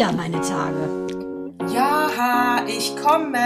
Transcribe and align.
wieder 0.00 0.12
meine 0.12 0.40
Tage. 0.40 1.06
Ja, 1.74 2.64
ich 2.66 2.96
komme. 2.96 3.38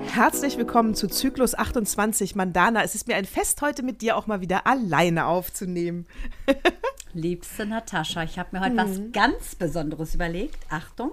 Herzlich 0.00 0.56
willkommen 0.56 0.94
zu 0.94 1.06
Zyklus 1.06 1.54
28 1.54 2.34
Mandana. 2.34 2.82
Es 2.82 2.94
ist 2.94 3.08
mir 3.08 3.16
ein 3.16 3.26
Fest, 3.26 3.60
heute 3.60 3.82
mit 3.82 4.00
dir 4.00 4.16
auch 4.16 4.26
mal 4.26 4.40
wieder 4.40 4.66
alleine 4.66 5.26
aufzunehmen. 5.26 6.06
Liebste 7.12 7.66
Natascha, 7.66 8.22
ich 8.22 8.38
habe 8.38 8.56
mir 8.56 8.64
heute 8.64 8.72
mhm. 8.72 8.78
was 8.78 9.12
ganz 9.12 9.54
Besonderes 9.54 10.14
überlegt. 10.14 10.64
Achtung. 10.70 11.12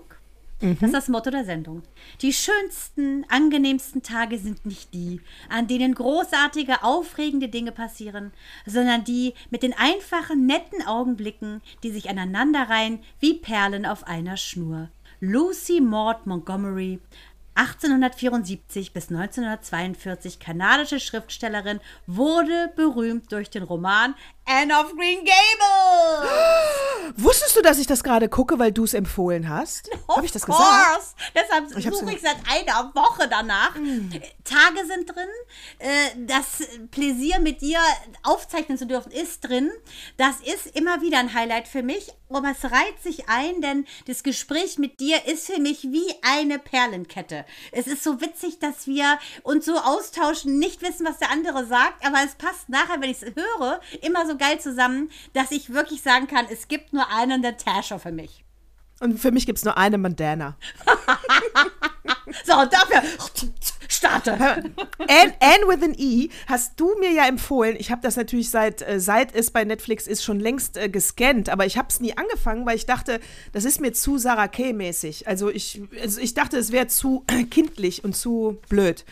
Mhm. 0.60 0.78
Das 0.80 0.90
ist 0.90 0.94
das 0.94 1.08
Motto 1.08 1.30
der 1.30 1.46
Sendung. 1.46 1.84
Die 2.22 2.34
schönsten, 2.34 3.26
angenehmsten 3.30 4.02
Tage 4.02 4.40
sind 4.40 4.66
nicht 4.66 4.94
die, 4.94 5.22
an 5.50 5.68
denen 5.68 5.94
großartige, 5.94 6.84
aufregende 6.84 7.48
Dinge 7.48 7.72
passieren, 7.72 8.32
sondern 8.66 9.04
die 9.04 9.34
mit 9.52 9.62
den 9.62 9.74
einfachen, 9.78 10.46
netten 10.46 10.86
Augenblicken, 10.86 11.62
die 11.84 11.92
sich 11.92 12.10
aneinanderreihen 12.10 13.00
wie 13.20 13.36
Perlen 13.36 13.86
auf 13.86 14.06
einer 14.06 14.38
Schnur. 14.38 14.90
Lucy 15.20 15.82
Maud 15.82 16.28
Montgomery 16.28 17.00
1874 17.58 18.94
bis 18.94 19.10
1942 19.10 20.40
kanadische 20.40 21.00
Schriftstellerin, 21.00 21.80
wurde 22.06 22.72
berühmt 22.76 23.32
durch 23.32 23.50
den 23.50 23.64
Roman 23.64 24.14
Anne 24.46 24.74
of 24.80 24.96
Green 24.96 25.26
Gables. 25.26 26.30
Wusstest 27.18 27.56
du, 27.56 27.62
dass 27.62 27.80
ich 27.80 27.88
das 27.88 28.04
gerade 28.04 28.30
gucke, 28.30 28.60
weil 28.60 28.72
du 28.72 28.86
es 28.86 28.94
empfohlen 28.94 29.50
hast? 29.50 29.90
Habe 30.08 30.26
ich 30.26 30.32
das 30.32 30.46
gesagt? 30.46 30.64
Course. 30.64 31.16
Deshalb 31.36 31.78
ich 31.78 31.86
suche 31.86 32.14
ich 32.14 32.22
seit 32.22 32.38
einer 32.50 32.92
Woche 32.96 33.28
danach. 33.28 33.76
Mm. 33.76 34.10
Tage 34.44 34.86
sind 34.86 35.14
drin. 35.14 35.28
Äh, 35.80 35.88
das 36.28 36.64
Pläsier 36.92 37.40
mit 37.40 37.62
dir 37.62 37.80
aufzeichnen 38.24 38.78
zu 38.78 38.88
dürfen 38.88 39.12
ist 39.12 39.42
drin. 39.42 39.70
Das 40.16 40.38
ist 40.42 40.68
immer 40.78 41.02
wieder 41.02 41.20
ein 41.20 41.34
Highlight 41.34 41.68
für 41.68 41.84
mich. 41.84 42.14
Aber 42.30 42.52
es 42.52 42.64
reiht 42.64 43.02
sich 43.02 43.30
ein, 43.30 43.62
denn 43.62 43.86
das 44.06 44.24
Gespräch 44.24 44.78
mit 44.78 45.00
dir 45.00 45.26
ist 45.28 45.48
für 45.48 45.60
mich 45.60 45.84
wie 45.84 46.14
eine 46.22 46.60
Perlenkette. 46.60 47.46
Es 47.72 47.88
ist 47.88 48.04
so 48.04 48.22
witzig, 48.22 48.60
dass 48.60 48.88
wir 48.88 49.20
uns 49.44 49.66
so 49.66 49.78
austauschen, 49.78 50.60
nicht 50.60 50.82
wissen, 50.82 51.06
was 51.06 51.18
der 51.18 51.32
andere 51.32 51.66
sagt, 51.66 52.06
aber 52.06 52.18
es 52.26 52.36
passt 52.36 52.70
nachher, 52.70 53.02
wenn 53.02 53.10
ich 53.10 53.22
es 53.22 53.36
höre, 53.36 53.82
immer 54.02 54.26
so 54.28 54.38
geil 54.38 54.60
zusammen, 54.60 55.10
dass 55.34 55.52
ich 55.52 55.74
wirklich 55.74 56.02
sagen 56.02 56.28
kann, 56.28 56.48
es 56.50 56.68
gibt 56.68 56.94
nur 56.94 57.10
einen 57.12 57.42
Natascha 57.42 58.00
für 58.00 58.12
mich. 58.12 58.44
Und 59.00 59.20
für 59.20 59.32
mich 59.32 59.46
gibt 59.46 59.60
es 59.60 59.66
nur 59.66 59.78
eine 59.78 59.98
Mandana. 59.98 60.58
so, 62.46 62.54
dafür 62.66 63.02
starte. 63.98 64.34
Anne, 64.34 65.34
Anne 65.40 65.68
with 65.68 65.84
an 65.84 65.96
E 65.98 66.30
hast 66.48 66.80
du 66.80 66.96
mir 67.00 67.12
ja 67.12 67.28
empfohlen. 67.28 67.76
Ich 67.78 67.92
habe 67.92 68.02
das 68.02 68.16
natürlich 68.16 68.50
seit, 68.50 68.82
äh, 68.82 69.00
seit 69.00 69.36
es 69.36 69.52
bei 69.52 69.64
Netflix 69.64 70.08
ist 70.08 70.24
schon 70.24 70.40
längst 70.40 70.78
äh, 70.78 70.90
gescannt, 70.90 71.50
aber 71.50 71.66
ich 71.66 71.78
habe 71.78 71.88
es 71.90 72.00
nie 72.00 72.16
angefangen, 72.18 72.66
weil 72.66 72.76
ich 72.76 72.86
dachte, 72.86 73.20
das 73.52 73.66
ist 73.66 73.82
mir 73.82 73.94
zu 73.94 74.18
Sarah 74.18 74.48
Kay-mäßig. 74.48 75.28
Also 75.28 75.50
ich, 75.50 75.82
also 76.02 76.22
ich 76.22 76.34
dachte, 76.34 76.58
es 76.58 76.72
wäre 76.72 76.88
zu 76.88 77.26
kindlich 77.50 78.04
und 78.04 78.16
zu 78.16 78.58
blöd. 78.70 79.06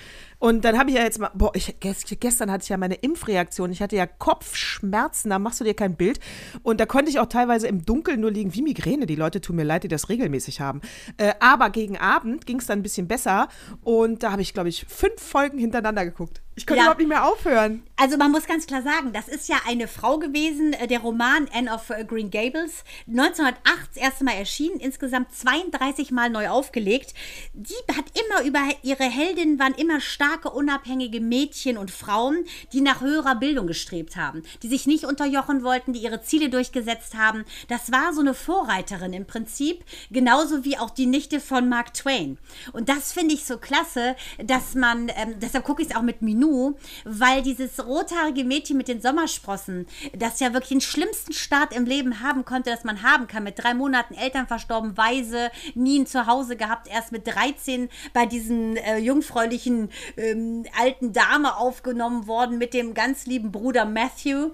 Und 0.45 0.63
dann 0.63 0.78
habe 0.78 0.91
ich 0.91 0.95
ja 0.95 1.01
jetzt 1.01 1.17
mal, 1.17 1.31
boah, 1.33 1.56
ich, 1.56 1.75
gestern 1.79 2.51
hatte 2.51 2.61
ich 2.61 2.69
ja 2.69 2.78
meine 2.78 2.94
Impfreaktion. 2.94 3.72
Ich 3.72 3.81
hatte 3.81 3.95
ja 3.95 4.06
Kopfschmerzen, 4.06 5.31
da 5.31 5.39
machst 5.39 5.59
du 5.59 5.63
dir 5.63 5.73
kein 5.73 5.95
Bild. 5.95 6.19
Und 6.61 6.79
da 6.79 6.85
konnte 6.85 7.09
ich 7.09 7.17
auch 7.17 7.25
teilweise 7.25 7.67
im 7.67 7.83
Dunkeln 7.83 8.22
nur 8.22 8.29
liegen, 8.29 8.53
wie 8.53 8.61
Migräne. 8.61 9.07
Die 9.07 9.16
Leute 9.16 9.41
tun 9.41 9.55
mir 9.55 9.63
leid, 9.63 9.85
die 9.85 9.88
das 9.88 10.07
regelmäßig 10.07 10.61
haben. 10.61 10.81
Äh, 11.17 11.34
aber 11.39 11.72
gegen 11.72 11.97
Abend 11.97 12.45
ging 12.45 12.59
es 12.59 12.67
dann 12.67 12.78
ein 12.78 12.84
bisschen 12.84 13.07
besser. 13.07 13.47
Und 13.81 14.22
da 14.22 14.34
habe 14.34 14.44
ich, 14.44 14.53
glaube 14.53 14.69
ich, 14.69 14.85
fünf 14.88 15.19
Folgen 15.19 15.57
hintereinander 15.57 16.05
geguckt. 16.05 16.44
Ich 16.57 16.66
konnte 16.66 16.77
ja. 16.77 16.83
überhaupt 16.83 16.99
nicht 16.99 17.09
mehr 17.09 17.25
aufhören. 17.25 17.83
Also 17.97 18.17
man 18.17 18.31
muss 18.31 18.45
ganz 18.45 18.66
klar 18.66 18.81
sagen, 18.81 19.11
das 19.11 19.27
ist 19.27 19.49
ja 19.49 19.57
eine 19.67 19.88
Frau 19.88 20.19
gewesen, 20.19 20.73
äh, 20.73 20.88
der 20.88 20.99
Roman 20.99 21.49
Anne 21.53 21.73
of 21.73 21.89
äh, 21.89 22.05
Green 22.05 22.31
Gables, 22.31 22.83
1908 23.07 23.57
das 23.93 24.03
erste 24.03 24.23
Mal 24.23 24.33
erschienen, 24.33 24.79
insgesamt 24.79 25.33
32 25.33 26.11
Mal 26.11 26.29
neu 26.29 26.49
aufgelegt. 26.49 27.13
Die 27.53 27.73
hat 27.93 28.05
immer 28.13 28.47
über 28.47 28.59
ihre 28.83 29.03
Heldinnen 29.03 29.59
waren 29.59 29.73
immer 29.73 29.99
starke, 29.99 30.49
unabhängige 30.49 31.19
Mädchen 31.19 31.77
und 31.77 31.91
Frauen, 31.91 32.45
die 32.72 32.81
nach 32.81 33.01
höherer 33.01 33.35
Bildung 33.35 33.67
gestrebt 33.67 34.16
haben, 34.16 34.43
die 34.63 34.69
sich 34.69 34.87
nicht 34.87 35.05
unterjochen 35.05 35.63
wollten, 35.63 35.91
die 35.91 36.03
ihre 36.03 36.22
Ziele 36.22 36.49
durchgesetzt 36.49 37.16
haben. 37.16 37.43
Das 37.67 37.91
war 37.91 38.13
so 38.13 38.22
eine 38.22 38.33
Vorreiterin 38.33 39.13
im 39.13 39.25
Prinzip, 39.25 39.83
genauso 40.09 40.63
wie 40.63 40.77
auch 40.77 40.89
die 40.89 41.05
Nichte 41.05 41.41
von 41.41 41.67
Mark 41.67 41.93
Twain. 41.93 42.37
Und 42.72 42.87
das 42.87 43.11
finde 43.11 43.33
ich 43.33 43.45
so 43.45 43.57
klasse, 43.57 44.16
dass 44.43 44.75
man, 44.75 45.09
ähm, 45.16 45.35
deshalb 45.41 45.66
gucke 45.66 45.81
ich 45.81 45.89
es 45.89 45.95
auch 45.95 46.01
mit 46.01 46.22
Minou 46.22 46.44
Nu, 46.45 46.75
weil 47.06 47.41
dieses 47.41 47.83
rothaarige 47.85 48.44
Mädchen 48.44 48.78
mit 48.78 48.88
den 48.88 49.01
Sommersprossen, 49.01 49.88
das 50.13 50.39
ja 50.39 50.53
wirklich 50.53 50.69
den 50.69 50.81
schlimmsten 50.81 51.33
Start 51.33 51.75
im 51.75 51.85
Leben 51.85 52.22
haben 52.22 52.45
konnte, 52.45 52.69
das 52.69 52.83
man 52.83 53.01
haben 53.01 53.28
kann, 53.28 53.44
mit 53.44 53.57
drei 53.57 53.73
Monaten 53.73 54.13
Eltern 54.13 54.45
verstorben, 54.45 54.95
weise, 54.95 55.50
nie 55.73 56.00
ein 56.00 56.05
Zuhause 56.05 56.55
gehabt, 56.55 56.88
erst 56.88 57.11
mit 57.11 57.25
13 57.25 57.89
bei 58.13 58.28
diesen 58.28 58.78
äh, 58.78 58.97
jungfräulichen 58.97 59.89
ähm, 60.17 60.66
alten 60.79 61.13
Dame 61.13 61.57
aufgenommen 61.57 62.28
worden 62.28 62.59
mit 62.59 62.73
dem 62.73 62.94
ganz 62.94 63.25
lieben 63.25 63.51
Bruder 63.51 63.85
Matthew. 63.85 64.51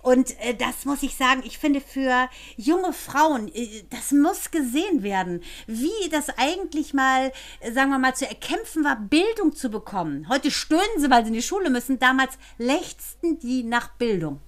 Und 0.00 0.38
äh, 0.40 0.54
das 0.54 0.86
muss 0.86 1.02
ich 1.02 1.14
sagen, 1.14 1.42
ich 1.44 1.58
finde 1.58 1.82
für 1.82 2.28
junge 2.56 2.94
Frauen, 2.94 3.48
äh, 3.54 3.84
das 3.90 4.12
muss 4.12 4.50
gesehen 4.50 5.02
werden, 5.02 5.42
wie 5.66 6.08
das 6.10 6.28
eigentlich 6.38 6.94
mal, 6.94 7.32
äh, 7.60 7.72
sagen 7.72 7.90
wir 7.90 7.98
mal, 7.98 8.14
zu 8.14 8.26
erkämpfen 8.26 8.84
war, 8.84 8.96
Bildung 8.96 9.54
zu 9.54 9.68
bekommen. 9.68 10.26
Heute 10.30 10.50
stöhnen 10.50 10.82
sie, 10.98 11.10
weil 11.10 11.24
sie 11.24 11.33
in 11.34 11.40
die 11.40 11.46
Schule 11.46 11.70
müssen. 11.70 11.98
Damals 11.98 12.38
lechzten 12.58 13.38
die 13.40 13.64
nach 13.64 13.88
Bildung. 13.96 14.40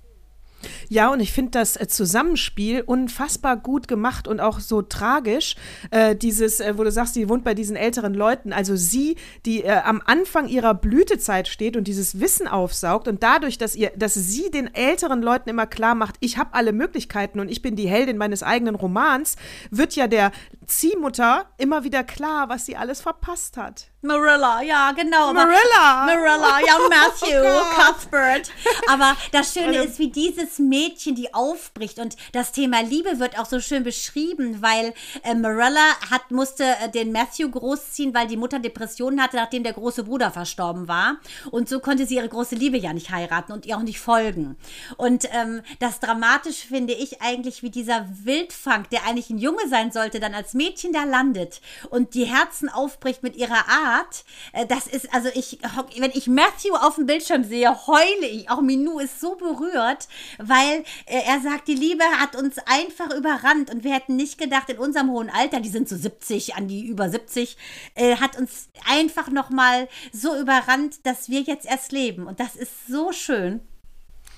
Ja, 0.89 1.13
und 1.13 1.21
ich 1.21 1.33
finde 1.33 1.53
das 1.53 1.77
äh, 1.77 1.87
Zusammenspiel 1.87 2.83
unfassbar 2.83 3.57
gut 3.57 3.89
gemacht 3.89 4.29
und 4.29 4.41
auch 4.41 4.61
so 4.61 4.83
tragisch. 4.83 5.57
Äh, 5.91 6.17
dieses, 6.17 6.61
äh, 6.61 6.79
wo 6.79 6.85
du 6.85 6.91
sagst, 6.91 7.15
sie 7.15 7.29
wohnt 7.29 7.45
bei 7.45 7.55
diesen 7.55 7.77
älteren 7.77 8.15
Leuten. 8.15 8.53
Also 8.53 8.77
sie, 8.77 9.17
die 9.45 9.65
äh, 9.65 9.81
am 9.85 10.03
Anfang 10.05 10.49
ihrer 10.49 10.75
Blütezeit 10.75 11.49
steht 11.49 11.77
und 11.77 11.87
dieses 11.87 12.21
Wissen 12.21 12.49
aufsaugt 12.49 13.09
und 13.09 13.23
dadurch, 13.23 13.59
dass 13.59 13.77
ihr, 13.77 13.91
dass 13.97 14.15
sie 14.15 14.51
den 14.51 14.73
älteren 14.75 15.23
Leuten 15.23 15.51
immer 15.51 15.67
klar 15.67 15.95
macht, 15.95 16.17
ich 16.21 16.39
habe 16.39 16.55
alle 16.55 16.73
Möglichkeiten 16.73 17.41
und 17.41 17.51
ich 17.51 17.63
bin 17.63 17.77
die 17.77 17.89
Heldin 17.89 18.17
meines 18.17 18.43
eigenen 18.43 18.75
Romans, 18.75 19.37
wird 19.71 19.95
ja 19.95 20.07
der 20.07 20.33
Ziehmutter 20.67 21.47
immer 21.59 21.85
wieder 21.85 22.05
klar, 22.05 22.49
was 22.49 22.67
sie 22.67 22.77
alles 22.77 23.01
verpasst 23.01 23.57
hat. 23.57 23.89
Marilla, 24.07 24.63
ja, 24.63 24.93
genau. 24.93 25.33
Marilla. 25.33 26.07
Marilla, 26.07 26.61
ja, 26.61 26.79
Matthew, 26.89 27.43
oh 27.43 27.63
Cuthbert. 27.75 28.51
Aber 28.89 29.17
das 29.33 29.53
Schöne 29.53 29.85
ist, 29.85 29.99
wie 29.99 30.11
dieses 30.11 30.59
Mädchen, 30.59 31.15
die 31.15 31.35
aufbricht. 31.35 31.99
Und 31.99 32.17
das 32.33 32.53
Thema 32.53 32.83
Liebe 32.83 33.19
wird 33.19 33.39
auch 33.39 33.47
so 33.47 33.61
schön 33.61 33.83
beschrieben, 33.83 34.63
weil 34.63 34.95
äh, 35.23 35.35
Marilla 35.35 36.01
hat, 36.11 36.31
musste 36.31 36.65
äh, 36.65 36.89
den 36.89 37.13
Matthew 37.13 37.51
großziehen, 37.51 38.15
weil 38.15 38.27
die 38.27 38.37
Mutter 38.37 38.59
Depressionen 38.59 39.21
hatte, 39.21 39.37
nachdem 39.37 39.65
der 39.65 39.73
große 39.73 40.05
Bruder 40.05 40.31
verstorben 40.31 40.89
war. 40.89 41.17
Und 41.51 41.69
so 41.69 41.81
konnte 41.81 42.07
sie 42.07 42.17
ihre 42.17 42.29
große 42.29 42.55
Liebe 42.55 42.79
ja 42.79 42.93
nicht 42.93 43.11
heiraten 43.11 43.53
und 43.53 43.67
ihr 43.67 43.77
auch 43.77 43.83
nicht 43.83 44.01
folgen. 44.01 44.57
Und 44.97 45.29
ähm, 45.33 45.63
das 45.81 46.01
Dramatische 46.01 46.69
finde 46.69 46.95
ich 46.95 47.21
eigentlich, 47.23 47.63
wie 47.63 47.71
dieser 47.71 48.07
Wildfang, 48.25 48.87
der 48.91 49.05
eigentlich 49.05 49.31
ein 49.31 49.39
Junge 49.39 49.69
sein 49.69 49.91
sollte, 49.91 50.21
dann 50.21 50.35
als 50.35 50.55
Mädchen 50.55 50.93
da 50.93 51.05
landet 51.05 51.61
und 51.91 52.15
die 52.15 52.25
Herzen 52.25 52.69
aufbricht 52.69 53.23
mit 53.23 53.37
ihrer 53.37 53.69
Art 53.69 53.96
Art. 53.97 54.25
Äh, 54.53 54.67
das 54.67 54.87
ist, 54.87 55.13
also 55.13 55.29
ich, 55.35 55.59
wenn 55.99 56.11
ich 56.13 56.27
Matthew 56.27 56.75
auf 56.75 56.97
dem 56.97 57.07
Bildschirm 57.07 57.45
sehe, 57.45 57.87
heule 57.87 58.27
ich. 58.27 58.51
Auch 58.51 58.61
Minou 58.61 58.99
ist 58.99 59.21
so 59.21 59.35
berührt, 59.37 60.09
weil 60.39 60.85
äh, 61.07 61.23
er 61.27 61.41
sagt, 61.41 61.69
die 61.69 61.75
Liebe 61.75 62.05
hat 62.05 62.37
uns 62.37 62.57
einfach 62.67 63.15
überrannt 63.15 63.71
und 63.71 63.85
wir 63.85 63.95
hätten 63.95 64.17
nicht 64.17 64.39
gedacht, 64.39 64.69
in 64.71 64.79
unserem 64.79 65.11
hohen 65.11 65.31
Alter, 65.31 65.61
die 65.61 65.69
sind 65.69 65.89
so 65.89 65.97
70, 65.97 66.55
an 66.55 66.69
die 66.69 66.87
über 66.87 67.09
70, 67.09 67.57
äh, 67.95 68.17
hat 68.17 68.39
uns 68.39 68.69
einfach 68.89 69.31
nochmal 69.31 69.89
so 70.13 70.37
überrannt, 70.37 71.07
dass 71.07 71.29
wir 71.29 71.41
jetzt 71.41 71.67
erst 71.67 71.93
leben. 71.93 72.27
Und 72.27 72.41
das 72.41 72.57
ist 72.57 72.87
so 72.87 73.13
schön. 73.13 73.61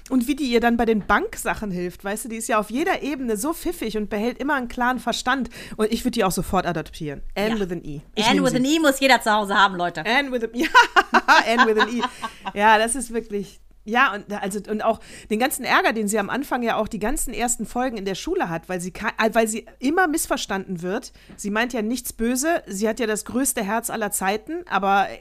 Und 0.09 0.27
wie 0.27 0.35
die 0.35 0.45
ihr 0.45 0.61
dann 0.61 0.77
bei 0.77 0.85
den 0.85 1.07
Banksachen 1.07 1.71
hilft, 1.71 2.05
weißt 2.05 2.25
du, 2.25 2.29
die 2.29 2.37
ist 2.37 2.49
ja 2.49 2.59
auf 2.59 2.71
jeder 2.71 3.03
Ebene 3.03 3.37
so 3.37 3.53
pfiffig 3.53 3.97
und 3.97 4.11
behält 4.11 4.39
immer 4.39 4.55
einen 4.55 4.69
klaren 4.69 4.99
Verstand. 4.99 5.51
Und 5.77 5.93
ich 5.93 6.05
würde 6.05 6.13
die 6.13 6.25
auch 6.25 6.33
sofort 6.33 6.67
adoptieren. 6.67 7.23
Anne 7.35 7.57
ja. 7.57 7.61
with 7.61 7.73
an 7.73 7.85
E. 7.85 8.01
Ich 8.15 8.27
Anne 8.27 8.43
with 8.43 8.55
an 8.55 8.65
E 8.65 8.79
muss 8.79 9.01
jeder 9.01 9.21
zu 9.21 9.31
Hause 9.33 9.55
haben, 9.55 9.77
Leute. 9.77 10.05
Anne 10.07 10.33
with 10.33 10.45
an 10.45 10.55
E. 10.55 10.63
Ja, 10.63 10.69
Anne 11.47 11.67
with 11.67 11.83
an 11.83 11.89
E. 11.89 12.03
Ja, 12.55 12.79
das 12.79 12.95
ist 12.95 13.13
wirklich, 13.13 13.61
ja, 13.89 14.15
und, 14.15 14.31
also, 14.33 14.61
und 14.71 14.83
auch 14.83 15.01
den 15.31 15.39
ganzen 15.39 15.65
Ärger, 15.65 15.93
den 15.93 16.09
sie 16.09 16.19
am 16.19 16.29
Anfang 16.29 16.63
ja 16.63 16.77
auch 16.77 16.89
die 16.89 16.99
ganzen 16.99 17.33
ersten 17.33 17.65
Folgen 17.65 17.97
in 17.97 18.05
der 18.05 18.15
Schule 18.15 18.51
hat, 18.51 18.69
weil 18.69 18.81
sie, 18.81 18.93
äh, 18.93 19.31
weil 19.33 19.49
sie 19.49 19.67
immer 19.79 20.07
missverstanden 20.07 20.83
wird. 20.83 21.13
Sie 21.37 21.51
meint 21.51 21.73
ja 21.73 21.81
nichts 21.81 22.13
böse, 22.13 22.63
sie 22.67 22.89
hat 22.89 23.01
ja 23.01 23.07
das 23.07 23.25
größte 23.25 23.65
Herz 23.65 23.89
aller 23.89 24.11
Zeiten, 24.11 24.65
aber 24.69 25.09
äh, 25.09 25.17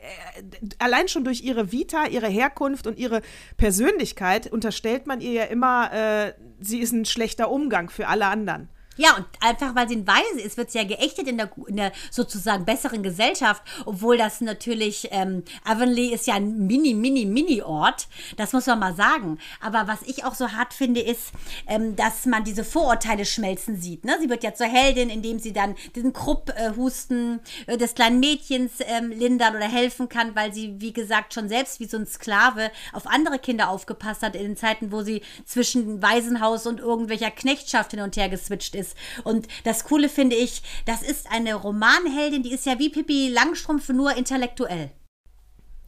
allein 0.80 1.08
schon 1.08 1.24
durch 1.24 1.42
ihre 1.42 1.72
Vita, 1.72 2.08
ihre 2.08 2.28
Herkunft 2.28 2.88
und 2.88 3.00
ihre 3.00 3.22
Persönlichkeit 3.56 4.52
unterstellt 4.52 5.08
man 5.08 5.22
ihr 5.22 5.32
ja 5.32 5.44
immer, 5.46 5.94
äh, 5.94 6.34
sie 6.60 6.80
ist 6.80 6.92
ein 6.92 7.06
schlechter 7.06 7.50
Umgang 7.50 7.90
für 7.90 8.08
alle 8.08 8.26
anderen. 8.28 8.70
Ja, 8.98 9.16
und 9.16 9.26
einfach 9.42 9.76
weil 9.76 9.88
sie 9.88 9.96
ein 9.96 10.08
Weise 10.08 10.42
ist, 10.42 10.58
wird 10.58 10.72
sie 10.72 10.80
ja 10.80 10.84
geächtet 10.84 11.28
in 11.28 11.38
der, 11.38 11.50
in 11.68 11.78
der 11.78 11.92
sozusagen 12.10 12.66
besseren 12.66 13.04
Gesellschaft, 13.04 13.62
obwohl 13.86 14.18
das 14.18 14.42
natürlich, 14.42 15.08
ähm, 15.12 15.44
Avonlea 15.64 16.16
ist 16.16 16.26
ja 16.26 16.34
ein 16.36 16.66
mini, 16.66 16.96
mini, 16.96 17.26
mini 17.26 17.62
Ort. 17.62 18.08
Das 18.38 18.54
muss 18.54 18.66
man 18.66 18.80
mal 18.80 18.96
sagen. 18.96 19.38
Aber 19.62 19.88
was 19.88 20.02
ich 20.04 20.26
auch 20.26 20.34
so 20.34 20.52
hart 20.52 20.74
finde, 20.74 21.02
ist, 21.02 21.32
ähm, 21.68 21.96
dass 21.96 22.26
man 22.26 22.44
diese 22.44 22.64
Vorurteile 22.64 23.26
schmelzen 23.26 23.80
sieht. 23.80 24.04
Ne? 24.04 24.18
Sie 24.20 24.30
wird 24.30 24.44
ja 24.44 24.54
zur 24.54 24.68
Heldin, 24.68 25.10
indem 25.10 25.38
sie 25.38 25.54
dann 25.54 25.76
diesen 25.96 26.14
Krupphusten 26.14 27.40
äh, 27.68 27.78
des 27.78 27.94
kleinen 27.94 28.20
Mädchens 28.20 28.74
ähm, 28.80 29.12
lindern 29.12 29.56
oder 29.56 29.68
helfen 29.68 30.10
kann, 30.10 30.36
weil 30.36 30.54
sie, 30.54 30.76
wie 30.80 30.94
gesagt, 30.94 31.34
schon 31.36 31.50
selbst 31.50 31.80
wie 31.80 31.86
so 31.86 31.98
ein 31.98 32.08
Sklave 32.08 32.72
auf 32.94 33.06
andere 33.06 33.38
Kinder 33.38 33.70
aufgepasst 33.70 34.24
hat 34.24 34.36
in 34.36 34.42
den 34.42 34.58
Zeiten, 34.58 34.92
wo 34.92 35.04
sie 35.04 35.22
zwischen 35.46 36.02
Waisenhaus 36.02 36.66
und 36.66 36.80
irgendwelcher 36.80 37.30
Knechtschaft 37.30 37.92
hin 37.92 38.02
und 38.02 38.18
her 38.18 38.30
geswitcht 38.30 38.74
ist 38.74 38.87
ist. 38.88 38.98
Und 39.24 39.48
das 39.64 39.84
Coole 39.84 40.10
finde 40.10 40.36
ich, 40.36 40.62
das 40.86 41.02
ist 41.02 41.30
eine 41.32 41.56
Romanheldin, 41.56 42.44
die 42.44 42.54
ist 42.54 42.66
ja 42.66 42.80
wie 42.80 42.90
Pippi 42.90 43.30
Langstrumpf, 43.30 43.90
nur 43.90 44.16
intellektuell. 44.16 44.92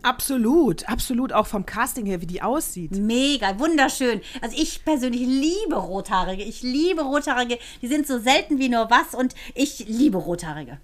Absolut, 0.02 0.88
absolut, 0.88 1.34
auch 1.34 1.46
vom 1.46 1.66
Casting 1.66 2.06
her, 2.06 2.22
wie 2.22 2.26
die 2.26 2.42
aussieht. 2.42 2.92
Mega, 2.92 3.60
wunderschön. 3.60 4.22
Also 4.42 4.56
ich 4.58 4.86
persönlich 4.86 5.20
liebe 5.20 5.76
Rothaarige. 5.76 6.44
Ich 6.44 6.62
liebe 6.62 7.02
Rothaarige. 7.02 7.60
Die 7.82 7.88
sind 7.88 8.08
so 8.08 8.18
selten 8.18 8.60
wie 8.60 8.70
nur 8.70 8.90
was 8.90 9.14
und 9.14 9.36
ich 9.56 9.90
liebe 9.90 10.18
Rothaarige. 10.18 10.80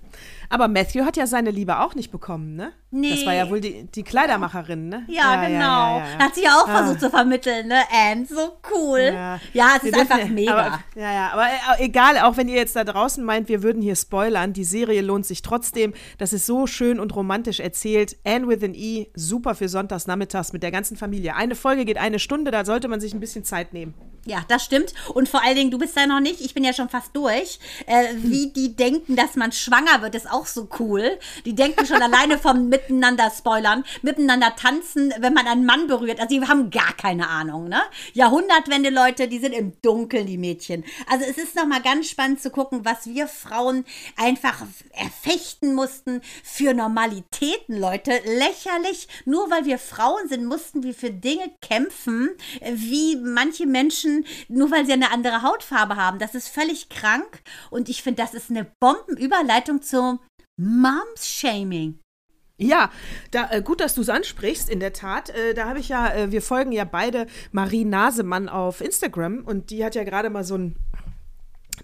Aber 0.50 0.68
Matthew 0.68 1.06
hat 1.06 1.18
ja 1.18 1.28
seine 1.28 1.52
Liebe 1.52 1.80
auch 1.80 1.96
nicht 1.96 2.12
bekommen, 2.12 2.56
ne? 2.56 2.74
Nee. 2.92 3.10
Das 3.10 3.26
war 3.26 3.34
ja 3.34 3.50
wohl 3.50 3.60
die, 3.60 3.88
die 3.92 4.04
Kleidermacherin, 4.04 4.88
ne? 4.88 5.04
Ja, 5.08 5.34
ja 5.34 5.48
genau. 5.48 5.60
Ja, 5.60 5.98
ja, 5.98 6.20
hat 6.20 6.36
sie 6.36 6.44
ja 6.44 6.56
auch 6.56 6.68
versucht 6.68 7.02
zu 7.02 7.10
vermitteln, 7.10 7.68
ne? 7.68 7.82
Anne, 7.92 8.26
so 8.26 8.58
cool. 8.72 9.12
Ja, 9.54 9.74
es 9.78 9.84
ist 9.84 10.00
einfach 10.00 10.28
mega. 10.30 10.54
Aber, 10.54 10.80
ja, 10.96 11.14
ja, 11.14 11.30
aber 11.34 11.46
äh, 11.46 11.84
egal, 11.86 12.18
auch 12.20 12.38
wenn 12.38 12.48
ihr 12.48 12.56
jetzt 12.56 12.76
da 12.76 12.84
draußen 12.84 13.24
meint, 13.24 13.50
wir 13.50 13.64
würden 13.64 13.82
hier 13.82 13.96
spoilern, 13.96 14.54
die 14.54 14.64
Serie 14.64 15.02
lohnt 15.02 15.26
sich 15.26 15.42
trotzdem. 15.42 15.94
Das 16.18 16.32
ist 16.32 16.46
so 16.46 16.68
schön 16.68 17.00
und 17.00 17.16
romantisch 17.16 17.60
erzählt. 17.60 18.18
Anne 18.24 18.48
with 18.48 18.64
an 18.64 18.74
E, 18.74 19.08
super 19.16 19.56
für 19.56 19.68
sonntags 19.68 20.08
nachmittags 20.08 20.54
mit 20.54 20.64
der 20.64 20.72
ganzen 20.72 20.96
Familie. 20.96 21.36
Eine 21.36 21.56
Folge 21.56 21.86
geht 21.86 21.98
eine 21.98 22.20
Stunde, 22.20 22.52
da 22.52 22.66
sollte 22.66 22.88
man 22.88 23.02
sich 23.02 23.14
ein 23.14 23.20
bisschen 23.20 23.44
Zeit 23.44 23.74
nehmen. 23.74 23.94
Ja, 24.28 24.44
das 24.48 24.66
stimmt. 24.66 24.94
Und 25.14 25.30
vor 25.30 25.44
allen 25.44 25.56
Dingen, 25.56 25.70
du 25.70 25.78
bist 25.78 25.96
da 25.96 26.08
noch 26.08 26.20
nicht, 26.20 26.42
ich 26.42 26.56
bin 26.56 26.64
ja 26.64 26.74
schon 26.74 26.90
fast 26.90 27.16
durch. 27.16 27.60
Äh, 27.86 28.16
wie 28.16 28.52
die 28.52 28.76
denken, 28.76 29.16
dass 29.16 29.36
man 29.36 29.52
schwanger 29.52 30.02
wird, 30.02 30.16
ist 30.16 30.30
auch 30.30 30.48
so 30.48 30.68
cool. 30.80 31.20
Die 31.46 31.54
denken 31.54 31.86
schon 31.86 32.02
alleine 32.02 32.40
vom 32.40 32.70
Miteinander 32.70 33.30
spoilern, 33.30 33.84
miteinander 34.02 34.56
tanzen, 34.56 35.14
wenn 35.20 35.34
man 35.34 35.46
einen 35.46 35.66
Mann 35.66 35.86
berührt. 35.86 36.20
Also 36.20 36.40
die 36.40 36.48
haben 36.48 36.72
gar 36.72 36.94
keine 36.94 37.30
Ahnung, 37.30 37.70
ne? 37.70 37.82
Jahrhundertwende, 38.14 38.90
Leute, 38.90 39.28
die 39.28 39.38
sind 39.38 39.54
im 39.54 39.74
Dunkeln, 39.84 40.26
die 40.26 40.40
Mädchen. 40.40 40.84
Also 41.08 41.24
es 41.26 41.38
ist 41.38 41.56
nochmal 41.56 41.84
ganz 41.84 42.10
spannend 42.10 42.42
zu 42.42 42.50
gucken, 42.50 42.84
was 42.84 43.06
wir 43.06 43.28
Frauen 43.28 43.86
einfach 44.18 44.66
erfechten 44.92 45.76
mussten 45.76 46.22
für 46.44 46.74
Normalitäten, 46.74 47.80
Leute. 47.80 48.12
Lächerlich. 48.26 49.08
Nur 49.26 49.52
weil 49.52 49.66
wir 49.66 49.78
Frauen 49.78 50.28
sind, 50.28 50.46
mussten 50.46 50.82
wir 50.82 50.96
für 50.96 51.12
Dinge 51.12 51.52
kämpfen, 51.62 52.32
wie 52.74 53.18
manche 53.18 53.68
Menschen 53.68 54.15
nur 54.48 54.72
weil 54.72 54.86
sie 54.86 54.94
eine 54.94 55.12
andere 55.12 55.42
Hautfarbe 55.42 55.96
haben. 55.96 56.20
Das 56.20 56.36
ist 56.36 56.48
völlig 56.48 56.90
krank 56.90 57.42
und 57.72 57.90
ich 57.90 58.04
finde, 58.04 58.22
das 58.22 58.34
ist 58.34 58.50
eine 58.50 58.66
Bombenüberleitung 58.80 59.82
zum 59.82 60.20
Moms-Shaming. 60.58 62.00
Ja, 62.58 62.90
da, 63.32 63.50
äh, 63.52 63.62
gut, 63.62 63.82
dass 63.82 63.96
du 63.96 64.02
es 64.02 64.10
ansprichst, 64.10 64.70
in 64.70 64.80
der 64.80 64.94
Tat. 64.94 65.30
Äh, 65.30 65.54
da 65.54 65.68
habe 65.68 65.80
ich 65.80 65.90
ja, 65.90 66.14
äh, 66.14 66.32
wir 66.32 66.42
folgen 66.42 66.72
ja 66.72 66.86
beide 66.86 67.28
Marie 67.52 67.84
Nasemann 67.84 68.48
auf 68.48 68.80
Instagram 68.80 69.44
und 69.44 69.72
die 69.72 69.84
hat 69.84 69.96
ja 69.96 70.06
gerade 70.06 70.30
mal 70.30 70.46
so 70.46 70.56
ein 70.56 70.78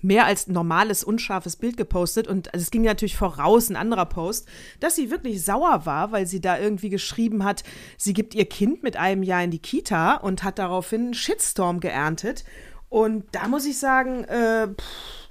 mehr 0.02 0.26
als 0.26 0.48
normales, 0.48 1.04
unscharfes 1.04 1.56
Bild 1.56 1.78
gepostet 1.78 2.28
und 2.28 2.50
es 2.54 2.72
ging 2.72 2.84
natürlich 2.84 3.18
voraus, 3.18 3.70
ein 3.70 3.76
anderer 3.76 4.06
Post, 4.06 4.48
dass 4.80 4.96
sie 4.96 5.12
wirklich 5.12 5.44
sauer 5.44 5.86
war, 5.86 6.12
weil 6.12 6.26
sie 6.26 6.42
da 6.42 6.58
irgendwie 6.58 6.90
geschrieben 6.90 7.44
hat, 7.44 7.64
sie 7.98 8.14
gibt 8.14 8.36
ihr 8.36 8.46
Kind 8.46 8.84
mit 8.84 8.98
einem 8.98 9.24
Jahr 9.24 9.44
in 9.44 9.52
die 9.52 9.60
Kita 9.60 10.16
und 10.16 10.44
hat 10.44 10.60
daraufhin 10.60 11.02
einen 11.02 11.14
Shitstorm 11.14 11.80
geerntet. 11.80 12.44
Und 12.90 13.26
da 13.32 13.48
muss 13.48 13.66
ich 13.66 13.80
sagen, 13.80 14.26
äh, 14.26 14.68
pff, 14.68 15.22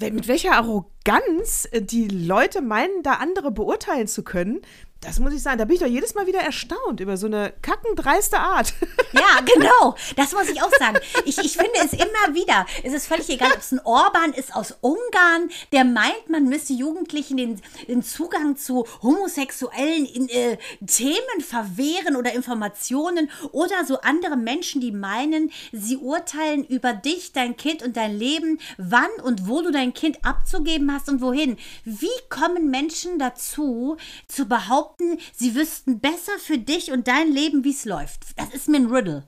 mit 0.00 0.28
welcher 0.28 0.52
Arroganz 0.52 1.68
äh, 1.70 1.82
die 1.82 2.08
Leute 2.08 2.60
meinen, 2.60 3.02
da 3.02 3.14
andere 3.14 3.50
beurteilen 3.50 4.06
zu 4.06 4.22
können, 4.22 4.60
das 5.04 5.20
muss 5.20 5.32
ich 5.32 5.42
sagen, 5.42 5.58
da 5.58 5.64
bin 5.64 5.74
ich 5.74 5.80
doch 5.80 5.88
jedes 5.88 6.14
Mal 6.14 6.26
wieder 6.26 6.40
erstaunt 6.40 7.00
über 7.00 7.16
so 7.16 7.26
eine 7.26 7.52
kackendreiste 7.62 8.38
Art. 8.38 8.74
Ja, 9.14 9.40
genau. 9.44 9.94
Das 10.16 10.32
muss 10.32 10.48
ich 10.48 10.60
auch 10.60 10.72
sagen. 10.76 10.98
Ich, 11.24 11.38
ich 11.38 11.56
finde 11.56 11.74
es 11.84 11.92
immer 11.92 12.34
wieder. 12.34 12.66
Es 12.82 12.92
ist 12.92 13.06
völlig 13.06 13.28
egal, 13.30 13.52
ob 13.52 13.58
es 13.58 13.70
ein 13.70 13.80
Orban 13.84 14.32
ist 14.32 14.56
aus 14.56 14.74
Ungarn, 14.80 15.50
der 15.70 15.84
meint, 15.84 16.28
man 16.28 16.48
müsse 16.48 16.72
Jugendlichen 16.72 17.36
den, 17.36 17.62
den 17.86 18.02
Zugang 18.02 18.56
zu 18.56 18.86
homosexuellen 19.02 20.06
in, 20.06 20.28
äh, 20.30 20.58
Themen 20.84 21.40
verwehren 21.40 22.16
oder 22.16 22.34
Informationen 22.34 23.30
oder 23.52 23.84
so 23.84 24.00
andere 24.00 24.36
Menschen, 24.36 24.80
die 24.80 24.90
meinen, 24.90 25.52
sie 25.70 25.96
urteilen 25.96 26.64
über 26.64 26.92
dich, 26.92 27.32
dein 27.32 27.56
Kind 27.56 27.84
und 27.84 27.96
dein 27.96 28.18
Leben, 28.18 28.58
wann 28.78 29.10
und 29.22 29.48
wo 29.48 29.62
du 29.62 29.70
dein 29.70 29.94
Kind 29.94 30.24
abzugeben 30.24 30.92
hast 30.92 31.08
und 31.08 31.20
wohin. 31.20 31.56
Wie 31.84 32.08
kommen 32.28 32.68
Menschen 32.70 33.18
dazu, 33.18 33.96
zu 34.26 34.46
behaupten, 34.46 34.93
behaupten, 34.96 35.18
sie 35.32 35.54
wüssten 35.54 36.00
besser 36.00 36.38
für 36.38 36.58
dich 36.58 36.92
und 36.92 37.08
dein 37.08 37.30
Leben, 37.30 37.64
wie 37.64 37.70
es 37.70 37.84
läuft. 37.84 38.22
Das 38.36 38.52
ist 38.54 38.68
mir 38.68 38.78
ein 38.78 38.86
Riddle. 38.86 39.26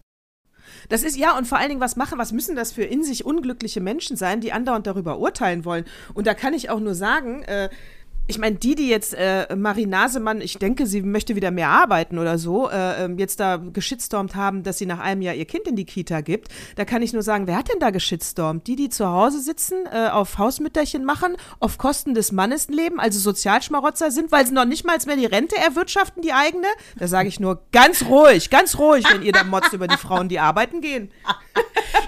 Das 0.88 1.02
ist 1.02 1.16
ja 1.16 1.36
und 1.36 1.46
vor 1.46 1.58
allen 1.58 1.68
Dingen, 1.68 1.80
was 1.80 1.96
machen, 1.96 2.18
was 2.18 2.32
müssen 2.32 2.56
das 2.56 2.72
für 2.72 2.84
in 2.84 3.02
sich 3.02 3.24
unglückliche 3.24 3.80
Menschen 3.80 4.16
sein, 4.16 4.40
die 4.40 4.52
andauernd 4.52 4.86
darüber 4.86 5.18
urteilen 5.18 5.64
wollen? 5.64 5.84
Und 6.14 6.26
da 6.26 6.34
kann 6.34 6.54
ich 6.54 6.70
auch 6.70 6.80
nur 6.80 6.94
sagen, 6.94 7.42
äh, 7.42 7.70
ich 8.28 8.38
meine, 8.38 8.56
die, 8.56 8.74
die 8.74 8.88
jetzt 8.88 9.14
äh, 9.14 9.54
Marie 9.54 9.86
Nasemann, 9.86 10.40
ich 10.40 10.58
denke, 10.58 10.86
sie 10.86 11.02
möchte 11.02 11.36
wieder 11.36 11.50
mehr 11.50 11.68
arbeiten 11.68 12.18
oder 12.18 12.38
so, 12.38 12.68
äh, 12.68 13.04
ähm, 13.04 13.18
jetzt 13.18 13.38
da 13.38 13.56
geschitstormt 13.56 14.34
haben, 14.34 14.62
dass 14.62 14.78
sie 14.78 14.86
nach 14.86 14.98
einem 14.98 15.22
Jahr 15.22 15.34
ihr 15.34 15.44
Kind 15.44 15.68
in 15.68 15.76
die 15.76 15.84
Kita 15.84 16.20
gibt, 16.20 16.48
da 16.74 16.84
kann 16.84 17.02
ich 17.02 17.12
nur 17.12 17.22
sagen, 17.22 17.46
wer 17.46 17.56
hat 17.56 17.68
denn 17.72 17.78
da 17.78 17.90
geschitstormt? 17.90 18.66
Die, 18.66 18.74
die 18.74 18.88
zu 18.88 19.06
Hause 19.06 19.40
sitzen, 19.40 19.86
äh, 19.92 20.08
auf 20.08 20.38
Hausmütterchen 20.38 21.04
machen, 21.04 21.36
auf 21.60 21.78
Kosten 21.78 22.14
des 22.14 22.32
Mannes 22.32 22.68
leben, 22.68 22.98
also 22.98 23.18
Sozialschmarotzer 23.20 24.10
sind, 24.10 24.32
weil 24.32 24.46
sie 24.46 24.52
noch 24.52 24.64
nicht 24.64 24.84
mal 24.84 24.96
mehr 25.06 25.16
die 25.16 25.26
Rente 25.26 25.56
erwirtschaften, 25.56 26.22
die 26.22 26.32
eigene? 26.32 26.66
Da 26.98 27.06
sage 27.06 27.28
ich 27.28 27.38
nur, 27.38 27.62
ganz 27.70 28.06
ruhig, 28.06 28.50
ganz 28.50 28.78
ruhig, 28.78 29.04
wenn 29.12 29.22
ihr 29.22 29.32
da 29.32 29.44
motzt 29.44 29.72
über 29.72 29.86
die 29.86 29.96
Frauen, 29.96 30.28
die 30.28 30.40
arbeiten 30.40 30.80
gehen. 30.80 31.10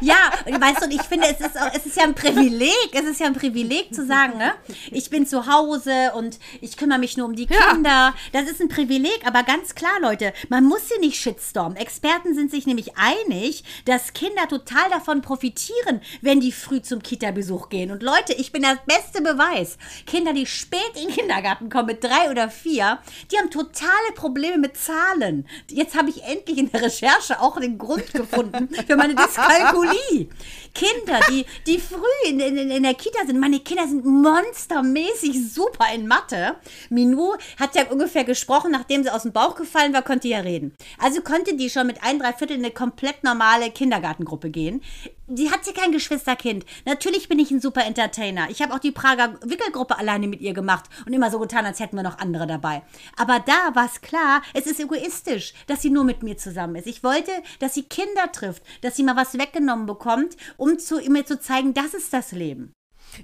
Ja, 0.01 0.31
weißt 0.47 0.83
du, 0.83 0.91
ich 0.91 1.03
finde, 1.03 1.27
es 1.29 1.41
ist, 1.41 1.61
auch, 1.61 1.71
es 1.75 1.87
ist 1.87 1.97
ja 1.97 2.05
ein 2.05 2.15
Privileg, 2.15 2.91
es 2.93 3.03
ist 3.03 3.21
ja 3.21 3.27
ein 3.27 3.35
Privileg 3.35 3.95
zu 3.95 4.07
sagen, 4.07 4.39
ne? 4.39 4.53
ich 4.91 5.11
bin 5.11 5.27
zu 5.27 5.47
Hause, 5.47 6.08
und 6.15 6.39
ich 6.61 6.77
kümmere 6.77 6.99
mich 6.99 7.17
nur 7.17 7.27
um 7.27 7.37
die 7.37 7.47
Kinder. 7.47 7.89
Ja. 7.89 8.15
Das 8.33 8.51
ist 8.51 8.61
ein 8.61 8.69
Privileg, 8.69 9.21
aber 9.25 9.43
ganz 9.43 9.75
klar, 9.75 10.01
Leute, 10.01 10.33
man 10.49 10.65
muss 10.65 10.89
sie 10.89 10.99
nicht 11.01 11.21
shitstormen. 11.21 11.77
Experten 11.77 12.35
sind 12.35 12.51
sich 12.51 12.67
nämlich 12.67 12.93
einig, 12.97 13.65
dass 13.85 14.13
Kinder 14.13 14.49
total 14.49 14.89
davon 14.91 15.23
profitieren, 15.23 16.01
wenn 16.21 16.41
die 16.41 16.53
früh 16.53 16.83
zum 16.83 17.03
Kita-Besuch 17.03 17.69
gehen. 17.69 17.91
Und 17.91 18.03
Leute, 18.03 18.33
ich 18.35 18.53
bin 18.53 18.63
das 18.63 18.79
beste 18.87 19.23
Beweis. 19.23 19.79
Kinder, 20.07 20.33
die 20.33 20.47
spät 20.47 20.81
in 20.95 21.09
den 21.09 21.15
Kindergarten 21.15 21.69
kommen 21.71 21.87
mit 21.87 22.03
drei 22.03 22.31
oder 22.31 22.51
vier, 22.51 22.99
die 23.31 23.39
haben 23.39 23.51
totale 23.51 24.13
Probleme 24.15 24.59
mit 24.59 24.77
Zahlen. 24.77 25.47
Jetzt 25.71 25.97
habe 25.97 26.11
ich 26.11 26.23
endlich 26.25 26.59
in 26.59 26.71
der 26.71 26.83
Recherche 26.83 27.41
auch 27.41 27.59
den 27.59 27.79
Grund 27.79 28.13
gefunden 28.13 28.69
für 28.87 28.97
meine 28.97 29.15
Dyskalkulie. 29.17 30.29
Kinder, 30.79 31.19
die, 31.29 31.45
die 31.67 31.81
früh 31.81 32.29
in, 32.29 32.39
in, 32.39 32.71
in 32.71 32.83
der 32.85 32.95
Kita 32.95 33.27
sind, 33.27 33.41
meine 33.41 33.59
Kinder 33.59 33.89
sind 33.89 34.05
monstermäßig 34.05 35.53
super 35.53 35.87
in 35.93 36.07
Mathe. 36.07 36.55
Minou 36.89 37.35
hat 37.59 37.75
ja 37.75 37.91
ungefähr 37.91 38.23
gesprochen, 38.23 38.71
nachdem 38.71 39.03
sie 39.03 39.11
aus 39.11 39.23
dem 39.23 39.33
Bauch 39.33 39.57
gefallen 39.57 39.93
war, 39.93 40.03
konnte 40.03 40.29
ja 40.29 40.39
reden. 40.39 40.75
Also 40.99 41.21
konnte 41.21 41.57
die 41.57 41.69
schon 41.69 41.89
mit 41.89 42.05
ein, 42.05 42.21
drei 42.21 42.33
Viertel 42.33 42.59
in 42.59 42.65
eine 42.65 42.73
komplett 42.73 43.25
normale 43.25 43.73
Kindergartengruppe 43.73 44.51
gehen. 44.51 44.83
Die 45.31 45.51
hat 45.51 45.63
sie 45.63 45.75
kein 45.75 45.93
Geschwisterkind. 45.93 46.65
Natürlich 46.87 47.29
bin 47.29 47.39
ich 47.39 47.51
ein 47.51 47.61
super 47.61 47.85
Entertainer. 47.85 48.49
Ich 48.49 48.63
habe 48.63 48.73
auch 48.73 48.79
die 48.79 48.93
Prager 48.93 49.35
Wickelgruppe 49.45 49.99
alleine 49.99 50.27
mit 50.27 50.41
ihr 50.41 50.55
gemacht 50.55 50.87
und 51.05 51.13
immer 51.13 51.31
so 51.31 51.39
getan, 51.39 51.67
als 51.67 51.81
hätten 51.81 51.97
wir 51.97 52.03
noch 52.03 52.19
andere 52.19 52.47
dabei. 52.47 52.81
Aber 53.19 53.39
da 53.41 53.75
war 53.75 53.85
es 53.85 54.01
klar, 54.01 54.41
es 54.55 54.65
ist 54.65 54.81
egoistisch, 54.81 55.53
dass 55.67 55.83
sie 55.83 55.91
nur 55.91 56.05
mit 56.05 56.23
mir 56.23 56.39
zusammen 56.39 56.77
ist. 56.77 56.87
Ich 56.87 57.05
wollte, 57.05 57.31
dass 57.59 57.75
sie 57.75 57.83
Kinder 57.83 58.33
trifft, 58.33 58.63
dass 58.81 58.97
sie 58.97 59.03
mal 59.03 59.17
was 59.17 59.35
weggenommen 59.35 59.85
bekommt, 59.85 60.39
um 60.57 60.79
zu, 60.79 60.97
mir 61.11 61.27
zu 61.27 61.39
zeigen, 61.39 61.75
das 61.75 61.93
ist 61.93 62.15
das 62.15 62.33
Leben. 62.33 62.73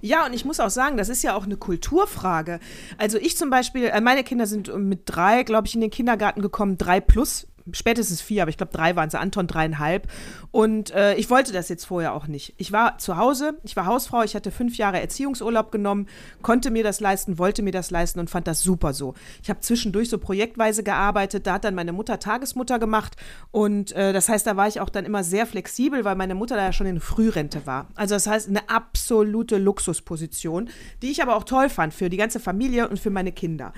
Ja, 0.02 0.26
und 0.26 0.34
ich 0.34 0.44
muss 0.44 0.60
auch 0.60 0.70
sagen, 0.70 0.98
das 0.98 1.08
ist 1.08 1.22
ja 1.22 1.34
auch 1.34 1.44
eine 1.44 1.56
Kulturfrage. 1.56 2.60
Also 2.98 3.16
ich 3.16 3.38
zum 3.38 3.48
Beispiel, 3.48 3.84
äh, 3.84 4.00
meine 4.02 4.24
Kinder 4.24 4.46
sind 4.46 4.74
mit 4.76 5.02
drei, 5.06 5.42
glaube 5.42 5.68
ich, 5.68 5.74
in 5.74 5.80
den 5.80 5.90
Kindergarten 5.90 6.42
gekommen, 6.42 6.76
drei 6.76 7.00
plus 7.00 7.46
spätestens 7.72 8.20
vier, 8.20 8.42
aber 8.42 8.50
ich 8.50 8.56
glaube 8.56 8.72
drei 8.72 8.96
waren 8.96 9.10
sie, 9.10 9.18
Anton 9.18 9.46
dreieinhalb. 9.46 10.08
Und 10.50 10.90
äh, 10.92 11.14
ich 11.14 11.30
wollte 11.30 11.52
das 11.52 11.68
jetzt 11.68 11.84
vorher 11.84 12.14
auch 12.14 12.26
nicht. 12.26 12.54
Ich 12.58 12.72
war 12.72 12.98
zu 12.98 13.16
Hause, 13.16 13.58
ich 13.62 13.76
war 13.76 13.86
Hausfrau, 13.86 14.22
ich 14.22 14.34
hatte 14.34 14.50
fünf 14.50 14.76
Jahre 14.76 15.00
Erziehungsurlaub 15.00 15.72
genommen, 15.72 16.06
konnte 16.42 16.70
mir 16.70 16.84
das 16.84 17.00
leisten, 17.00 17.38
wollte 17.38 17.62
mir 17.62 17.72
das 17.72 17.90
leisten 17.90 18.20
und 18.20 18.30
fand 18.30 18.46
das 18.46 18.62
super 18.62 18.92
so. 18.92 19.14
Ich 19.42 19.50
habe 19.50 19.60
zwischendurch 19.60 20.10
so 20.10 20.18
projektweise 20.18 20.82
gearbeitet, 20.82 21.46
da 21.46 21.54
hat 21.54 21.64
dann 21.64 21.74
meine 21.74 21.92
Mutter 21.92 22.18
Tagesmutter 22.18 22.78
gemacht 22.78 23.16
und 23.50 23.92
äh, 23.92 24.12
das 24.12 24.28
heißt, 24.28 24.46
da 24.46 24.56
war 24.56 24.68
ich 24.68 24.80
auch 24.80 24.90
dann 24.90 25.04
immer 25.04 25.24
sehr 25.24 25.46
flexibel, 25.46 26.04
weil 26.04 26.16
meine 26.16 26.34
Mutter 26.34 26.56
da 26.56 26.64
ja 26.64 26.72
schon 26.72 26.86
in 26.86 27.00
Frührente 27.00 27.66
war. 27.66 27.88
Also 27.94 28.14
das 28.14 28.26
heißt, 28.26 28.48
eine 28.48 28.68
absolute 28.68 29.56
Luxusposition, 29.58 30.68
die 31.02 31.10
ich 31.10 31.22
aber 31.22 31.36
auch 31.36 31.44
toll 31.44 31.68
fand 31.68 31.94
für 31.94 32.10
die 32.10 32.16
ganze 32.16 32.40
Familie 32.40 32.88
und 32.88 32.98
für 32.98 33.10
meine 33.10 33.32
Kinder. 33.32 33.72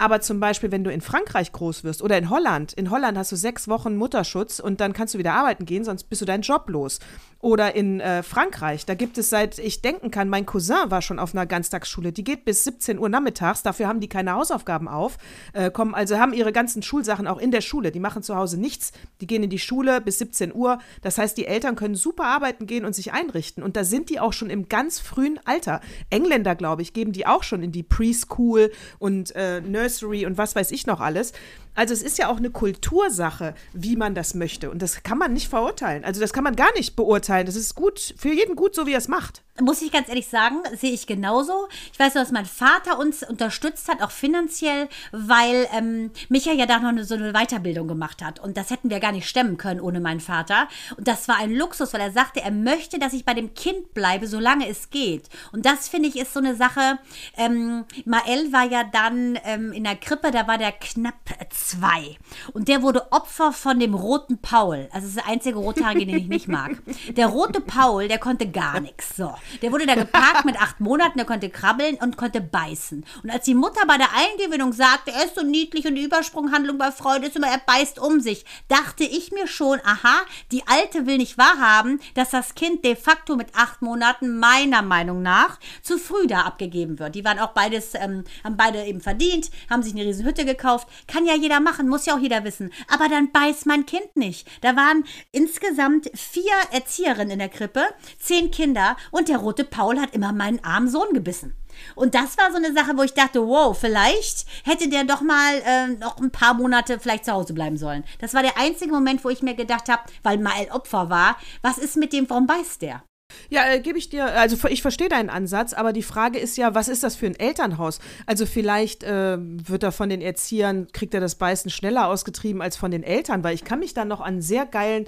Aber 0.00 0.22
zum 0.22 0.40
Beispiel, 0.40 0.72
wenn 0.72 0.82
du 0.82 0.90
in 0.90 1.02
Frankreich 1.02 1.52
groß 1.52 1.84
wirst 1.84 2.00
oder 2.00 2.16
in 2.16 2.30
Holland, 2.30 2.72
in 2.72 2.90
Holland 2.90 3.18
hast 3.18 3.32
du 3.32 3.36
sechs 3.36 3.68
Wochen 3.68 3.96
Mutterschutz 3.96 4.58
und 4.58 4.80
dann 4.80 4.94
kannst 4.94 5.12
du 5.12 5.18
wieder 5.18 5.34
arbeiten 5.34 5.66
gehen, 5.66 5.84
sonst 5.84 6.04
bist 6.04 6.22
du 6.22 6.24
deinen 6.24 6.40
Job 6.40 6.70
los. 6.70 7.00
Oder 7.40 7.74
in 7.74 8.00
äh, 8.00 8.22
Frankreich, 8.22 8.84
da 8.84 8.94
gibt 8.94 9.16
es 9.16 9.30
seit 9.30 9.58
ich 9.58 9.80
denken 9.80 10.10
kann, 10.10 10.28
mein 10.28 10.44
Cousin 10.44 10.90
war 10.90 11.00
schon 11.00 11.18
auf 11.18 11.34
einer 11.34 11.46
Ganztagsschule, 11.46 12.12
die 12.12 12.22
geht 12.22 12.44
bis 12.44 12.64
17 12.64 12.98
Uhr 12.98 13.08
nachmittags, 13.08 13.62
dafür 13.62 13.88
haben 13.88 14.00
die 14.00 14.08
keine 14.08 14.34
Hausaufgaben 14.34 14.88
auf, 14.88 15.16
äh, 15.54 15.70
kommen 15.70 15.94
also 15.94 16.18
haben 16.18 16.34
ihre 16.34 16.52
ganzen 16.52 16.82
Schulsachen 16.82 17.26
auch 17.26 17.38
in 17.38 17.50
der 17.50 17.62
Schule, 17.62 17.92
die 17.92 18.00
machen 18.00 18.22
zu 18.22 18.36
Hause 18.36 18.60
nichts, 18.60 18.92
die 19.22 19.26
gehen 19.26 19.42
in 19.42 19.48
die 19.48 19.58
Schule 19.58 20.02
bis 20.02 20.18
17 20.18 20.54
Uhr. 20.54 20.80
Das 21.00 21.16
heißt, 21.16 21.36
die 21.38 21.46
Eltern 21.46 21.76
können 21.76 21.94
super 21.94 22.24
arbeiten 22.24 22.66
gehen 22.66 22.84
und 22.84 22.94
sich 22.94 23.12
einrichten. 23.12 23.62
Und 23.62 23.76
da 23.76 23.84
sind 23.84 24.10
die 24.10 24.20
auch 24.20 24.34
schon 24.34 24.50
im 24.50 24.68
ganz 24.68 25.00
frühen 25.00 25.40
Alter. 25.46 25.80
Engländer, 26.10 26.54
glaube 26.54 26.82
ich, 26.82 26.92
geben 26.92 27.12
die 27.12 27.26
auch 27.26 27.42
schon 27.42 27.62
in 27.62 27.72
die 27.72 27.82
Preschool 27.82 28.70
und 28.98 29.34
äh, 29.34 29.62
Nursery 29.62 30.26
und 30.26 30.36
was 30.36 30.54
weiß 30.54 30.70
ich 30.72 30.86
noch 30.86 31.00
alles. 31.00 31.32
Also 31.80 31.94
es 31.94 32.02
ist 32.02 32.18
ja 32.18 32.28
auch 32.28 32.36
eine 32.36 32.50
Kultursache, 32.50 33.54
wie 33.72 33.96
man 33.96 34.14
das 34.14 34.34
möchte. 34.34 34.70
Und 34.70 34.82
das 34.82 35.02
kann 35.02 35.16
man 35.16 35.32
nicht 35.32 35.48
verurteilen. 35.48 36.04
Also 36.04 36.20
das 36.20 36.34
kann 36.34 36.44
man 36.44 36.54
gar 36.54 36.70
nicht 36.74 36.94
beurteilen. 36.94 37.46
Das 37.46 37.56
ist 37.56 37.74
gut, 37.74 38.12
für 38.18 38.28
jeden 38.28 38.54
gut, 38.54 38.74
so 38.74 38.86
wie 38.86 38.92
er 38.92 38.98
es 38.98 39.08
macht. 39.08 39.42
Muss 39.60 39.82
ich 39.82 39.92
ganz 39.92 40.08
ehrlich 40.08 40.28
sagen, 40.28 40.56
sehe 40.74 40.92
ich 40.92 41.06
genauso. 41.06 41.68
Ich 41.92 41.98
weiß 41.98 42.14
nur, 42.14 42.24
dass 42.24 42.32
mein 42.32 42.46
Vater 42.46 42.98
uns 42.98 43.22
unterstützt 43.22 43.88
hat, 43.88 44.02
auch 44.02 44.10
finanziell, 44.10 44.88
weil 45.12 45.68
ähm, 45.72 46.10
Micha 46.28 46.52
ja 46.52 46.66
da 46.66 46.78
noch 46.78 46.88
eine, 46.88 47.04
so 47.04 47.14
eine 47.14 47.32
Weiterbildung 47.32 47.88
gemacht 47.88 48.22
hat. 48.22 48.38
Und 48.40 48.56
das 48.56 48.70
hätten 48.70 48.90
wir 48.90 49.00
gar 49.00 49.12
nicht 49.12 49.28
stemmen 49.28 49.56
können 49.56 49.80
ohne 49.80 50.00
meinen 50.00 50.20
Vater. 50.20 50.68
Und 50.96 51.06
das 51.08 51.28
war 51.28 51.36
ein 51.38 51.52
Luxus, 51.52 51.92
weil 51.92 52.00
er 52.00 52.12
sagte, 52.12 52.40
er 52.40 52.50
möchte, 52.50 52.98
dass 52.98 53.12
ich 53.12 53.24
bei 53.24 53.34
dem 53.34 53.54
Kind 53.54 53.94
bleibe, 53.94 54.26
solange 54.26 54.68
es 54.68 54.90
geht. 54.90 55.28
Und 55.52 55.66
das 55.66 55.88
finde 55.88 56.08
ich 56.08 56.16
ist 56.16 56.32
so 56.32 56.40
eine 56.40 56.56
Sache. 56.56 56.98
Ähm, 57.36 57.84
Mael 58.04 58.52
war 58.52 58.64
ja 58.64 58.84
dann 58.84 59.38
ähm, 59.44 59.72
in 59.72 59.84
der 59.84 59.96
Krippe, 59.96 60.30
da 60.30 60.46
war 60.46 60.58
der 60.58 60.72
knapp 60.72 61.14
zwei. 61.50 62.16
Und 62.52 62.68
der 62.68 62.82
wurde 62.82 63.12
Opfer 63.12 63.52
von 63.52 63.78
dem 63.78 63.94
roten 63.94 64.38
Paul. 64.38 64.88
Also 64.92 65.06
das 65.06 65.16
ist 65.16 65.16
der 65.16 65.28
einzige 65.28 65.58
Rothaarige, 65.58 66.06
den 66.06 66.16
ich 66.16 66.28
nicht 66.28 66.48
mag. 66.48 66.72
Der 67.10 67.26
rote 67.26 67.60
Paul, 67.60 68.08
der 68.08 68.18
konnte 68.18 68.50
gar 68.50 68.80
nichts. 68.80 69.16
So. 69.16 69.34
Der 69.62 69.72
wurde 69.72 69.86
da 69.86 69.94
geparkt 69.94 70.44
mit 70.44 70.60
acht 70.60 70.80
Monaten, 70.80 71.18
der 71.18 71.26
konnte 71.26 71.50
krabbeln 71.50 71.96
und 71.96 72.16
konnte 72.16 72.40
beißen. 72.40 73.04
Und 73.22 73.30
als 73.30 73.44
die 73.44 73.54
Mutter 73.54 73.86
bei 73.86 73.96
der 73.96 74.08
Eingewöhnung 74.14 74.72
sagte, 74.72 75.12
er 75.12 75.24
ist 75.24 75.34
so 75.34 75.42
niedlich 75.42 75.86
und 75.86 75.94
die 75.94 76.04
Übersprunghandlung 76.04 76.78
bei 76.78 76.92
Freude 76.92 77.26
ist 77.26 77.36
immer, 77.36 77.48
er 77.48 77.60
beißt 77.64 77.98
um 77.98 78.20
sich, 78.20 78.44
dachte 78.68 79.04
ich 79.04 79.32
mir 79.32 79.46
schon, 79.46 79.80
aha, 79.84 80.22
die 80.52 80.66
Alte 80.66 81.06
will 81.06 81.18
nicht 81.18 81.38
wahrhaben, 81.38 82.00
dass 82.14 82.30
das 82.30 82.54
Kind 82.54 82.84
de 82.84 82.96
facto 82.96 83.36
mit 83.36 83.54
acht 83.54 83.82
Monaten 83.82 84.38
meiner 84.38 84.82
Meinung 84.82 85.22
nach 85.22 85.58
zu 85.82 85.98
früh 85.98 86.26
da 86.26 86.42
abgegeben 86.42 86.98
wird. 86.98 87.14
Die 87.14 87.24
waren 87.24 87.38
auch 87.38 87.52
beides, 87.52 87.94
ähm, 87.94 88.24
haben 88.44 88.56
beide 88.56 88.84
eben 88.84 89.00
verdient, 89.00 89.50
haben 89.68 89.82
sich 89.82 89.92
eine 89.92 90.04
riesen 90.04 90.26
Hütte 90.26 90.44
gekauft. 90.44 90.88
Kann 91.06 91.26
ja 91.26 91.34
jeder 91.34 91.60
machen, 91.60 91.88
muss 91.88 92.06
ja 92.06 92.14
auch 92.14 92.20
jeder 92.20 92.44
wissen. 92.44 92.72
Aber 92.88 93.08
dann 93.08 93.32
beißt 93.32 93.66
mein 93.66 93.86
Kind 93.86 94.16
nicht. 94.16 94.46
Da 94.60 94.76
waren 94.76 95.04
insgesamt 95.32 96.10
vier 96.14 96.52
Erzieherinnen 96.72 97.32
in 97.32 97.38
der 97.38 97.48
Krippe, 97.48 97.82
zehn 98.18 98.50
Kinder 98.50 98.96
und 99.10 99.28
der 99.28 99.38
rote 99.40 99.64
Paul 99.64 100.00
hat 100.00 100.14
immer 100.14 100.32
meinen 100.32 100.62
armen 100.64 100.88
Sohn 100.88 101.12
gebissen. 101.12 101.54
Und 101.94 102.14
das 102.14 102.36
war 102.36 102.50
so 102.50 102.56
eine 102.56 102.72
Sache, 102.72 102.96
wo 102.96 103.02
ich 103.02 103.14
dachte, 103.14 103.46
wow, 103.46 103.76
vielleicht 103.78 104.46
hätte 104.64 104.88
der 104.88 105.04
doch 105.04 105.20
mal 105.20 105.54
äh, 105.64 105.88
noch 105.88 106.18
ein 106.18 106.30
paar 106.30 106.54
Monate 106.54 106.98
vielleicht 106.98 107.24
zu 107.24 107.32
Hause 107.32 107.54
bleiben 107.54 107.76
sollen. 107.76 108.04
Das 108.18 108.34
war 108.34 108.42
der 108.42 108.58
einzige 108.58 108.92
Moment, 108.92 109.24
wo 109.24 109.30
ich 109.30 109.42
mir 109.42 109.54
gedacht 109.54 109.88
habe, 109.88 110.02
weil 110.22 110.38
mal 110.38 110.68
Opfer 110.70 111.10
war, 111.10 111.36
was 111.62 111.78
ist 111.78 111.96
mit 111.96 112.12
dem, 112.12 112.28
warum 112.28 112.46
beißt 112.46 112.82
der? 112.82 113.02
Ja, 113.48 113.70
äh, 113.70 113.80
gebe 113.80 113.98
ich 113.98 114.08
dir, 114.08 114.26
also 114.38 114.56
ich 114.68 114.82
verstehe 114.82 115.08
deinen 115.08 115.30
Ansatz, 115.30 115.72
aber 115.72 115.92
die 115.92 116.02
Frage 116.02 116.38
ist 116.38 116.56
ja, 116.56 116.74
was 116.74 116.88
ist 116.88 117.02
das 117.02 117.16
für 117.16 117.26
ein 117.26 117.38
Elternhaus? 117.38 118.00
Also 118.26 118.46
vielleicht 118.46 119.04
äh, 119.04 119.38
wird 119.40 119.82
er 119.82 119.92
von 119.92 120.08
den 120.08 120.20
Erziehern, 120.20 120.88
kriegt 120.92 121.14
er 121.14 121.20
das 121.20 121.34
Beißen 121.34 121.70
schneller 121.70 122.08
ausgetrieben 122.08 122.62
als 122.62 122.76
von 122.76 122.90
den 122.90 123.02
Eltern, 123.02 123.44
weil 123.44 123.54
ich 123.54 123.64
kann 123.64 123.80
mich 123.80 123.94
dann 123.94 124.08
noch 124.08 124.20
an 124.20 124.30
einen 124.30 124.42
sehr 124.42 124.66
geilen 124.66 125.06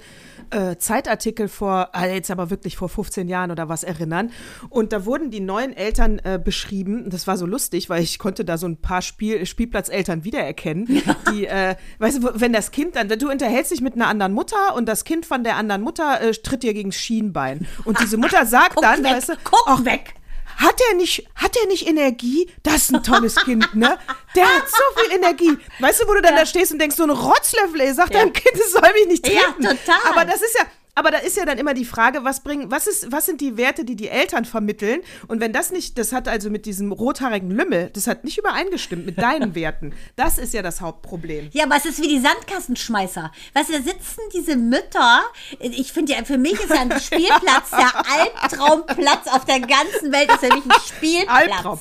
äh, 0.49 0.75
Zeitartikel 0.77 1.47
vor, 1.47 1.89
ah, 1.93 2.05
jetzt 2.05 2.31
aber 2.31 2.49
wirklich 2.49 2.77
vor 2.77 2.89
15 2.89 3.27
Jahren 3.27 3.51
oder 3.51 3.69
was 3.69 3.83
erinnern. 3.83 4.31
Und 4.69 4.93
da 4.93 5.05
wurden 5.05 5.31
die 5.31 5.39
neuen 5.39 5.75
Eltern 5.75 6.19
äh, 6.23 6.39
beschrieben, 6.43 7.09
das 7.09 7.27
war 7.27 7.37
so 7.37 7.45
lustig, 7.45 7.89
weil 7.89 8.03
ich 8.03 8.19
konnte 8.19 8.45
da 8.45 8.57
so 8.57 8.67
ein 8.67 8.77
paar 8.77 9.01
Spiel, 9.01 9.45
Spielplatzeltern 9.45 10.23
wiedererkennen, 10.23 10.87
ja. 10.89 11.15
die, 11.31 11.45
äh, 11.47 11.75
weißt 11.99 12.23
du, 12.23 12.41
wenn 12.41 12.53
das 12.53 12.71
Kind 12.71 12.95
dann, 12.95 13.07
du 13.07 13.29
unterhältst 13.29 13.71
dich 13.71 13.81
mit 13.81 13.95
einer 13.95 14.07
anderen 14.07 14.33
Mutter 14.33 14.75
und 14.75 14.87
das 14.87 15.03
Kind 15.03 15.25
von 15.25 15.43
der 15.43 15.55
anderen 15.55 15.81
Mutter 15.81 16.21
äh, 16.21 16.31
tritt 16.31 16.63
dir 16.63 16.73
gegen 16.73 16.89
das 16.89 16.99
Schienbein. 16.99 17.67
Und 17.85 17.99
diese 17.99 18.12
Mutter 18.17 18.45
sagt 18.45 18.75
guck 18.75 18.83
dann, 18.83 19.03
weg, 19.03 19.11
weißt 19.13 19.29
du, 19.29 19.33
guck 19.43 19.63
ach, 19.67 19.83
weg. 19.85 20.13
Hat 20.57 20.79
er 20.91 20.95
nicht, 20.97 21.27
hat 21.35 21.55
er 21.57 21.65
nicht 21.67 21.87
Energie? 21.87 22.47
Das 22.61 22.75
ist 22.75 22.93
ein 22.93 23.01
tolles 23.03 23.35
Kind, 23.37 23.73
ne? 23.73 23.97
Der 24.35 24.45
hat 24.45 24.63
so 24.69 25.01
viel 25.01 25.11
Energie. 25.17 25.57
Weißt 25.79 26.01
du, 26.03 26.07
wo 26.07 26.13
du 26.13 26.21
dann 26.21 26.33
Ja. 26.35 26.41
da 26.41 26.45
stehst 26.45 26.71
und 26.71 26.77
denkst, 26.79 26.95
so 26.95 27.03
ein 27.03 27.09
Rotzlöffel, 27.09 27.81
ey, 27.81 27.93
sagt 27.93 28.13
Ja. 28.13 28.19
deinem 28.19 28.33
Kind, 28.33 28.55
es 28.55 28.71
soll 28.71 28.91
mich 28.93 29.07
nicht 29.07 29.27
Ja, 29.27 29.41
treten. 29.41 29.63
total. 29.63 30.11
Aber 30.11 30.25
das 30.25 30.41
ist 30.43 30.55
ja, 30.57 30.65
aber 30.95 31.11
da 31.11 31.17
ist 31.17 31.37
ja 31.37 31.45
dann 31.45 31.57
immer 31.57 31.73
die 31.73 31.85
Frage, 31.85 32.23
was 32.23 32.41
bringen, 32.41 32.69
was 32.69 32.87
ist, 32.87 33.11
was 33.11 33.25
sind 33.25 33.41
die 33.41 33.57
Werte, 33.57 33.83
die 33.83 33.95
die 33.95 34.09
Eltern 34.09 34.45
vermitteln? 34.45 35.01
Und 35.27 35.39
wenn 35.39 35.51
das 35.51 35.71
nicht, 35.71 35.97
das 35.97 36.11
hat 36.11 36.27
also 36.27 36.49
mit 36.49 36.65
diesem 36.65 36.91
rothaarigen 36.91 37.49
Lümmel, 37.49 37.89
das 37.93 38.07
hat 38.07 38.23
nicht 38.23 38.37
übereingestimmt 38.37 39.05
mit 39.05 39.17
deinen 39.17 39.55
Werten. 39.55 39.93
Das 40.15 40.37
ist 40.37 40.53
ja 40.53 40.61
das 40.61 40.81
Hauptproblem. 40.81 41.49
Ja, 41.53 41.65
aber 41.65 41.77
es 41.77 41.85
ist 41.85 42.01
wie 42.01 42.07
die 42.07 42.19
Sandkassenschmeißer. 42.19 43.31
Weißt 43.53 43.69
du, 43.69 43.73
da 43.73 43.81
sitzen 43.81 44.21
diese 44.33 44.55
Mütter. 44.55 45.21
Ich 45.59 45.91
finde 45.91 46.13
ja, 46.13 46.23
für 46.23 46.37
mich 46.37 46.53
ist 46.53 46.69
ja 46.69 46.81
ein 46.81 46.99
Spielplatz 46.99 47.71
der 47.71 47.93
Albtraumplatz 48.19 49.27
auf 49.27 49.45
der 49.45 49.61
ganzen 49.61 50.11
Welt. 50.11 50.31
Ist 50.31 50.43
ja 50.43 50.53
nicht 50.55 50.67
ein 50.69 50.81
Spielplatz. 50.97 51.51
Albtraum. 51.51 51.79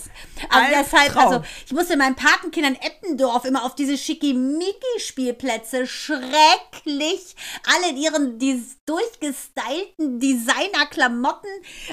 Also 0.48 0.68
deshalb, 0.70 1.16
Albtraum. 1.16 1.32
also 1.32 1.44
ich 1.66 1.72
musste 1.72 1.96
meinen 1.96 2.16
Patenkindern 2.16 2.76
Eppendorf 2.76 3.44
immer 3.44 3.64
auf 3.64 3.74
diese 3.74 3.96
Schickimicki-Spielplätze 3.96 5.86
schrecklich. 5.86 7.36
Alle 7.74 7.90
in 7.90 7.96
ihren 7.96 8.38
durchgestylten 8.86 10.20
Designer-Klamotten 10.20 11.48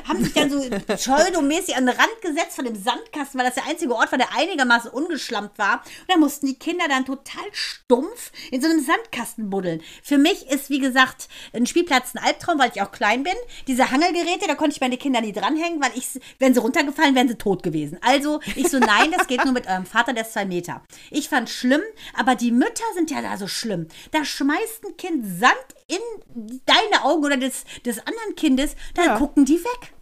haben 0.08 0.24
sich 0.24 0.34
dann 0.34 0.50
so 0.50 0.60
pseudomäßig 0.96 1.76
an 1.76 1.86
den 1.86 1.96
Rand 1.96 2.22
gesetzt 2.22 2.56
von 2.56 2.66
dem 2.66 2.76
Sandkasten, 2.76 3.40
weil 3.40 3.46
das 3.46 3.56
der 3.56 3.68
einzige 3.68 3.96
Ort 3.96 4.12
war, 4.12 4.18
der 4.18 4.36
einigermaßen 4.36 4.92
ungeschlampt 4.92 5.58
war. 5.58 5.84
Und 6.02 6.10
da 6.10 6.18
mussten 6.18 6.48
die 6.48 6.58
Kinder 6.58 6.86
dann 6.88 7.06
total 7.06 7.46
stumpf 7.52 8.32
in 8.52 8.62
so 8.62 8.68
einem 8.68 8.84
Sandkasten 8.84 9.50
buddeln. 9.50 9.82
Für 10.04 10.18
mich 10.18 10.50
ist, 10.50 10.70
wie 10.70 10.80
gesagt, 10.80 11.28
ein 11.54 11.66
Spielplatz 11.66 12.16
ein 12.16 12.24
Albtraum, 12.24 12.60
weil 12.60 12.72
ich 12.74 12.82
auch 12.82 12.92
klein 12.92 13.24
bin. 13.24 13.34
Diese 13.68 13.92
Hangelgeräte, 13.92 14.48
da 14.48 14.56
konnte 14.56 14.76
ich 14.76 14.82
meine 14.82 14.98
Kinder 14.98 15.22
nie 15.22 15.34
dranhängen, 15.34 15.82
weil 15.82 15.92
ich, 15.96 16.20
wären 16.40 16.54
sie 16.54 16.60
runtergefallen, 16.60 17.16
wären 17.16 17.28
sie 17.28 17.36
tot 17.36 17.64
gewesen. 17.64 18.00
Also 18.02 18.39
ich 18.56 18.70
so, 18.70 18.80
nein, 18.80 19.12
das 19.16 19.28
geht 19.28 19.44
nur 19.44 19.54
mit 19.54 19.68
eurem 19.68 19.86
Vater, 19.86 20.14
der 20.14 20.24
ist 20.24 20.34
zwei 20.34 20.46
Meter. 20.46 20.82
Ich 21.12 21.30
fand 21.30 21.50
schlimm, 21.50 21.82
aber 22.16 22.36
die 22.36 22.52
Mütter 22.52 22.84
sind 22.96 23.12
ja 23.12 23.22
da 23.22 23.38
so 23.38 23.48
schlimm. 23.48 23.88
Da 24.12 24.26
schmeißt 24.26 24.86
ein 24.86 24.98
Kind 24.98 25.26
Sand 25.40 25.54
in 25.88 26.60
deine 26.66 27.04
Augen 27.04 27.26
oder 27.26 27.38
des, 27.38 27.64
des 27.86 28.00
anderen 28.00 28.36
Kindes, 28.36 28.76
dann 28.96 29.06
Ja. 29.06 29.18
gucken 29.18 29.46
die 29.46 29.60
weg. 29.64 29.94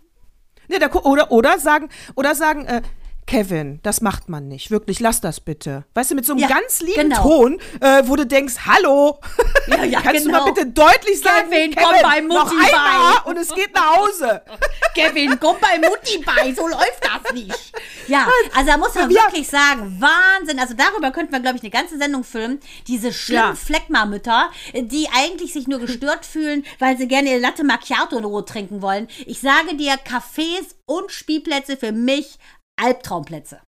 Ne, 0.70 0.79
da, 0.79 0.91
oder, 0.91 1.32
oder 1.32 1.60
sagen, 1.60 1.89
oder 2.15 2.36
sagen, 2.36 2.65
äh, 2.65 2.82
Kevin, 3.28 3.80
das 3.84 4.00
macht 4.02 4.30
man 4.30 4.48
nicht. 4.48 4.72
Wirklich, 4.72 5.02
lass 5.02 5.20
das 5.20 5.42
bitte. 5.42 5.84
Weißt 5.94 6.12
du, 6.12 6.16
mit 6.16 6.26
so 6.26 6.32
einem 6.34 6.42
Ja, 6.42 6.48
ganz 6.48 6.80
lieben 6.82 7.10
genau. 7.10 7.22
Ton, 7.22 7.60
äh, 7.82 8.04
wo 8.06 8.16
du 8.16 8.26
denkst, 8.26 8.56
hallo, 8.66 9.20
Ja, 9.68 9.84
ja, 9.84 10.02
kannst 10.04 10.26
genau. 10.26 10.40
du 10.40 10.46
mal 10.46 10.54
bitte 10.54 10.68
deutlich 10.68 11.20
sagen, 11.20 11.50
Kevin, 11.52 11.76
komm 11.76 11.96
bei 12.02 12.22
Mutti 12.22 12.56
bei. 12.72 13.22
und 13.30 13.38
es 13.38 13.54
geht 13.54 13.76
nach 13.76 13.98
Hause. 13.98 14.42
Kevin, 14.96 15.38
komm 15.40 15.58
bei 15.60 15.78
Mutti 15.78 16.24
bei, 16.26 16.54
so 16.54 16.68
läuft 16.68 17.02
das 17.04 17.34
nicht. 17.34 17.74
Ja, 18.08 18.26
also 18.56 18.72
da 18.72 18.78
muss 18.78 18.96
man 18.96 19.10
wirklich 19.10 19.48
sagen, 19.48 20.02
Wahnsinn. 20.02 20.58
Also 20.60 20.74
darüber 20.74 21.12
könnten 21.12 21.34
wir, 21.34 21.42
glaube 21.42 21.58
ich, 21.58 21.64
eine 21.64 21.72
ganze 21.72 21.98
Sendung 21.98 22.24
filmen. 22.24 22.60
Diese 22.88 23.12
schlimmen 23.12 23.44
Ja. 23.50 23.56
Fleckma-Mütter, 23.56 24.50
die 24.74 25.10
eigentlich 25.14 25.52
sich 25.52 25.68
nur 25.68 25.80
gestört 25.80 26.26
fühlen, 26.26 26.66
weil 26.80 26.98
sie 26.98 27.08
gerne 27.10 27.30
ihr 27.32 27.40
Latte 27.40 27.66
Macchiato 27.66 28.18
in 28.18 28.24
Ruhe 28.24 28.46
trinken 28.46 28.82
wollen. 28.82 29.10
Ich 29.26 29.42
sage 29.42 29.76
dir, 29.76 29.96
Cafés 29.96 30.76
und 30.86 31.12
Spielplätze 31.12 31.76
für 31.76 31.92
mich 31.92 32.38
Albtraumplätze. 32.78 33.62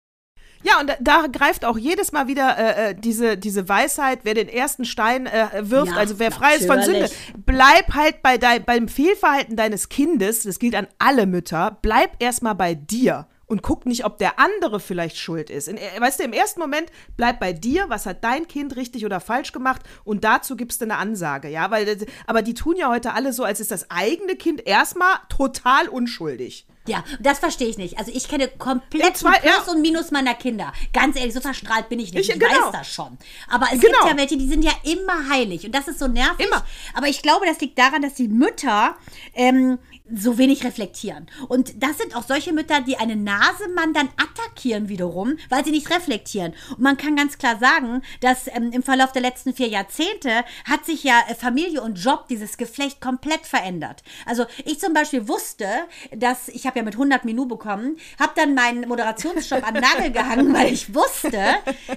Ja, 0.63 0.81
und 0.81 0.89
da, 0.89 0.97
da 1.01 1.27
greift 1.29 1.65
auch 1.65 1.79
jedes 1.79 2.13
Mal 2.13 2.27
wieder 2.27 2.59
äh, 2.59 2.91
äh, 2.91 2.95
diese, 2.95 3.39
diese 3.39 3.69
Weisheit, 3.69 4.21
wer 4.25 4.35
den 4.35 4.49
ersten 4.49 4.85
Stein 4.85 5.27
äh, 5.27 5.49
wirft, 5.61 5.93
Ja, 5.93 5.99
also 5.99 6.19
wer 6.19 6.33
frei 6.33 6.57
ist 6.57 6.67
von 6.67 6.83
Sünde, 6.83 7.09
bleib 7.47 7.95
halt 7.95 8.23
bei 8.23 8.39
dein, 8.39 8.65
beim 8.65 8.89
Fehlverhalten 8.89 9.57
deines 9.57 9.89
Kindes, 9.89 10.43
das 10.43 10.59
gilt 10.59 10.75
an 10.75 10.89
alle 10.99 11.27
Mütter, 11.27 11.79
bleib 11.81 12.21
erstmal 12.21 12.57
bei 12.57 12.75
dir 12.75 13.29
und 13.47 13.63
guck 13.63 13.87
nicht, 13.87 14.05
ob 14.05 14.19
der 14.19 14.39
andere 14.39 14.81
vielleicht 14.81 15.17
schuld 15.17 15.49
ist. 15.49 15.69
In, 15.69 15.77
weißt 15.77 16.21
du, 16.21 16.25
im 16.25 16.33
ersten 16.33 16.61
Moment 16.61 16.91
bleib 17.17 17.39
bei 17.39 17.53
dir, 17.53 17.87
was 17.89 18.05
hat 18.05 18.25
dein 18.25 18.49
Kind 18.49 18.77
richtig 18.77 19.07
oder 19.07 19.21
falsch 19.21 19.53
gemacht 19.53 19.83
und 20.05 20.25
dazu 20.25 20.57
gibst 20.57 20.81
du 20.81 20.87
eine 20.87 20.97
Ansage, 20.97 21.49
ja, 21.49 21.71
weil 21.71 22.07
aber 22.27 22.43
die 22.43 22.55
tun 22.55 22.77
ja 22.77 22.89
heute 22.89 23.15
alle 23.15 23.33
so, 23.33 23.45
als 23.45 23.61
ist 23.61 23.71
das 23.71 23.91
eigene 23.91 24.35
Kind 24.35 24.67
erstmal 24.67 25.15
total 25.29 25.89
unschuldig. 25.89 26.67
Ja, 26.89 27.05
das 27.21 27.39
verstehe 27.39 27.69
ich 27.69 27.77
nicht. 27.79 27.99
Also 27.99 28.11
ich 28.15 28.29
kenne 28.29 28.49
komplett 28.49 29.17
zwei, 29.17 29.39
Plus 29.39 29.67
ja. 29.67 29.73
und 29.73 29.83
Minus 29.83 30.11
meiner 30.11 30.35
Kinder. 30.35 30.73
Ganz 30.93 31.17
ehrlich, 31.17 31.35
so 31.35 31.41
verstrahlt 31.41 31.89
bin 31.89 32.01
ich 32.01 32.13
nicht. 32.13 32.29
Ich, 32.29 32.35
ich 32.35 32.41
genau. 32.41 32.67
weiß 32.67 32.73
das 32.73 32.93
schon. 32.93 33.19
Aber 33.49 33.67
es 33.67 33.81
genau. 33.81 33.99
gibt 33.99 34.11
ja 34.11 34.17
welche, 34.17 34.37
die 34.39 34.49
sind 34.49 34.65
ja 34.65 34.73
immer 34.85 35.29
heilig. 35.29 35.67
Und 35.67 35.75
das 35.75 35.87
ist 35.87 35.99
so 35.99 36.09
nervig. 36.09 36.47
Immer. 36.47 36.65
Aber 36.95 37.09
ich 37.09 37.23
glaube, 37.23 37.47
das 37.47 37.61
liegt 37.61 37.79
daran, 37.79 38.03
dass 38.03 38.15
die 38.15 38.29
Mütter 38.29 38.97
ähm, 39.35 39.79
so 40.11 40.39
wenig 40.39 40.65
reflektieren. 40.65 41.27
Und 41.49 41.83
das 41.83 41.99
sind 41.99 42.17
auch 42.17 42.25
solche 42.27 42.53
Mütter, 42.53 42.81
die 42.81 42.97
eine 42.97 43.17
Nasemann 43.17 43.93
dann 43.93 44.09
attackieren 44.17 44.89
wiederum, 44.89 45.37
weil 45.49 45.65
sie 45.65 45.71
nicht 45.71 45.91
reflektieren. 45.91 46.55
Und 46.71 46.81
man 46.81 46.97
kann 46.97 47.17
ganz 47.17 47.39
klar 47.39 47.59
sagen, 47.59 48.03
dass 48.21 48.47
ähm, 48.49 48.71
im 48.73 48.83
Verlauf 48.83 49.13
der 49.13 49.23
letzten 49.23 49.55
vier 49.55 49.69
Jahrzehnte 49.69 50.45
hat 50.65 50.87
sich 50.87 51.05
ja 51.05 51.21
äh, 51.29 51.35
Familie 51.35 51.83
und 51.83 51.99
Job, 51.99 52.27
dieses 52.29 52.57
Geflecht 52.57 53.01
komplett 53.01 53.47
verändert. 53.47 54.03
Also 54.27 54.47
ich 54.65 54.81
zum 54.81 54.95
Beispiel 54.95 55.29
wusste, 55.29 55.69
dass, 56.17 56.49
ich 56.49 56.67
habe 56.67 56.78
ja 56.79 56.83
mit 56.83 56.95
100 56.95 57.27
Minuten 57.27 57.49
bekommen, 57.49 57.97
habe 58.19 58.33
dann 58.35 58.55
meinen 58.55 58.89
Moderationsjob 58.89 59.67
an 59.67 59.75
Nagel 59.75 60.11
gehangen, 60.11 60.55
weil 60.55 60.73
ich 60.73 60.95
wusste, 60.95 61.39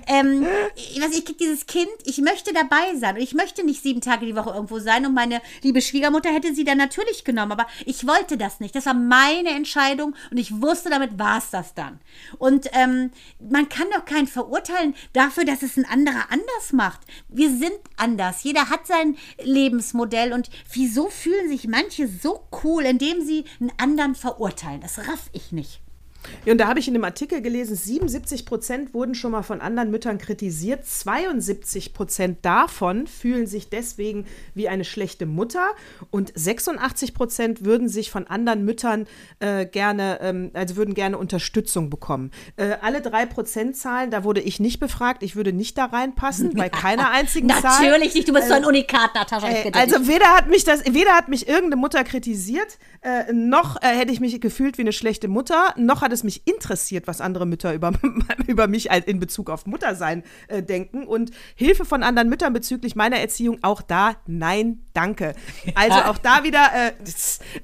ähm, 0.08 0.46
ich, 0.76 1.02
weiß, 1.02 1.18
ich 1.18 1.24
krieg 1.26 1.38
dieses 1.38 1.66
Kind, 1.66 1.90
ich 2.04 2.18
möchte 2.18 2.54
dabei 2.54 2.96
sein 2.98 3.16
und 3.16 3.22
ich 3.22 3.34
möchte 3.34 3.66
nicht 3.66 3.82
sieben 3.82 4.02
Tage 4.02 4.26
die 4.26 4.36
Woche 4.36 4.50
irgendwo 4.50 4.80
sein 4.80 5.06
und 5.06 5.14
meine 5.14 5.42
liebe 5.62 5.82
Schwiegermutter 5.82 6.30
hätte 6.30 6.54
sie 6.54 6.66
dann 6.66 6.78
natürlich 6.78 7.24
genommen, 7.24 7.54
aber 7.54 7.68
ich 7.86 8.02
ich 8.02 8.08
wollte 8.08 8.36
das 8.36 8.60
nicht. 8.60 8.76
Das 8.76 8.88
war 8.88 8.96
meine 8.96 9.50
Entscheidung 9.50 10.16
und 10.32 10.38
ich 10.38 10.60
wusste, 10.60 10.90
damit 10.90 11.20
war 11.20 11.38
es 11.38 11.52
das 11.52 11.76
dann. 11.76 12.00
Und 12.40 12.68
ähm, 12.74 13.12
man 13.40 13.70
kann 13.70 13.88
doch 13.94 14.06
keinen 14.06 14.26
verurteilen 14.26 14.96
dafür, 15.14 15.46
dass 15.46 15.62
es 15.62 15.78
ein 15.78 15.86
anderer 15.86 16.32
anders 16.32 16.74
macht. 16.74 17.02
Wir 17.30 17.50
sind 17.50 17.78
anders. 17.98 18.44
Jeder 18.44 18.70
hat 18.70 18.88
sein 18.88 19.18
Lebensmodell 19.40 20.34
und 20.34 20.50
wieso 20.74 21.10
fühlen 21.10 21.48
sich 21.48 21.68
manche 21.68 22.08
so 22.08 22.48
cool, 22.64 22.84
indem 22.84 23.22
sie 23.22 23.46
einen 23.60 23.72
anderen 23.78 24.16
verurteilen? 24.16 24.71
Das 24.80 25.00
raff 25.00 25.30
ich 25.34 25.52
nicht. 25.52 25.82
Ja, 26.46 26.54
und 26.54 26.58
da 26.58 26.68
habe 26.68 26.80
ich 26.80 26.88
in 26.88 26.94
dem 26.94 27.04
Artikel 27.04 27.42
gelesen, 27.42 27.76
77 27.76 28.46
Prozent 28.46 28.94
wurden 28.94 29.16
schon 29.16 29.32
mal 29.32 29.44
von 29.44 29.62
anderen 29.62 29.92
Müttern 29.92 30.18
kritisiert. 30.18 30.86
72 30.86 31.94
Prozent 31.94 32.40
davon 32.44 33.08
fühlen 33.08 33.48
sich 33.48 33.70
deswegen 33.70 34.26
wie 34.54 34.70
eine 34.70 34.84
schlechte 34.84 35.26
Mutter. 35.26 35.70
Und 36.10 36.32
86 36.36 37.14
Prozent 37.14 37.66
würden 37.66 37.90
sich 37.90 38.12
von 38.12 38.28
anderen 38.28 38.66
Müttern 38.66 39.08
äh, 39.40 39.66
gerne, 39.66 40.20
ähm, 40.22 40.52
also 40.54 40.76
würden 40.76 40.94
gerne 40.94 41.18
Unterstützung 41.18 41.90
bekommen. 41.90 42.32
Äh, 42.56 42.78
alle 42.82 43.02
drei 43.02 43.26
Prozentzahlen, 43.26 44.12
da 44.12 44.24
wurde 44.24 44.42
ich 44.42 44.60
nicht 44.60 44.80
befragt. 44.80 45.24
Ich 45.24 45.36
würde 45.36 45.54
nicht 45.54 45.78
da 45.78 45.86
reinpassen, 45.86 46.54
bei 46.56 46.70
keiner 46.70 47.12
einzigen 47.12 47.50
Zahl. 47.50 47.84
Natürlich 47.84 48.16
nicht, 48.16 48.28
du 48.28 48.34
bist 48.34 48.46
äh, 48.46 48.50
so 48.50 48.54
ein 48.54 48.66
Unikat, 48.66 49.16
Natascha. 49.16 49.50
Äh, 49.50 49.72
also 49.74 50.08
weder 50.08 50.28
hat 50.36 50.48
mich 50.48 50.64
das, 50.64 50.84
weder 50.86 51.14
hat 51.14 51.28
mich 51.28 51.48
irgendeine 51.48 51.78
Mutter 51.78 52.04
kritisiert, 52.04 52.78
äh, 53.02 53.32
noch 53.34 53.82
äh, 53.82 53.88
hätte 53.88 54.12
ich 54.12 54.20
mich 54.20 54.40
gefühlt 54.40 54.78
wie 54.78 54.82
eine 54.82 54.94
schlechte 54.94 55.28
Mutter, 55.28 55.74
noch 55.78 56.02
hat 56.02 56.11
hat 56.12 56.16
es 56.18 56.24
mich 56.24 56.46
interessiert, 56.46 57.08
was 57.08 57.22
andere 57.22 57.46
Mütter 57.46 57.74
über, 57.74 57.94
über 58.48 58.68
mich 58.68 58.92
in 58.92 59.20
Bezug 59.20 59.50
auf 59.50 59.66
Muttersein 59.66 60.24
äh, 60.50 60.62
denken. 60.62 61.08
Und 61.08 61.32
Hilfe 61.56 61.86
von 61.86 62.04
anderen 62.04 62.28
Müttern 62.28 62.52
bezüglich 62.52 62.96
meiner 62.96 63.18
Erziehung, 63.18 63.60
auch 63.62 63.82
da, 63.82 64.18
nein, 64.28 64.84
danke. 64.94 65.34
Also 65.76 66.00
auch 66.00 66.18
da 66.18 66.44
wieder 66.44 66.70
äh, 66.76 66.92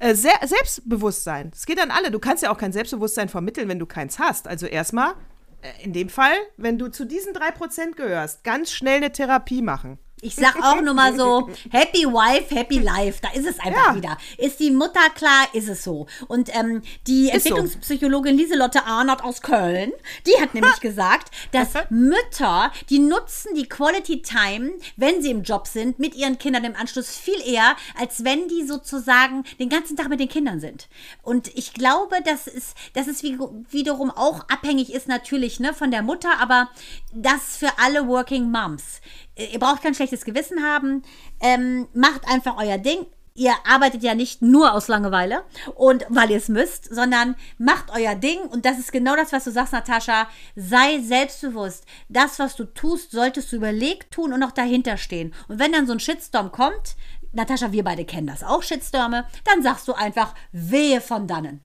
äh, 0.00 0.14
sehr, 0.14 0.32
Selbstbewusstsein. 0.44 1.50
Es 1.54 1.66
geht 1.66 1.80
an 1.80 1.90
alle. 1.90 2.10
Du 2.10 2.18
kannst 2.18 2.42
ja 2.42 2.50
auch 2.50 2.56
kein 2.56 2.72
Selbstbewusstsein 2.72 3.28
vermitteln, 3.28 3.68
wenn 3.68 3.78
du 3.78 3.86
keins 3.86 4.18
hast. 4.18 4.48
Also 4.48 4.66
erstmal, 4.66 5.12
äh, 5.60 5.84
in 5.84 5.92
dem 5.92 6.08
Fall, 6.08 6.32
wenn 6.56 6.78
du 6.78 6.88
zu 6.88 7.04
diesen 7.04 7.34
drei 7.34 7.50
Prozent 7.50 7.96
gehörst, 7.96 8.44
ganz 8.44 8.72
schnell 8.72 8.96
eine 8.96 9.12
Therapie 9.12 9.62
machen. 9.62 9.98
Ich 10.20 10.34
sag 10.34 10.62
auch 10.62 10.80
nur 10.80 10.94
mal 10.94 11.16
so, 11.16 11.48
happy 11.70 12.04
wife, 12.04 12.54
happy 12.54 12.78
life. 12.78 13.20
Da 13.22 13.30
ist 13.30 13.46
es 13.46 13.58
einfach 13.60 13.88
ja. 13.88 13.94
wieder. 13.94 14.18
Ist 14.36 14.60
die 14.60 14.70
Mutter 14.70 15.08
klar, 15.14 15.46
ist 15.52 15.68
es 15.68 15.84
so. 15.84 16.06
Und 16.26 16.54
ähm, 16.54 16.82
die 17.06 17.26
ist 17.26 17.46
Entwicklungspsychologin 17.46 18.36
so. 18.36 18.42
Lieselotte 18.42 18.84
Arnott 18.84 19.22
aus 19.22 19.42
Köln, 19.42 19.92
die 20.26 20.40
hat 20.40 20.54
nämlich 20.54 20.80
gesagt, 20.80 21.34
dass 21.52 21.68
Mütter, 21.90 22.72
die 22.90 22.98
nutzen 22.98 23.54
die 23.54 23.68
Quality 23.68 24.22
Time, 24.22 24.72
wenn 24.96 25.22
sie 25.22 25.30
im 25.30 25.42
Job 25.42 25.66
sind, 25.66 25.98
mit 25.98 26.14
ihren 26.14 26.38
Kindern 26.38 26.64
im 26.64 26.76
Anschluss 26.76 27.16
viel 27.16 27.40
eher, 27.46 27.76
als 27.98 28.24
wenn 28.24 28.48
die 28.48 28.66
sozusagen 28.66 29.44
den 29.58 29.68
ganzen 29.68 29.96
Tag 29.96 30.08
mit 30.08 30.20
den 30.20 30.28
Kindern 30.28 30.60
sind. 30.60 30.88
Und 31.22 31.48
ich 31.56 31.74
glaube, 31.74 32.16
dass 32.24 32.46
es, 32.46 32.74
dass 32.94 33.06
es 33.06 33.22
wiederum 33.22 34.10
auch 34.10 34.48
abhängig 34.48 34.92
ist 34.92 35.08
natürlich 35.08 35.60
ne, 35.60 35.74
von 35.74 35.90
der 35.90 36.02
Mutter, 36.02 36.40
aber 36.40 36.68
das 37.12 37.56
für 37.56 37.78
alle 37.78 38.06
Working 38.08 38.50
Moms 38.50 39.00
ihr 39.38 39.58
braucht 39.58 39.82
kein 39.82 39.94
schlechtes 39.94 40.24
Gewissen 40.24 40.62
haben. 40.62 41.02
Ähm, 41.40 41.88
macht 41.94 42.26
einfach 42.28 42.56
euer 42.58 42.78
Ding. 42.78 43.06
Ihr 43.34 43.52
arbeitet 43.64 44.02
ja 44.02 44.16
nicht 44.16 44.42
nur 44.42 44.72
aus 44.74 44.88
Langeweile 44.88 45.44
und 45.76 46.04
weil 46.08 46.32
ihr 46.32 46.38
es 46.38 46.48
müsst, 46.48 46.92
sondern 46.92 47.36
macht 47.56 47.84
euer 47.94 48.16
Ding. 48.16 48.40
Und 48.40 48.64
das 48.64 48.80
ist 48.80 48.90
genau 48.90 49.14
das, 49.14 49.32
was 49.32 49.44
du 49.44 49.52
sagst, 49.52 49.72
Natascha. 49.72 50.28
Sei 50.56 50.98
selbstbewusst. 51.00 51.84
Das, 52.08 52.40
was 52.40 52.56
du 52.56 52.64
tust, 52.64 53.12
solltest 53.12 53.52
du 53.52 53.56
überlegt 53.56 54.12
tun 54.12 54.32
und 54.32 54.42
auch 54.42 54.50
dahinter 54.50 54.96
stehen. 54.96 55.32
Und 55.46 55.60
wenn 55.60 55.70
dann 55.70 55.86
so 55.86 55.92
ein 55.92 56.00
Shitstorm 56.00 56.50
kommt, 56.50 56.96
Natascha, 57.32 57.70
wir 57.70 57.84
beide 57.84 58.04
kennen 58.04 58.26
das 58.26 58.42
auch, 58.42 58.62
Shitstürme, 58.62 59.26
dann 59.44 59.62
sagst 59.62 59.86
du 59.86 59.92
einfach, 59.92 60.34
wehe 60.50 61.00
von 61.00 61.28
dannen. 61.28 61.62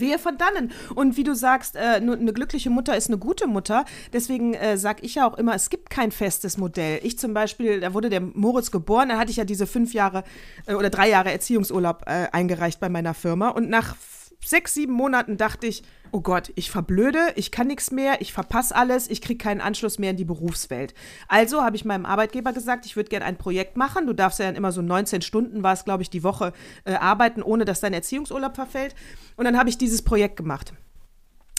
Wehe 0.00 0.18
von 0.18 0.38
dannen. 0.38 0.72
Und 0.94 1.16
wie 1.16 1.24
du 1.24 1.34
sagst, 1.34 1.76
äh, 1.76 1.80
eine 1.80 2.32
glückliche 2.32 2.70
Mutter 2.70 2.96
ist 2.96 3.08
eine 3.08 3.18
gute 3.18 3.46
Mutter. 3.46 3.84
Deswegen 4.12 4.54
äh, 4.54 4.76
sage 4.76 5.02
ich 5.02 5.16
ja 5.16 5.26
auch 5.26 5.38
immer, 5.38 5.54
es 5.54 5.70
gibt 5.70 5.90
kein 5.90 6.12
festes 6.12 6.58
Modell. 6.58 7.00
Ich 7.02 7.18
zum 7.18 7.34
Beispiel, 7.34 7.80
da 7.80 7.94
wurde 7.94 8.10
der 8.10 8.20
Moritz 8.20 8.70
geboren, 8.70 9.08
da 9.08 9.18
hatte 9.18 9.30
ich 9.30 9.36
ja 9.36 9.44
diese 9.44 9.66
fünf 9.66 9.94
Jahre 9.94 10.24
äh, 10.66 10.74
oder 10.74 10.90
drei 10.90 11.08
Jahre 11.08 11.32
Erziehungsurlaub 11.32 12.02
äh, 12.06 12.28
eingereicht 12.32 12.80
bei 12.80 12.88
meiner 12.88 13.14
Firma. 13.14 13.48
Und 13.48 13.68
nach 13.68 13.96
sechs, 14.44 14.74
sieben 14.74 14.92
Monaten 14.92 15.36
dachte 15.36 15.66
ich, 15.66 15.82
oh 16.12 16.20
Gott, 16.20 16.52
ich 16.54 16.70
verblöde, 16.70 17.18
ich 17.36 17.50
kann 17.50 17.66
nichts 17.66 17.90
mehr, 17.90 18.20
ich 18.20 18.32
verpasse 18.32 18.76
alles, 18.76 19.08
ich 19.08 19.22
kriege 19.22 19.42
keinen 19.42 19.60
Anschluss 19.60 19.98
mehr 19.98 20.10
in 20.10 20.16
die 20.16 20.24
Berufswelt. 20.24 20.94
Also 21.26 21.62
habe 21.62 21.74
ich 21.76 21.84
meinem 21.84 22.06
Arbeitgeber 22.06 22.52
gesagt, 22.52 22.86
ich 22.86 22.96
würde 22.96 23.08
gerne 23.08 23.24
ein 23.24 23.38
Projekt 23.38 23.76
machen. 23.76 24.06
Du 24.06 24.12
darfst 24.12 24.38
ja 24.38 24.44
dann 24.44 24.54
immer 24.54 24.72
so 24.72 24.82
19 24.82 25.22
Stunden, 25.22 25.62
war 25.62 25.72
es, 25.72 25.84
glaube 25.84 26.02
ich, 26.02 26.10
die 26.10 26.22
Woche 26.22 26.52
äh, 26.84 26.94
arbeiten, 26.94 27.42
ohne 27.42 27.64
dass 27.64 27.80
dein 27.80 27.94
Erziehungsurlaub 27.94 28.54
verfällt. 28.54 28.94
Und 29.36 29.46
dann 29.46 29.58
habe 29.58 29.70
ich 29.70 29.78
dieses 29.78 30.02
Projekt 30.02 30.36
gemacht. 30.36 30.74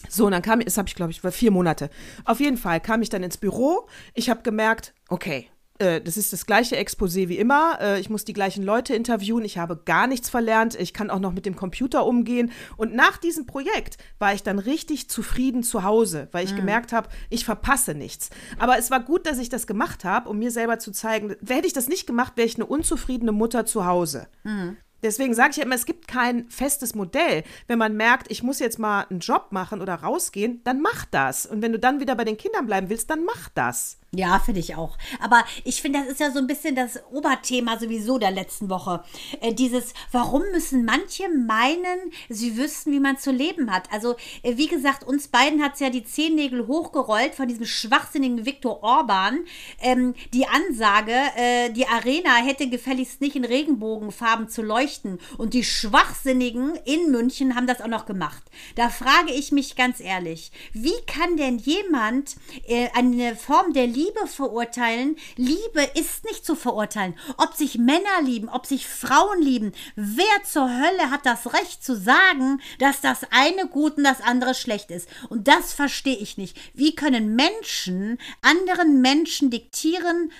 So, 0.07 0.25
und 0.25 0.31
dann 0.31 0.41
kam, 0.41 0.59
das 0.59 0.77
habe 0.77 0.87
ich, 0.87 0.95
glaube 0.95 1.11
ich, 1.11 1.21
vier 1.21 1.51
Monate. 1.51 1.89
Auf 2.25 2.39
jeden 2.39 2.57
Fall 2.57 2.79
kam 2.79 3.01
ich 3.01 3.09
dann 3.09 3.23
ins 3.23 3.37
Büro. 3.37 3.87
Ich 4.13 4.29
habe 4.29 4.43
gemerkt, 4.43 4.93
okay, 5.07 5.49
äh, 5.79 6.01
das 6.01 6.17
ist 6.17 6.33
das 6.33 6.45
gleiche 6.45 6.77
Exposé 6.77 7.29
wie 7.29 7.37
immer. 7.37 7.79
Äh, 7.81 7.99
ich 7.99 8.09
muss 8.09 8.25
die 8.25 8.33
gleichen 8.33 8.63
Leute 8.63 8.95
interviewen. 8.95 9.43
Ich 9.43 9.57
habe 9.57 9.77
gar 9.83 10.07
nichts 10.07 10.29
verlernt. 10.29 10.75
Ich 10.79 10.93
kann 10.93 11.09
auch 11.09 11.19
noch 11.19 11.33
mit 11.33 11.45
dem 11.45 11.55
Computer 11.55 12.05
umgehen. 12.05 12.51
Und 12.77 12.93
nach 12.93 13.17
diesem 13.17 13.45
Projekt 13.45 13.97
war 14.19 14.33
ich 14.33 14.43
dann 14.43 14.59
richtig 14.59 15.09
zufrieden 15.09 15.63
zu 15.63 15.83
Hause, 15.83 16.27
weil 16.31 16.45
ich 16.45 16.53
mhm. 16.53 16.57
gemerkt 16.57 16.93
habe, 16.93 17.09
ich 17.29 17.45
verpasse 17.45 17.95
nichts. 17.95 18.29
Aber 18.59 18.77
es 18.77 18.91
war 18.91 18.99
gut, 18.99 19.25
dass 19.25 19.39
ich 19.39 19.49
das 19.49 19.67
gemacht 19.67 20.05
habe, 20.05 20.29
um 20.29 20.37
mir 20.37 20.51
selber 20.51 20.79
zu 20.79 20.91
zeigen, 20.91 21.35
hätte 21.47 21.67
ich 21.67 21.73
das 21.73 21.87
nicht 21.87 22.05
gemacht, 22.05 22.33
wäre 22.35 22.47
ich 22.47 22.55
eine 22.55 22.65
unzufriedene 22.65 23.31
Mutter 23.31 23.65
zu 23.65 23.85
Hause. 23.85 24.27
Mhm. 24.43 24.77
Deswegen 25.01 25.33
sage 25.33 25.49
ich 25.51 25.57
ja 25.57 25.63
immer, 25.63 25.75
es 25.75 25.85
gibt 25.85 26.07
kein 26.07 26.49
festes 26.49 26.95
Modell. 26.95 27.43
Wenn 27.67 27.77
man 27.77 27.97
merkt, 27.97 28.31
ich 28.31 28.41
muss 28.41 28.59
jetzt 28.59 28.79
mal 28.79 29.05
einen 29.09 29.19
Job 29.19 29.47
machen 29.49 29.81
oder 29.81 29.95
rausgehen, 29.95 30.61
dann 30.63 30.81
mach 30.81 31.03
das. 31.05 31.45
Und 31.45 31.61
wenn 31.61 31.73
du 31.73 31.79
dann 31.79 31.99
wieder 31.99 32.15
bei 32.15 32.23
den 32.23 32.37
Kindern 32.37 32.65
bleiben 32.67 32.89
willst, 32.89 33.09
dann 33.09 33.25
mach 33.25 33.49
das. 33.49 33.99
Ja, 34.15 34.37
finde 34.37 34.59
ich 34.59 34.75
auch. 34.75 34.95
Aber 35.19 35.43
ich 35.63 35.81
finde, 35.81 35.99
das 35.99 36.09
ist 36.09 36.19
ja 36.19 36.29
so 36.29 36.37
ein 36.37 36.45
bisschen 36.45 36.75
das 36.75 36.99
Oberthema 37.11 37.79
sowieso 37.79 38.19
der 38.19 38.29
letzten 38.29 38.69
Woche. 38.69 39.03
Äh, 39.41 39.55
dieses, 39.55 39.95
warum 40.11 40.43
müssen 40.51 40.85
manche 40.85 41.27
meinen, 41.29 42.11
sie 42.29 42.55
wüssten, 42.55 42.91
wie 42.91 42.99
man 42.99 43.17
zu 43.17 43.31
leben 43.31 43.71
hat? 43.71 43.91
Also, 43.91 44.15
äh, 44.43 44.55
wie 44.55 44.67
gesagt, 44.67 45.03
uns 45.03 45.29
beiden 45.29 45.63
hat 45.63 45.73
es 45.73 45.79
ja 45.79 45.89
die 45.89 46.03
Zehennägel 46.03 46.67
hochgerollt 46.67 47.33
von 47.33 47.47
diesem 47.47 47.65
schwachsinnigen 47.65 48.45
Viktor 48.45 48.83
Orban. 48.83 49.45
Ähm, 49.81 50.13
die 50.31 50.45
Ansage, 50.45 51.15
äh, 51.35 51.71
die 51.71 51.87
Arena 51.87 52.35
hätte 52.35 52.69
gefälligst 52.69 53.19
nicht 53.19 53.35
in 53.35 53.45
Regenbogenfarben 53.45 54.47
zu 54.47 54.61
leuchten. 54.61 55.17
Und 55.39 55.55
die 55.55 55.63
Schwachsinnigen 55.63 56.75
in 56.85 57.09
München 57.09 57.55
haben 57.55 57.65
das 57.65 57.81
auch 57.81 57.87
noch 57.87 58.05
gemacht. 58.05 58.43
Da 58.75 58.89
frage 58.89 59.33
ich 59.33 59.51
mich 59.51 59.75
ganz 59.75 59.99
ehrlich, 59.99 60.51
wie 60.71 61.01
kann 61.07 61.35
denn 61.35 61.57
jemand 61.57 62.35
äh, 62.67 62.89
eine 62.93 63.35
Form 63.35 63.73
der 63.73 63.87
Liebe 63.87 64.02
Liebe 64.03 64.27
verurteilen. 64.27 65.15
Liebe 65.37 65.83
ist 65.95 66.25
nicht 66.25 66.45
zu 66.45 66.55
verurteilen. 66.55 67.15
Ob 67.37 67.53
sich 67.53 67.77
Männer 67.77 68.21
lieben, 68.23 68.49
ob 68.49 68.65
sich 68.65 68.87
Frauen 68.87 69.41
lieben. 69.41 69.71
Wer 69.95 70.43
zur 70.43 70.69
Hölle 70.69 71.09
hat 71.09 71.25
das 71.25 71.53
Recht 71.53 71.83
zu 71.83 71.95
sagen, 71.95 72.61
dass 72.79 73.01
das 73.01 73.21
eine 73.31 73.67
gut 73.67 73.97
und 73.97 74.03
das 74.03 74.21
andere 74.21 74.55
schlecht 74.55 74.91
ist? 74.91 75.07
Und 75.29 75.47
das 75.47 75.73
verstehe 75.73 76.17
ich 76.17 76.37
nicht. 76.37 76.57
Wie 76.73 76.95
können 76.95 77.35
Menschen 77.35 78.17
anderen 78.41 79.01
Menschen 79.01 79.49
diktieren, 79.49 80.31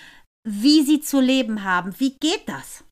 wie 0.43 0.83
sie 0.83 0.99
zu 0.99 1.19
leben 1.21 1.63
haben? 1.63 1.93
Wie 1.99 2.15
geht 2.17 2.47
das? 2.47 2.83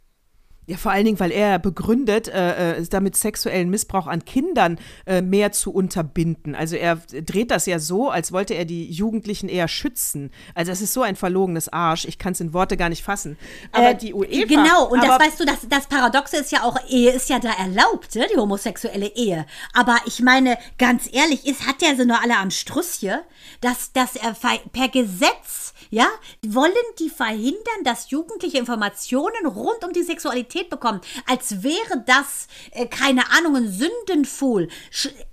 Ja, 0.68 0.78
vor 0.78 0.92
allen 0.92 1.06
Dingen, 1.06 1.20
weil 1.20 1.32
er 1.32 1.58
begründet, 1.58 2.28
äh, 2.28 2.78
äh, 2.78 2.88
damit 2.88 3.16
sexuellen 3.16 3.72
Missbrauch 3.72 4.06
an 4.06 4.24
Kindern 4.26 4.80
äh, 5.08 5.22
mehr 5.22 5.52
zu 5.52 5.74
unterbinden. 5.74 6.54
Also 6.54 6.76
er 6.76 6.98
dreht 6.98 7.50
das 7.50 7.66
ja 7.66 7.80
so, 7.80 8.12
als 8.12 8.32
wollte 8.32 8.54
er 8.54 8.66
die 8.66 8.90
Jugendlichen 8.90 9.50
eher 9.50 9.68
schützen. 9.68 10.30
Also 10.54 10.72
es 10.72 10.82
ist 10.82 10.94
so 10.94 11.02
ein 11.02 11.16
verlogenes 11.16 11.68
Arsch. 11.68 12.06
Ich 12.06 12.20
kann 12.20 12.34
es 12.34 12.42
in 12.42 12.54
Worte 12.54 12.78
gar 12.78 12.90
nicht 12.90 13.04
fassen. 13.04 13.40
Aber 13.72 13.90
äh, 13.90 13.96
die 13.96 14.14
UEFA. 14.14 14.46
Genau, 14.46 14.88
und 14.88 15.04
das 15.04 15.20
weißt 15.20 15.40
du, 15.40 15.46
das, 15.46 15.68
das 15.68 15.88
Paradoxe 15.88 16.38
ist 16.38 16.52
ja 16.52 16.62
auch, 16.62 16.78
Ehe 16.88 17.12
ist 17.12 17.30
ja 17.30 17.40
da 17.40 17.54
erlaubt, 17.54 18.14
ne, 18.14 18.28
die 18.32 18.38
homosexuelle 18.38 19.08
Ehe. 19.16 19.48
Aber 19.74 19.98
ich 20.06 20.22
meine, 20.22 20.60
ganz 20.78 21.10
ehrlich, 21.12 21.48
ist, 21.48 21.68
hat 21.68 21.82
der 21.82 21.96
so 21.96 22.06
nur 22.06 22.22
alle 22.22 22.38
am 22.38 22.52
Strüsschen, 22.52 23.20
dass, 23.62 23.94
dass 23.94 24.16
er 24.16 24.36
per 24.72 24.90
Gesetz 24.90 25.74
ja, 25.92 26.08
wollen 26.42 26.72
die 27.00 27.10
verhindern, 27.10 27.84
dass 27.84 28.10
Jugendliche 28.10 28.58
Informationen 28.58 29.46
rund 29.46 29.84
um 29.84 29.92
die 29.92 30.04
Sexualität 30.04 30.70
bekommen, 30.70 31.02
als 31.28 31.64
wäre 31.64 32.02
das, 32.06 32.48
äh, 32.72 32.88
keine 32.88 33.30
Ahnung, 33.32 33.58
ein 33.58 33.72
Sündenfuhl. 33.72 34.70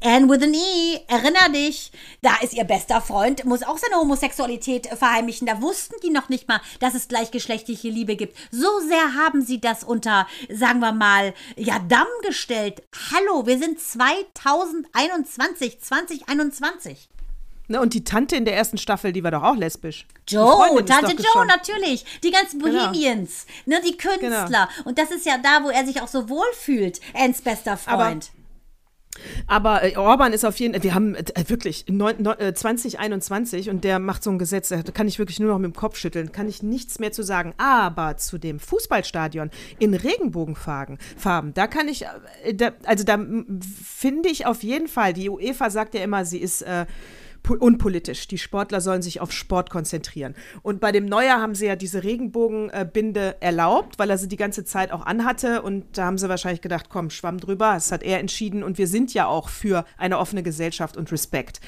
Anne 0.03 0.29
with 0.29 0.43
an 0.43 0.53
E, 0.53 1.01
erinner 1.07 1.49
dich, 1.51 1.93
da 2.23 2.37
ist 2.43 2.55
ihr 2.55 2.65
bester 2.65 3.01
Freund, 3.01 3.45
muss 3.45 3.63
auch 3.63 3.79
seine 3.79 4.01
Homosexualität 4.01 4.89
verheimlichen. 4.89 5.47
Da 5.47 5.63
wussten 5.63 5.95
die 6.03 6.11
noch 6.11 6.29
nicht 6.29 6.49
mal, 6.49 6.61
dass 6.81 6.95
es 6.95 7.07
gleichgeschlechtliche 7.07 7.89
Liebe 7.89 8.17
gibt. 8.17 8.37
So 8.51 8.81
sehr 8.81 9.15
haben 9.15 9.43
sie 9.43 9.61
das 9.61 9.85
unter, 9.85 10.27
sagen 10.53 10.81
wir 10.81 10.93
mal, 10.93 11.35
ja, 11.57 11.79
Damm 11.89 12.09
gestellt. 12.23 12.83
Hallo, 13.13 13.47
wir 13.47 13.59
sind 13.59 13.81
2021, 13.81 15.81
2021. 15.81 17.09
Ne, 17.71 17.83
und 17.83 17.93
die 17.93 18.03
Tante 18.03 18.35
in 18.35 18.47
der 18.47 18.57
ersten 18.57 18.79
Staffel, 18.79 19.13
die 19.13 19.23
war 19.23 19.31
doch 19.31 19.43
auch 19.43 19.57
lesbisch. 19.57 20.07
Joe, 20.27 20.83
Tante 20.87 21.15
Joe, 21.23 21.47
natürlich. 21.47 22.05
Die 22.25 22.31
ganzen 22.31 22.61
genau. 22.61 22.87
Bohemians, 22.87 23.45
genau. 23.67 23.77
ne, 23.77 23.83
die 23.87 23.97
Künstler. 23.97 24.47
Genau. 24.47 24.67
Und 24.87 24.97
das 24.99 25.11
ist 25.11 25.27
ja 25.27 25.37
da, 25.37 25.63
wo 25.63 25.69
er 25.69 25.85
sich 25.85 26.01
auch 26.01 26.09
so 26.09 26.31
wohl 26.31 26.47
fühlt, 26.55 26.99
Anns 27.15 27.43
bester 27.43 27.77
Freund. 27.77 28.31
Aber, 29.47 29.83
aber 29.83 29.85
äh, 29.85 29.97
Orban 29.97 30.33
ist 30.33 30.47
auf 30.47 30.59
jeden 30.59 30.73
Fall, 30.73 30.83
wir 30.83 30.95
haben 30.95 31.15
äh, 31.15 31.25
wirklich 31.49 31.85
neun, 31.89 32.15
neun, 32.23 32.39
äh, 32.39 32.55
2021 32.55 33.69
und 33.69 33.85
der 33.85 33.99
macht 33.99 34.23
so 34.23 34.31
ein 34.31 34.39
Gesetz, 34.39 34.69
da 34.69 34.81
kann 34.83 35.07
ich 35.07 35.19
wirklich 35.19 35.39
nur 35.39 35.51
noch 35.51 35.59
mit 35.59 35.75
dem 35.75 35.77
Kopf 35.77 35.99
schütteln, 35.99 36.33
kann 36.33 36.49
ich 36.49 36.63
nichts 36.63 36.99
mehr 36.99 37.13
zu 37.13 37.23
sagen. 37.23 37.53
Aber 37.59 38.17
zu 38.17 38.39
dem 38.39 38.61
Fußballstadion 38.61 39.51
in 39.79 39.93
Regenbogenfarben, 39.93 40.99
Farben, 41.19 41.53
da 41.53 41.67
kann 41.67 41.89
ich, 41.89 42.07
äh, 42.45 42.55
da, 42.55 42.73
also 42.85 43.05
da 43.05 43.19
finde 43.85 44.31
ich 44.31 44.47
auf 44.47 44.63
jeden 44.63 44.89
Fall, 44.89 45.13
die 45.13 45.29
UEFA 45.29 45.69
sagt 45.69 45.93
ja 45.93 46.01
immer, 46.01 46.25
sie 46.25 46.39
ist 46.39 46.63
äh, 46.63 46.87
unpolitisch. 47.57 48.29
Die 48.29 48.37
Sportler 48.37 48.81
sollen 48.83 49.01
sich 49.01 49.21
auf 49.21 49.33
Sport 49.33 49.71
konzentrieren. 49.71 50.35
Und 50.63 50.81
bei 50.81 50.93
dem 50.93 51.07
Neuer 51.07 51.41
haben 51.41 51.55
sie 51.55 51.67
ja 51.67 51.77
diese 51.77 52.05
Regenbogenbinde 52.05 53.37
erlaubt, 53.41 53.99
weil 53.99 54.11
er 54.11 54.19
sie 54.19 54.29
die 54.29 54.37
ganze 54.37 54.65
Zeit 54.65 54.93
auch 54.93 55.07
anhatte. 55.07 55.63
Und 55.63 55.97
da 55.97 56.05
haben 56.05 56.19
sie 56.19 56.29
wahrscheinlich 56.29 56.61
gedacht, 56.61 56.87
komm, 56.91 57.11
schwamm 57.11 57.39
drüber. 57.39 57.73
Das 57.75 57.91
hat 57.91 58.03
er 58.03 58.21
entschieden. 58.21 58.63
Und 58.63 58.77
wir 58.77 58.87
sind 58.87 59.15
ja 59.15 59.27
auch 59.27 59.49
für 59.49 59.85
eine 59.97 60.19
offene 60.19 60.43
Gesellschaft 60.43 60.97
und 60.97 61.11
Respekt. 61.11 61.61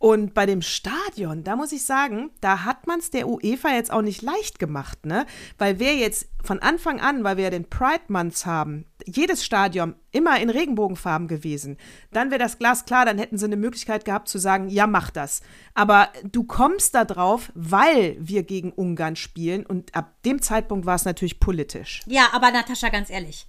Und 0.00 0.32
bei 0.32 0.46
dem 0.46 0.62
Stadion, 0.62 1.44
da 1.44 1.56
muss 1.56 1.72
ich 1.72 1.84
sagen, 1.84 2.30
da 2.40 2.64
hat 2.64 2.86
man 2.86 3.00
es 3.00 3.10
der 3.10 3.28
UEFA 3.28 3.74
jetzt 3.74 3.92
auch 3.92 4.00
nicht 4.00 4.22
leicht 4.22 4.58
gemacht, 4.58 5.04
ne? 5.04 5.26
Weil 5.58 5.78
wer 5.78 5.94
jetzt 5.94 6.30
von 6.42 6.58
Anfang 6.58 7.00
an, 7.00 7.22
weil 7.22 7.36
wir 7.36 7.44
ja 7.44 7.50
den 7.50 7.68
Pride 7.68 8.04
Month 8.08 8.46
haben, 8.46 8.86
jedes 9.04 9.44
Stadion 9.44 9.94
immer 10.10 10.40
in 10.40 10.48
Regenbogenfarben 10.48 11.28
gewesen, 11.28 11.76
dann 12.12 12.30
wäre 12.30 12.38
das 12.38 12.58
Glas 12.58 12.86
klar, 12.86 13.04
dann 13.04 13.18
hätten 13.18 13.36
sie 13.36 13.44
eine 13.44 13.58
Möglichkeit 13.58 14.06
gehabt 14.06 14.28
zu 14.28 14.38
sagen, 14.38 14.70
ja, 14.70 14.86
mach 14.86 15.10
das. 15.10 15.42
Aber 15.74 16.08
du 16.24 16.44
kommst 16.44 16.94
da 16.94 17.04
drauf, 17.04 17.52
weil 17.54 18.16
wir 18.18 18.42
gegen 18.42 18.72
Ungarn 18.72 19.16
spielen 19.16 19.66
und 19.66 19.94
ab 19.94 20.14
dem 20.24 20.40
Zeitpunkt 20.40 20.86
war 20.86 20.94
es 20.94 21.04
natürlich 21.04 21.40
politisch. 21.40 22.00
Ja, 22.06 22.28
aber 22.32 22.50
Natascha, 22.50 22.88
ganz 22.88 23.10
ehrlich, 23.10 23.46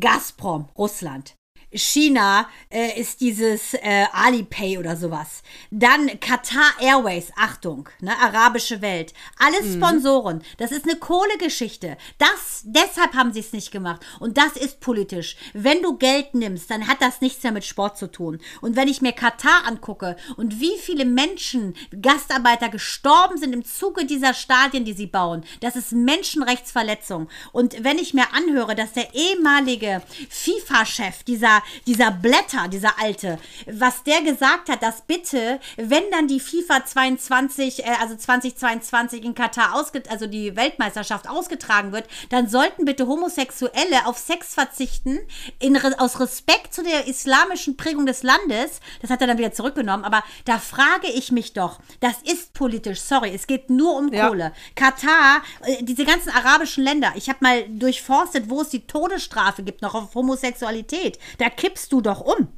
Gazprom, 0.00 0.70
Russland, 0.74 1.34
China 1.74 2.48
äh, 2.70 3.00
ist 3.00 3.20
dieses 3.20 3.74
äh, 3.74 4.06
Alipay 4.12 4.78
oder 4.78 4.96
sowas. 4.96 5.42
Dann 5.70 6.20
Qatar 6.20 6.80
Airways, 6.80 7.32
Achtung, 7.36 7.88
ne, 8.00 8.12
arabische 8.18 8.82
Welt. 8.82 9.14
Alles 9.38 9.66
mhm. 9.66 9.76
Sponsoren. 9.76 10.42
Das 10.58 10.72
ist 10.72 10.88
eine 10.88 10.98
Kohlegeschichte. 10.98 11.96
Das, 12.18 12.62
deshalb 12.64 13.14
haben 13.14 13.32
sie 13.32 13.40
es 13.40 13.52
nicht 13.52 13.70
gemacht. 13.70 14.04
Und 14.20 14.36
das 14.36 14.56
ist 14.56 14.80
politisch. 14.80 15.36
Wenn 15.54 15.82
du 15.82 15.96
Geld 15.96 16.34
nimmst, 16.34 16.70
dann 16.70 16.86
hat 16.86 17.00
das 17.00 17.20
nichts 17.20 17.42
mehr 17.42 17.52
mit 17.52 17.64
Sport 17.64 17.96
zu 17.96 18.10
tun. 18.10 18.40
Und 18.60 18.76
wenn 18.76 18.88
ich 18.88 19.02
mir 19.02 19.12
Katar 19.12 19.66
angucke 19.66 20.16
und 20.36 20.60
wie 20.60 20.78
viele 20.78 21.04
Menschen, 21.04 21.74
Gastarbeiter 22.00 22.68
gestorben 22.68 23.38
sind 23.38 23.52
im 23.52 23.64
Zuge 23.64 24.04
dieser 24.04 24.34
Stadien, 24.34 24.84
die 24.84 24.92
sie 24.92 25.06
bauen, 25.06 25.44
das 25.60 25.76
ist 25.76 25.92
Menschenrechtsverletzung. 25.92 27.28
Und 27.52 27.82
wenn 27.82 27.98
ich 27.98 28.14
mir 28.14 28.32
anhöre, 28.34 28.74
dass 28.74 28.92
der 28.92 29.14
ehemalige 29.14 30.02
FIFA-Chef 30.28 31.22
dieser 31.24 31.61
dieser, 31.86 32.10
Blätter, 32.10 32.68
dieser 32.68 32.98
alte, 33.00 33.38
was 33.66 34.02
der 34.04 34.22
gesagt 34.22 34.68
hat, 34.68 34.82
dass 34.82 35.02
bitte, 35.02 35.60
wenn 35.76 36.04
dann 36.10 36.28
die 36.28 36.40
FIFA 36.40 36.84
22, 36.84 37.84
äh, 37.84 37.90
also 38.00 38.16
2022 38.16 39.24
in 39.24 39.34
Katar 39.34 39.74
ausget 39.74 40.10
also 40.10 40.26
die 40.26 40.56
Weltmeisterschaft 40.56 41.28
ausgetragen 41.28 41.92
wird, 41.92 42.06
dann 42.30 42.48
sollten 42.48 42.84
bitte 42.84 43.06
Homosexuelle 43.06 44.06
auf 44.06 44.18
Sex 44.18 44.54
verzichten, 44.54 45.18
in, 45.58 45.76
aus 45.98 46.20
Respekt 46.20 46.74
zu 46.74 46.82
der 46.82 47.06
islamischen 47.06 47.76
Prägung 47.76 48.06
des 48.06 48.22
Landes. 48.22 48.80
Das 49.00 49.10
hat 49.10 49.20
er 49.20 49.26
dann 49.26 49.38
wieder 49.38 49.52
zurückgenommen, 49.52 50.04
aber 50.04 50.22
da 50.44 50.58
frage 50.58 51.08
ich 51.14 51.32
mich 51.32 51.52
doch, 51.52 51.80
das 52.00 52.16
ist 52.22 52.52
politisch, 52.54 53.00
sorry, 53.00 53.32
es 53.34 53.46
geht 53.46 53.70
nur 53.70 53.96
um 53.96 54.12
ja. 54.12 54.28
Kohle. 54.28 54.52
Katar, 54.74 55.42
äh, 55.64 55.82
diese 55.82 56.04
ganzen 56.04 56.30
arabischen 56.30 56.84
Länder, 56.84 57.12
ich 57.16 57.28
habe 57.28 57.38
mal 57.40 57.68
durchforstet, 57.68 58.48
wo 58.48 58.62
es 58.62 58.68
die 58.70 58.86
Todesstrafe 58.86 59.62
gibt, 59.62 59.82
noch 59.82 59.94
auf 59.94 60.14
Homosexualität. 60.14 61.18
Da 61.38 61.48
kippst 61.52 61.92
du 61.92 62.00
doch 62.00 62.20
um. 62.20 62.48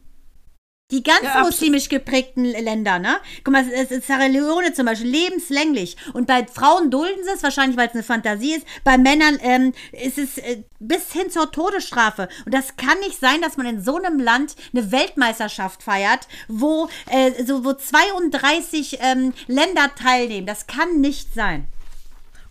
Die 0.91 1.03
ganz 1.03 1.23
ja, 1.23 1.43
muslimisch 1.43 1.89
geprägten 1.89 2.45
Länder, 2.45 2.99
ne? 2.99 3.17
Guck 3.43 3.53
mal, 3.53 3.65
Sierra 3.65 4.27
Leone 4.27 4.75
zum 4.75 4.85
Beispiel, 4.85 5.11
lebenslänglich. 5.11 5.97
Und 6.13 6.27
bei 6.27 6.47
Frauen 6.47 6.91
dulden 6.91 7.25
sie 7.25 7.31
es, 7.31 7.43
wahrscheinlich, 7.43 7.79
weil 7.79 7.89
es 7.89 7.95
eine 7.95 8.03
Fantasie 8.03 8.53
ist. 8.53 8.67
Bei 8.85 8.99
Männern 8.99 9.39
ähm, 9.41 9.73
ist 9.93 10.19
es 10.19 10.37
äh, 10.37 10.63
bis 10.79 11.11
hin 11.11 11.31
zur 11.31 11.51
Todesstrafe. 11.51 12.29
Und 12.45 12.53
das 12.53 12.77
kann 12.77 12.99
nicht 13.01 13.19
sein, 13.19 13.41
dass 13.41 13.57
man 13.57 13.67
in 13.67 13.83
so 13.83 13.97
einem 13.97 14.21
Land 14.21 14.57
eine 14.75 14.93
Weltmeisterschaft 14.93 15.83
feiert, 15.83 16.29
wo, 16.49 16.91
äh, 17.11 17.43
so, 17.45 17.65
wo 17.65 17.73
32 17.73 18.99
ähm, 19.01 19.33
Länder 19.47 19.91
teilnehmen. 19.97 20.47
Das 20.47 20.67
kann 20.67 21.01
nicht 21.01 21.33
sein. 21.33 21.67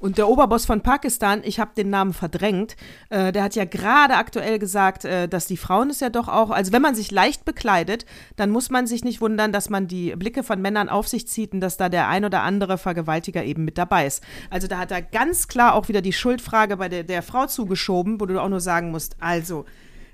Und 0.03 0.17
der 0.17 0.27
Oberboss 0.27 0.65
von 0.65 0.81
Pakistan, 0.81 1.43
ich 1.45 1.61
habe 1.61 1.71
den 1.77 1.89
Namen 1.89 2.11
verdrängt, 2.11 2.75
äh, 3.09 3.31
der 3.31 3.41
hat 3.41 3.55
ja 3.55 3.63
gerade 3.63 4.15
aktuell 4.15 4.59
gesagt, 4.59 5.05
äh, 5.05 5.29
dass 5.29 5.47
die 5.47 5.55
Frauen 5.55 5.89
es 5.89 6.01
ja 6.01 6.09
doch 6.09 6.27
auch, 6.27 6.49
also 6.49 6.73
wenn 6.73 6.81
man 6.81 6.93
sich 6.93 7.09
leicht 7.09 7.45
bekleidet, 7.45 8.05
dann 8.35 8.49
muss 8.49 8.69
man 8.69 8.85
sich 8.85 9.05
nicht 9.05 9.21
wundern, 9.21 9.53
dass 9.53 9.69
man 9.69 9.87
die 9.87 10.13
Blicke 10.17 10.43
von 10.43 10.61
Männern 10.61 10.89
auf 10.89 11.07
sich 11.07 11.29
zieht 11.29 11.53
und 11.53 11.61
dass 11.61 11.77
da 11.77 11.87
der 11.87 12.09
ein 12.09 12.25
oder 12.25 12.43
andere 12.43 12.77
Vergewaltiger 12.77 13.45
eben 13.45 13.63
mit 13.63 13.77
dabei 13.77 14.05
ist. 14.05 14.21
Also 14.49 14.67
da 14.67 14.77
hat 14.77 14.91
er 14.91 15.01
ganz 15.01 15.47
klar 15.47 15.73
auch 15.73 15.87
wieder 15.87 16.01
die 16.01 16.11
Schuldfrage 16.11 16.75
bei 16.75 16.89
der, 16.89 17.05
der 17.05 17.23
Frau 17.23 17.45
zugeschoben, 17.45 18.19
wo 18.19 18.25
du 18.25 18.41
auch 18.41 18.49
nur 18.49 18.59
sagen 18.59 18.91
musst, 18.91 19.15
also 19.21 19.63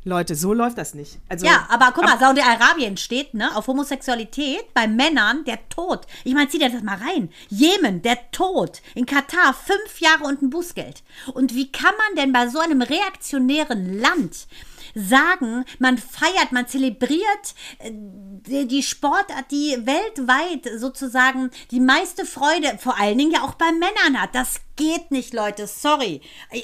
Leute, 0.09 0.35
so 0.35 0.53
läuft 0.53 0.77
das 0.77 0.93
nicht. 0.93 1.19
Also, 1.29 1.45
ja, 1.45 1.67
aber 1.69 1.91
guck 1.93 2.03
mal, 2.03 2.19
Saudi-Arabien 2.19 2.97
steht 2.97 3.33
ne, 3.33 3.55
auf 3.55 3.67
Homosexualität 3.67 4.73
bei 4.73 4.87
Männern 4.87 5.45
der 5.45 5.69
Tod. 5.69 6.01
Ich 6.23 6.33
meine, 6.33 6.49
zieh 6.49 6.59
dir 6.59 6.69
das 6.69 6.83
mal 6.83 6.97
rein. 6.97 7.29
Jemen, 7.49 8.01
der 8.01 8.31
Tod. 8.31 8.81
In 8.95 9.05
Katar 9.05 9.53
fünf 9.53 10.01
Jahre 10.01 10.25
und 10.25 10.41
ein 10.41 10.49
Bußgeld. 10.49 11.03
Und 11.33 11.53
wie 11.53 11.71
kann 11.71 11.93
man 11.95 12.17
denn 12.17 12.33
bei 12.33 12.49
so 12.49 12.59
einem 12.59 12.81
reaktionären 12.81 13.99
Land 13.99 14.47
sagen, 14.95 15.65
man 15.79 15.97
feiert, 15.97 16.51
man 16.51 16.67
zelebriert 16.67 17.55
äh, 17.79 18.65
die 18.65 18.83
Sportart, 18.83 19.51
die 19.51 19.77
weltweit 19.85 20.79
sozusagen 20.79 21.51
die 21.71 21.79
meiste 21.79 22.25
Freude, 22.25 22.77
vor 22.77 22.99
allen 22.99 23.17
Dingen 23.17 23.31
ja 23.31 23.43
auch 23.43 23.55
bei 23.55 23.71
Männern 23.71 24.21
hat. 24.21 24.33
Das 24.33 24.61
geht 24.79 25.11
nicht, 25.11 25.33
Leute. 25.33 25.67
Sorry. 25.67 26.21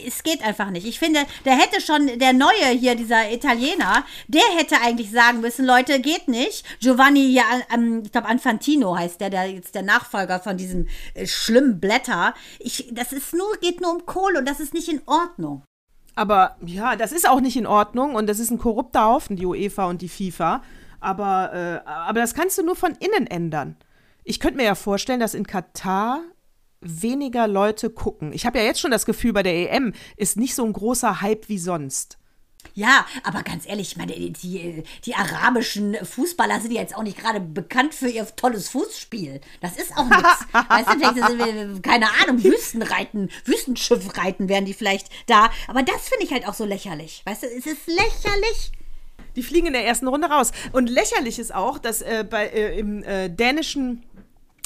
Es 0.08 0.24
geht 0.24 0.42
einfach 0.42 0.72
nicht. 0.72 0.88
Ich 0.88 1.00
finde, 1.00 1.26
der 1.44 1.58
hätte 1.58 1.82
schon, 1.82 2.18
der 2.18 2.34
neue 2.34 2.70
hier, 2.70 2.96
dieser 2.96 3.32
Italiener, 3.32 4.06
der 4.28 4.42
hätte 4.58 4.80
eigentlich 4.82 5.12
sagen 5.12 5.42
müssen, 5.42 5.66
Leute, 5.66 6.00
geht 6.00 6.30
nicht. 6.30 6.66
Giovanni, 6.80 7.34
ja, 7.34 7.44
ähm, 7.74 8.04
ich 8.06 8.12
glaube, 8.12 8.30
Anfantino 8.30 8.98
heißt 8.98 9.20
der, 9.20 9.30
der 9.30 9.52
jetzt 9.52 9.76
der 9.76 9.84
Nachfolger 9.84 10.40
von 10.40 10.56
diesem 10.56 10.88
äh, 11.14 11.28
schlimmen 11.28 11.80
Blätter. 11.80 12.34
Ich, 12.60 12.88
das 12.92 13.12
ist 13.12 13.34
nur, 13.34 13.58
geht 13.58 13.82
nur 13.82 13.92
um 13.92 14.06
Kohle 14.06 14.40
und 14.40 14.48
das 14.48 14.62
ist 14.62 14.74
nicht 14.74 14.88
in 14.88 15.02
Ordnung. 15.06 15.64
Aber 16.16 16.56
ja, 16.66 16.96
das 16.96 17.12
ist 17.12 17.28
auch 17.28 17.42
nicht 17.42 17.58
in 17.58 17.68
Ordnung 17.68 18.16
und 18.16 18.28
das 18.28 18.40
ist 18.40 18.50
ein 18.50 18.58
korrupter 18.58 19.06
Haufen, 19.06 19.36
die 19.36 19.46
UEFA 19.46 19.86
und 19.86 20.02
die 20.02 20.10
FIFA. 20.10 20.64
Aber, 21.02 21.54
äh, 21.54 21.90
aber 21.90 22.22
das 22.22 22.34
kannst 22.34 22.58
du 22.58 22.64
nur 22.64 22.76
von 22.76 22.94
innen 22.94 23.28
ändern. 23.28 23.76
Ich 24.24 24.40
könnte 24.40 24.58
mir 24.58 24.64
ja 24.64 24.76
vorstellen, 24.76 25.20
dass 25.20 25.34
in 25.34 25.46
Katar 25.46 26.22
weniger 26.82 27.48
Leute 27.48 27.90
gucken. 27.90 28.32
Ich 28.34 28.46
habe 28.46 28.60
ja 28.60 28.64
jetzt 28.64 28.80
schon 28.80 28.92
das 28.92 29.06
Gefühl, 29.06 29.34
bei 29.34 29.44
der 29.44 29.72
EM 29.72 29.94
ist 30.18 30.38
nicht 30.38 30.56
so 30.56 30.64
ein 30.66 30.74
großer 30.74 31.22
Hype 31.22 31.50
wie 31.50 31.60
sonst. 31.60 32.18
Ja, 32.76 33.06
aber 33.24 33.42
ganz 33.42 33.66
ehrlich, 33.66 33.92
ich 33.92 33.98
meine, 33.98 34.14
die, 34.14 34.84
die 35.06 35.16
arabischen 35.16 35.96
Fußballer 35.96 36.60
sind 36.60 36.74
ja 36.74 36.82
jetzt 36.82 36.96
auch 36.96 37.04
nicht 37.04 37.18
gerade 37.18 37.40
bekannt 37.40 37.94
für 37.94 38.10
ihr 38.10 38.28
tolles 38.36 38.68
Fußspiel. 38.68 39.40
Das 39.62 39.78
ist 39.78 39.96
auch 39.98 40.06
nichts. 40.06 40.46
weißt 40.52 40.88
du, 40.90 40.92
vielleicht 40.92 41.28
sind 41.28 41.40
wir, 41.40 41.82
keine 41.82 42.08
Ahnung, 42.22 42.44
Wüstenreiten, 42.44 43.32
Wüstenschiffreiten 43.46 44.50
wären 44.50 44.66
die 44.66 44.74
vielleicht 44.74 45.08
da. 45.28 45.50
Aber 45.68 45.84
das 45.84 46.10
finde 46.10 46.26
ich 46.26 46.34
halt 46.34 46.46
auch 46.48 46.54
so 46.54 46.66
lächerlich. 46.66 47.22
Weißt 47.26 47.44
du, 47.44 47.48
es 47.48 47.66
ist 47.66 47.88
lächerlich. 47.88 48.74
Die 49.38 49.44
fliegen 49.44 49.68
in 49.68 49.74
der 49.74 49.86
ersten 49.86 50.08
Runde 50.08 50.28
raus. 50.28 50.52
Und 50.74 50.90
lächerlich 50.90 51.40
ist 51.40 51.56
auch, 51.56 51.80
dass 51.80 52.02
äh, 52.02 52.26
bei, 52.30 52.48
äh, 52.48 52.78
im 52.78 53.04
äh, 53.04 53.30
dänischen 53.30 54.04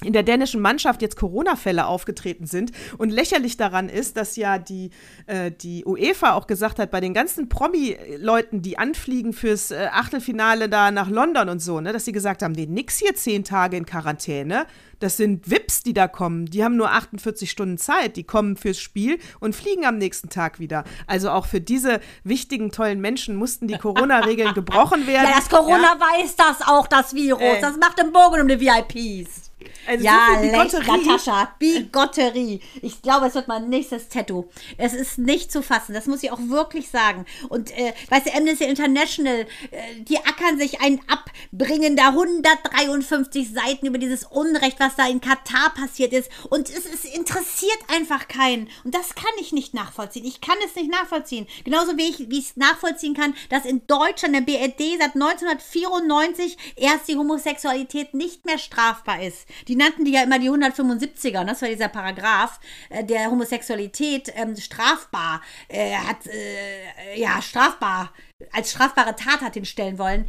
in 0.04 0.14
der 0.14 0.24
dänischen 0.24 0.62
Mannschaft 0.62 1.02
jetzt 1.02 1.18
Corona-Fälle 1.18 1.86
aufgetreten 1.86 2.46
sind. 2.46 2.72
Und 2.98 3.10
lächerlich 3.10 3.58
daran 3.58 3.90
ist, 3.90 4.16
dass 4.16 4.38
ja 4.38 4.58
die, 4.58 4.92
äh, 5.26 5.52
die 5.52 5.84
UEFA 5.86 6.34
auch 6.34 6.48
gesagt 6.48 6.80
hat, 6.80 6.90
bei 6.90 7.02
den 7.02 7.14
ganzen 7.14 7.50
Promi-Leuten, 7.50 8.62
die 8.62 8.78
anfliegen 8.78 9.34
fürs 9.34 9.72
äh, 9.72 9.88
Achtelfinale 9.92 10.70
da 10.70 10.92
nach 10.92 11.10
London 11.10 11.50
und 11.50 11.60
so, 11.60 11.82
ne, 11.82 11.92
dass 11.92 12.06
sie 12.06 12.14
gesagt 12.14 12.44
haben, 12.44 12.54
nee, 12.54 12.66
nix 12.66 12.98
hier 12.98 13.14
zehn 13.14 13.44
Tage 13.44 13.76
in 13.76 13.86
Quarantäne. 13.86 14.66
Das 15.00 15.18
sind 15.18 15.50
VIPs, 15.50 15.84
die 15.84 15.94
da 15.94 16.08
kommen. 16.08 16.46
Die 16.46 16.64
haben 16.64 16.76
nur 16.76 16.92
48 16.92 17.50
Stunden 17.50 17.78
Zeit. 17.78 18.18
Die 18.18 18.24
kommen 18.24 18.58
fürs 18.58 18.80
Spiel 18.80 19.18
und 19.40 19.56
fliegen 19.56 19.86
am 19.86 19.98
nächsten 19.98 20.30
Tag 20.30 20.60
wieder. 20.60 20.84
Also 21.08 21.30
auch 21.30 21.46
für 21.46 21.62
diese 21.62 22.02
wichtigen, 22.24 22.72
tollen 22.72 23.00
Menschen 23.00 23.36
mussten 23.36 23.68
die 23.68 23.78
Corona-Regeln 23.78 24.54
gebrochen 24.54 25.08
werden. 25.08 25.30
Ja, 25.30 25.36
das 25.36 25.50
Corona 25.50 25.94
ja. 25.94 26.00
weiß 26.00 26.36
das 26.36 26.68
auch, 26.68 26.88
das 26.88 27.14
Virus. 27.14 27.42
Äh. 27.42 27.62
Das 27.62 27.78
macht 27.78 28.00
den 28.00 28.12
Bogen 28.12 28.42
um 28.42 28.48
die 28.48 28.60
VIPs. 28.60 29.49
Also 29.88 30.06
ja, 30.06 30.28
so 30.36 30.41
Bigotterie. 30.41 31.06
Natascha, 31.06 31.56
Bigotterie. 31.60 32.62
Ich 32.82 33.02
glaube, 33.02 33.28
es 33.28 33.36
wird 33.36 33.48
mein 33.48 33.69
nächstes 33.69 34.08
Tattoo. 34.08 34.50
Es 34.78 34.93
ist 34.93 35.17
nicht 35.17 35.52
zu 35.52 35.62
fassen, 35.62 35.93
das 35.93 36.06
muss 36.06 36.24
ich 36.24 36.32
auch 36.32 36.39
wirklich 36.39 36.89
sagen. 36.89 37.26
Und, 37.50 37.72
äh, 37.78 37.93
weißt 38.10 38.28
du, 38.28 38.34
Amnesty 38.34 38.65
International, 38.65 39.48
äh, 39.72 40.02
die 40.02 40.17
ackern 40.17 40.58
sich 40.58 40.82
ein 40.82 41.02
ab, 41.08 41.26
bringen 41.52 41.95
da 41.95 42.10
153 42.10 43.52
Seiten 43.52 43.88
über 43.88 43.98
dieses 43.98 44.24
Unrecht, 44.26 44.80
was 44.80 44.95
da 44.95 45.08
in 45.08 45.22
Katar 45.22 45.74
passiert 45.74 46.13
ist. 46.13 46.30
Und 46.50 46.69
es, 46.69 46.86
es 46.86 47.06
interessiert 47.06 47.80
einfach 47.93 48.28
keinen. 48.28 48.69
Und 48.84 48.93
das 48.93 49.15
kann 49.15 49.26
ich 49.39 49.52
nicht 49.52 49.74
nachvollziehen. 49.74 50.26
Ich 50.26 50.41
kann 50.41 50.58
es 50.65 50.76
nicht 50.76 50.91
nachvollziehen. 50.91 51.48
Genauso 51.63 51.98
wie 51.98 52.10
ich, 52.10 52.30
wie 52.30 52.39
ich 52.39 52.52
es 52.52 52.58
nachvollziehen 52.58 53.13
kann, 53.13 53.34
dass 53.50 53.65
in 53.65 53.86
Deutschland, 53.88 54.36
der 54.36 54.41
BRD, 54.41 55.00
seit 55.00 55.15
1994 55.15 56.58
erst 56.76 57.08
die 57.08 57.17
Homosexualität 57.17 58.13
nicht 58.13 58.45
mehr 58.45 58.58
strafbar 58.58 59.22
ist. 59.24 59.49
Die 59.68 59.76
nannten 59.76 60.06
die 60.06 60.12
ja 60.12 60.24
immer 60.24 60.40
die 60.40 60.50
175er, 60.50 61.44
das 61.46 61.62
war 61.62 61.70
dieser 61.70 61.88
Paragraph, 61.88 62.60
äh, 62.90 63.04
der 63.04 63.30
Homosexualität 63.32 64.32
ähm, 64.36 64.56
strafbar 64.56 65.42
äh, 65.68 65.94
hat, 65.96 66.28
äh, 66.28 67.20
ja, 67.20 67.42
strafbar, 67.42 68.14
als 68.52 68.72
strafbare 68.72 69.16
Tat 69.16 69.42
hat 69.42 69.54
hinstellen 69.54 69.98
wollen. 69.98 70.26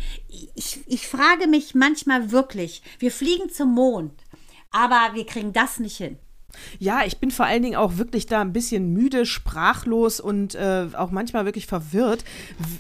Ich, 0.55 0.81
ich 0.87 1.07
frage 1.07 1.47
mich 1.47 1.75
manchmal 1.75 2.31
wirklich, 2.31 2.83
wir 2.99 3.11
fliegen 3.11 3.51
zum 3.51 3.75
Mond, 3.75 4.13
aber 4.71 5.15
wir 5.15 5.27
kriegen 5.27 5.53
das 5.53 5.79
nicht 5.79 5.97
hin. 5.97 6.19
Ja, 6.79 7.05
ich 7.05 7.19
bin 7.19 7.31
vor 7.31 7.47
allen 7.47 7.63
Dingen 7.63 7.77
auch 7.77 7.97
wirklich 7.97 8.27
da 8.27 8.41
ein 8.41 8.53
bisschen 8.53 8.93
müde, 8.93 9.27
sprachlos 9.27 10.21
und 10.21 10.55
äh, 10.55 10.89
auch 10.95 11.11
manchmal 11.11 11.45
wirklich 11.45 11.67
verwirrt. 11.67 12.25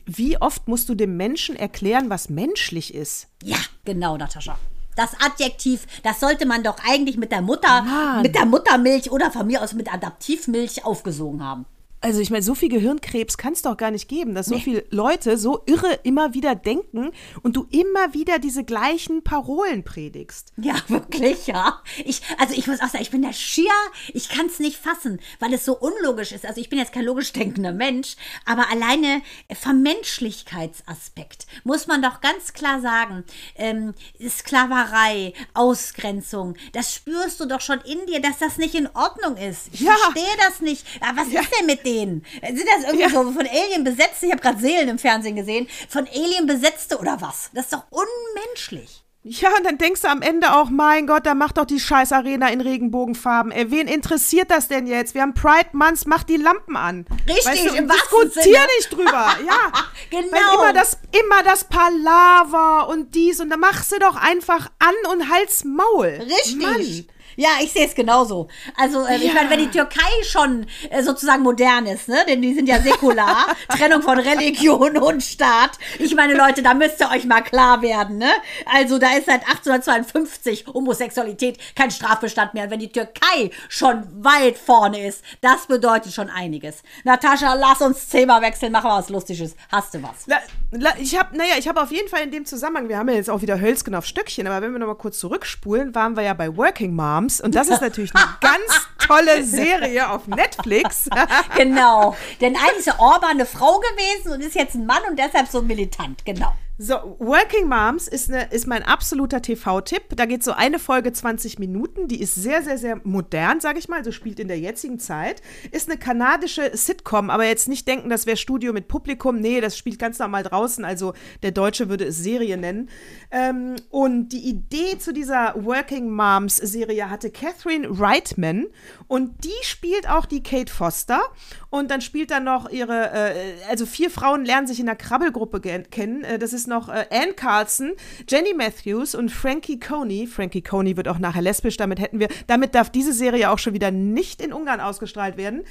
Wie 0.06 0.40
oft 0.40 0.68
musst 0.68 0.88
du 0.88 0.94
dem 0.94 1.16
Menschen 1.16 1.56
erklären, 1.56 2.10
was 2.10 2.28
menschlich 2.28 2.94
ist? 2.94 3.28
Ja, 3.42 3.58
genau, 3.84 4.16
Natascha. 4.16 4.58
Das 5.00 5.18
Adjektiv, 5.18 5.86
das 6.02 6.20
sollte 6.20 6.44
man 6.44 6.62
doch 6.62 6.76
eigentlich 6.86 7.16
mit 7.16 7.32
der 7.32 7.40
Mutter, 7.40 7.80
Mann. 7.80 8.20
mit 8.20 8.34
der 8.34 8.44
Muttermilch 8.44 9.10
oder 9.10 9.30
von 9.30 9.46
mir 9.46 9.62
aus 9.62 9.72
mit 9.72 9.90
Adaptivmilch 9.90 10.84
aufgesogen 10.84 11.42
haben. 11.42 11.64
Also 12.02 12.20
ich 12.20 12.30
meine, 12.30 12.42
so 12.42 12.54
viel 12.54 12.70
Gehirnkrebs 12.70 13.36
kann 13.36 13.52
es 13.52 13.60
doch 13.60 13.76
gar 13.76 13.90
nicht 13.90 14.08
geben, 14.08 14.34
dass 14.34 14.46
nee. 14.46 14.56
so 14.56 14.62
viele 14.62 14.84
Leute 14.88 15.36
so 15.36 15.62
irre 15.66 16.00
immer 16.02 16.32
wieder 16.32 16.54
denken 16.54 17.10
und 17.42 17.56
du 17.56 17.66
immer 17.70 18.14
wieder 18.14 18.38
diese 18.38 18.64
gleichen 18.64 19.22
Parolen 19.22 19.84
predigst. 19.84 20.54
Ja, 20.56 20.76
wirklich, 20.88 21.46
ja. 21.46 21.82
Ich, 22.06 22.22
also 22.38 22.54
ich 22.54 22.66
muss 22.66 22.80
auch 22.80 22.88
sagen, 22.88 23.02
ich 23.02 23.10
bin 23.10 23.20
der 23.20 23.34
schier, 23.34 23.70
ich 24.14 24.30
kann 24.30 24.46
es 24.46 24.60
nicht 24.60 24.78
fassen, 24.78 25.20
weil 25.40 25.52
es 25.52 25.66
so 25.66 25.76
unlogisch 25.76 26.32
ist. 26.32 26.46
Also 26.46 26.60
ich 26.62 26.70
bin 26.70 26.78
jetzt 26.78 26.94
kein 26.94 27.04
logisch 27.04 27.32
denkender 27.34 27.72
Mensch, 27.72 28.16
aber 28.46 28.70
alleine 28.70 29.20
vom 29.54 29.82
Menschlichkeitsaspekt 29.82 31.46
muss 31.64 31.86
man 31.86 32.00
doch 32.00 32.22
ganz 32.22 32.54
klar 32.54 32.80
sagen, 32.80 33.24
ähm, 33.56 33.92
Sklaverei, 34.26 35.34
Ausgrenzung, 35.52 36.56
das 36.72 36.94
spürst 36.94 37.40
du 37.40 37.44
doch 37.44 37.60
schon 37.60 37.80
in 37.82 38.06
dir, 38.06 38.22
dass 38.22 38.38
das 38.38 38.56
nicht 38.56 38.74
in 38.74 38.88
Ordnung 38.94 39.36
ist. 39.36 39.68
Ich 39.72 39.80
ja. 39.80 39.92
verstehe 39.92 40.36
das 40.38 40.60
nicht. 40.60 40.86
Aber 41.02 41.20
was 41.20 41.30
ja. 41.30 41.42
ist 41.42 41.50
denn 41.58 41.66
mit 41.66 41.84
dem? 41.84 41.89
Denen? 41.90 42.24
Sind 42.42 42.66
das 42.66 42.84
irgendwie 42.84 43.02
ja. 43.02 43.10
so 43.10 43.32
von 43.32 43.46
Alien 43.46 43.84
besetzte? 43.84 44.26
Ich 44.26 44.32
habe 44.32 44.42
gerade 44.42 44.60
Seelen 44.60 44.88
im 44.88 44.98
Fernsehen 44.98 45.36
gesehen. 45.36 45.68
Von 45.88 46.06
Alien 46.06 46.46
besetzte 46.46 46.98
oder 46.98 47.20
was? 47.20 47.50
Das 47.54 47.64
ist 47.64 47.72
doch 47.72 47.84
unmenschlich. 47.90 49.02
Ja, 49.22 49.54
und 49.54 49.66
dann 49.66 49.76
denkst 49.76 50.00
du 50.00 50.08
am 50.08 50.22
Ende 50.22 50.54
auch, 50.54 50.70
mein 50.70 51.06
Gott, 51.06 51.26
da 51.26 51.34
macht 51.34 51.58
doch 51.58 51.66
die 51.66 51.78
scheiß 51.78 52.12
Arena 52.12 52.48
in 52.48 52.62
Regenbogenfarben. 52.62 53.52
Ey, 53.52 53.70
wen 53.70 53.86
interessiert 53.86 54.50
das 54.50 54.66
denn 54.66 54.86
jetzt? 54.86 55.14
Wir 55.14 55.20
haben 55.20 55.34
Pride 55.34 55.68
Months, 55.72 56.06
mach 56.06 56.22
die 56.22 56.38
Lampen 56.38 56.74
an. 56.74 57.04
Richtig, 57.28 57.44
weißt 57.44 57.66
du, 57.66 57.74
im 57.74 57.88
Diskutier 57.88 58.60
nicht 58.78 58.90
drüber. 58.90 59.10
Ja, 59.46 59.72
genau. 60.10 60.32
Weil 60.32 60.54
immer 60.54 60.72
das, 60.72 60.98
immer 61.12 61.42
das 61.42 61.64
Palaver 61.64 62.88
und 62.88 63.14
dies 63.14 63.40
und 63.40 63.50
dann 63.50 63.60
machst 63.60 63.92
du 63.92 63.98
doch 63.98 64.16
einfach 64.16 64.70
an 64.78 64.94
und 65.12 65.30
halt's 65.30 65.64
Maul. 65.64 66.06
Richtig. 66.06 66.56
Mann. 66.56 67.06
Ja, 67.40 67.52
ich 67.62 67.72
sehe 67.72 67.86
es 67.86 67.94
genauso. 67.94 68.48
Also, 68.76 69.06
äh, 69.06 69.16
ja. 69.16 69.22
ich 69.22 69.32
meine, 69.32 69.48
wenn 69.48 69.60
die 69.60 69.70
Türkei 69.70 70.10
schon 70.24 70.66
äh, 70.90 71.02
sozusagen 71.02 71.42
modern 71.42 71.86
ist, 71.86 72.06
ne? 72.06 72.18
denn 72.28 72.42
die 72.42 72.52
sind 72.52 72.68
ja 72.68 72.78
säkular, 72.82 73.46
Trennung 73.70 74.02
von 74.02 74.18
Religion 74.18 74.98
und 74.98 75.22
Staat. 75.22 75.78
Ich 75.98 76.14
meine, 76.14 76.34
Leute, 76.34 76.62
da 76.62 76.74
müsst 76.74 77.00
ihr 77.00 77.08
euch 77.10 77.24
mal 77.24 77.40
klar 77.40 77.80
werden. 77.80 78.18
Ne? 78.18 78.30
Also, 78.70 78.98
da 78.98 79.16
ist 79.16 79.24
seit 79.24 79.48
1852 79.48 80.66
Homosexualität 80.66 81.56
kein 81.74 81.90
Strafbestand 81.90 82.52
mehr. 82.52 82.64
Und 82.64 82.72
wenn 82.72 82.80
die 82.80 82.92
Türkei 82.92 83.50
schon 83.70 84.02
weit 84.22 84.58
vorne 84.58 85.06
ist, 85.08 85.24
das 85.40 85.66
bedeutet 85.66 86.12
schon 86.12 86.28
einiges. 86.28 86.82
Natascha, 87.04 87.54
lass 87.54 87.80
uns 87.80 88.06
Thema 88.10 88.42
wechseln, 88.42 88.70
machen 88.70 88.90
wir 88.90 88.98
was 88.98 89.08
Lustiges. 89.08 89.56
Hast 89.72 89.94
du 89.94 90.02
was? 90.02 90.26
La, 90.26 90.40
la, 90.72 90.90
ich 90.98 91.18
habe, 91.18 91.34
naja, 91.38 91.54
ich 91.58 91.66
habe 91.66 91.80
auf 91.80 91.90
jeden 91.90 92.10
Fall 92.10 92.20
in 92.20 92.32
dem 92.32 92.44
Zusammenhang, 92.44 92.90
wir 92.90 92.98
haben 92.98 93.08
ja 93.08 93.14
jetzt 93.14 93.30
auch 93.30 93.40
wieder 93.40 93.58
Hölzgen 93.58 93.94
auf 93.94 94.04
Stöckchen, 94.04 94.46
aber 94.46 94.60
wenn 94.60 94.72
wir 94.72 94.78
nochmal 94.78 94.96
kurz 94.96 95.18
zurückspulen, 95.18 95.94
waren 95.94 96.16
wir 96.16 96.24
ja 96.24 96.34
bei 96.34 96.54
Working 96.54 96.94
Moms 96.94 97.29
Moms. 97.30 97.40
Und 97.40 97.54
das 97.54 97.68
ist 97.68 97.80
natürlich 97.80 98.14
eine 98.14 98.36
ganz 98.40 98.88
tolle 99.06 99.44
Serie 99.44 100.10
auf 100.10 100.26
Netflix. 100.26 101.08
genau. 101.56 102.16
Denn 102.40 102.56
eigentlich 102.56 102.86
ist 102.86 102.98
Orban 102.98 103.30
eine 103.30 103.46
Frau 103.46 103.78
gewesen 103.78 104.32
und 104.32 104.40
ist 104.40 104.54
jetzt 104.54 104.74
ein 104.74 104.86
Mann 104.86 105.02
und 105.08 105.18
deshalb 105.18 105.48
so 105.48 105.62
militant. 105.62 106.24
Genau. 106.24 106.52
So, 106.82 106.94
Working 107.18 107.68
Moms 107.68 108.08
ist, 108.08 108.30
eine, 108.30 108.50
ist 108.50 108.66
mein 108.66 108.82
absoluter 108.82 109.42
TV-Tipp. 109.42 110.16
Da 110.16 110.24
geht 110.24 110.42
so 110.42 110.52
eine 110.52 110.78
Folge 110.78 111.12
20 111.12 111.58
Minuten. 111.58 112.08
Die 112.08 112.22
ist 112.22 112.34
sehr, 112.34 112.62
sehr, 112.62 112.78
sehr 112.78 112.98
modern, 113.04 113.60
sage 113.60 113.78
ich 113.78 113.90
mal. 113.90 114.02
So 114.02 114.12
spielt 114.12 114.40
in 114.40 114.48
der 114.48 114.58
jetzigen 114.58 114.98
Zeit. 114.98 115.42
Ist 115.72 115.90
eine 115.90 115.98
kanadische 115.98 116.74
Sitcom, 116.74 117.28
aber 117.28 117.44
jetzt 117.44 117.68
nicht 117.68 117.86
denken, 117.86 118.08
das 118.08 118.24
wäre 118.24 118.38
Studio 118.38 118.72
mit 118.72 118.88
Publikum. 118.88 119.40
Nee, 119.40 119.60
das 119.60 119.76
spielt 119.76 119.98
ganz 119.98 120.18
normal 120.18 120.42
draußen. 120.42 120.82
Also 120.86 121.12
der 121.42 121.50
Deutsche 121.50 121.90
würde 121.90 122.06
es 122.06 122.16
Serie 122.16 122.56
nennen. 122.56 122.88
Ähm, 123.30 123.76
und 123.90 124.30
die 124.30 124.48
Idee 124.48 124.96
zu 124.98 125.12
dieser 125.12 125.62
Working 125.62 126.08
Moms-Serie 126.08 127.10
hatte 127.10 127.30
Catherine 127.30 127.88
Reitman. 127.90 128.68
Und 129.06 129.44
die 129.44 129.66
spielt 129.66 130.08
auch 130.08 130.24
die 130.24 130.42
Kate 130.42 130.72
Foster. 130.72 131.20
Und 131.68 131.90
dann 131.90 132.00
spielt 132.00 132.30
dann 132.30 132.44
noch 132.44 132.70
ihre, 132.70 133.10
äh, 133.12 133.34
also 133.68 133.84
vier 133.84 134.08
Frauen 134.08 134.46
lernen 134.46 134.66
sich 134.66 134.80
in 134.80 134.88
einer 134.88 134.96
Krabbelgruppe 134.96 135.60
kennen. 135.60 136.24
Äh, 136.24 136.38
das 136.38 136.54
ist 136.54 136.69
noch 136.70 136.88
äh, 136.88 137.04
Anne 137.10 137.34
Carlson, 137.34 137.92
Jenny 138.26 138.54
Matthews 138.54 139.14
und 139.14 139.28
Frankie 139.28 139.78
Coney. 139.78 140.26
Frankie 140.26 140.62
Coney 140.62 140.96
wird 140.96 141.08
auch 141.08 141.18
nachher 141.18 141.42
lesbisch, 141.42 141.76
damit 141.76 142.00
hätten 142.00 142.18
wir, 142.18 142.28
damit 142.46 142.74
darf 142.74 142.88
diese 142.88 143.12
Serie 143.12 143.50
auch 143.50 143.58
schon 143.58 143.74
wieder 143.74 143.90
nicht 143.90 144.40
in 144.40 144.54
Ungarn 144.54 144.80
ausgestrahlt 144.80 145.36
werden. 145.36 145.64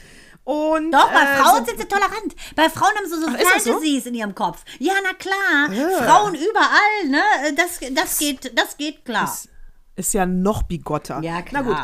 Und, 0.44 0.92
Doch, 0.92 1.12
bei 1.12 1.22
äh, 1.22 1.38
Frauen 1.38 1.66
sind 1.66 1.80
sie 1.80 1.88
tolerant. 1.88 2.36
Bei 2.56 2.70
Frauen 2.70 2.92
haben 2.96 3.06
sie 3.06 3.20
so 3.20 3.28
Ach, 3.28 3.38
Fantasies 3.38 4.04
so? 4.04 4.10
in 4.10 4.16
ihrem 4.16 4.34
Kopf. 4.34 4.64
Ja, 4.80 4.94
na 5.04 5.14
klar. 5.14 5.72
Ja. 5.72 6.04
Frauen 6.04 6.34
überall, 6.36 7.08
ne? 7.10 7.22
Das, 7.56 7.80
das, 7.94 8.18
geht, 8.18 8.58
das 8.58 8.78
geht 8.78 9.06
klar. 9.06 9.26
Ist, 9.26 9.50
ist 9.96 10.14
ja 10.14 10.26
noch 10.26 10.64
bigotter. 10.64 11.22
Ja, 11.22 11.42
klar. 11.42 11.64
Na 11.64 11.70
gut. 11.70 11.78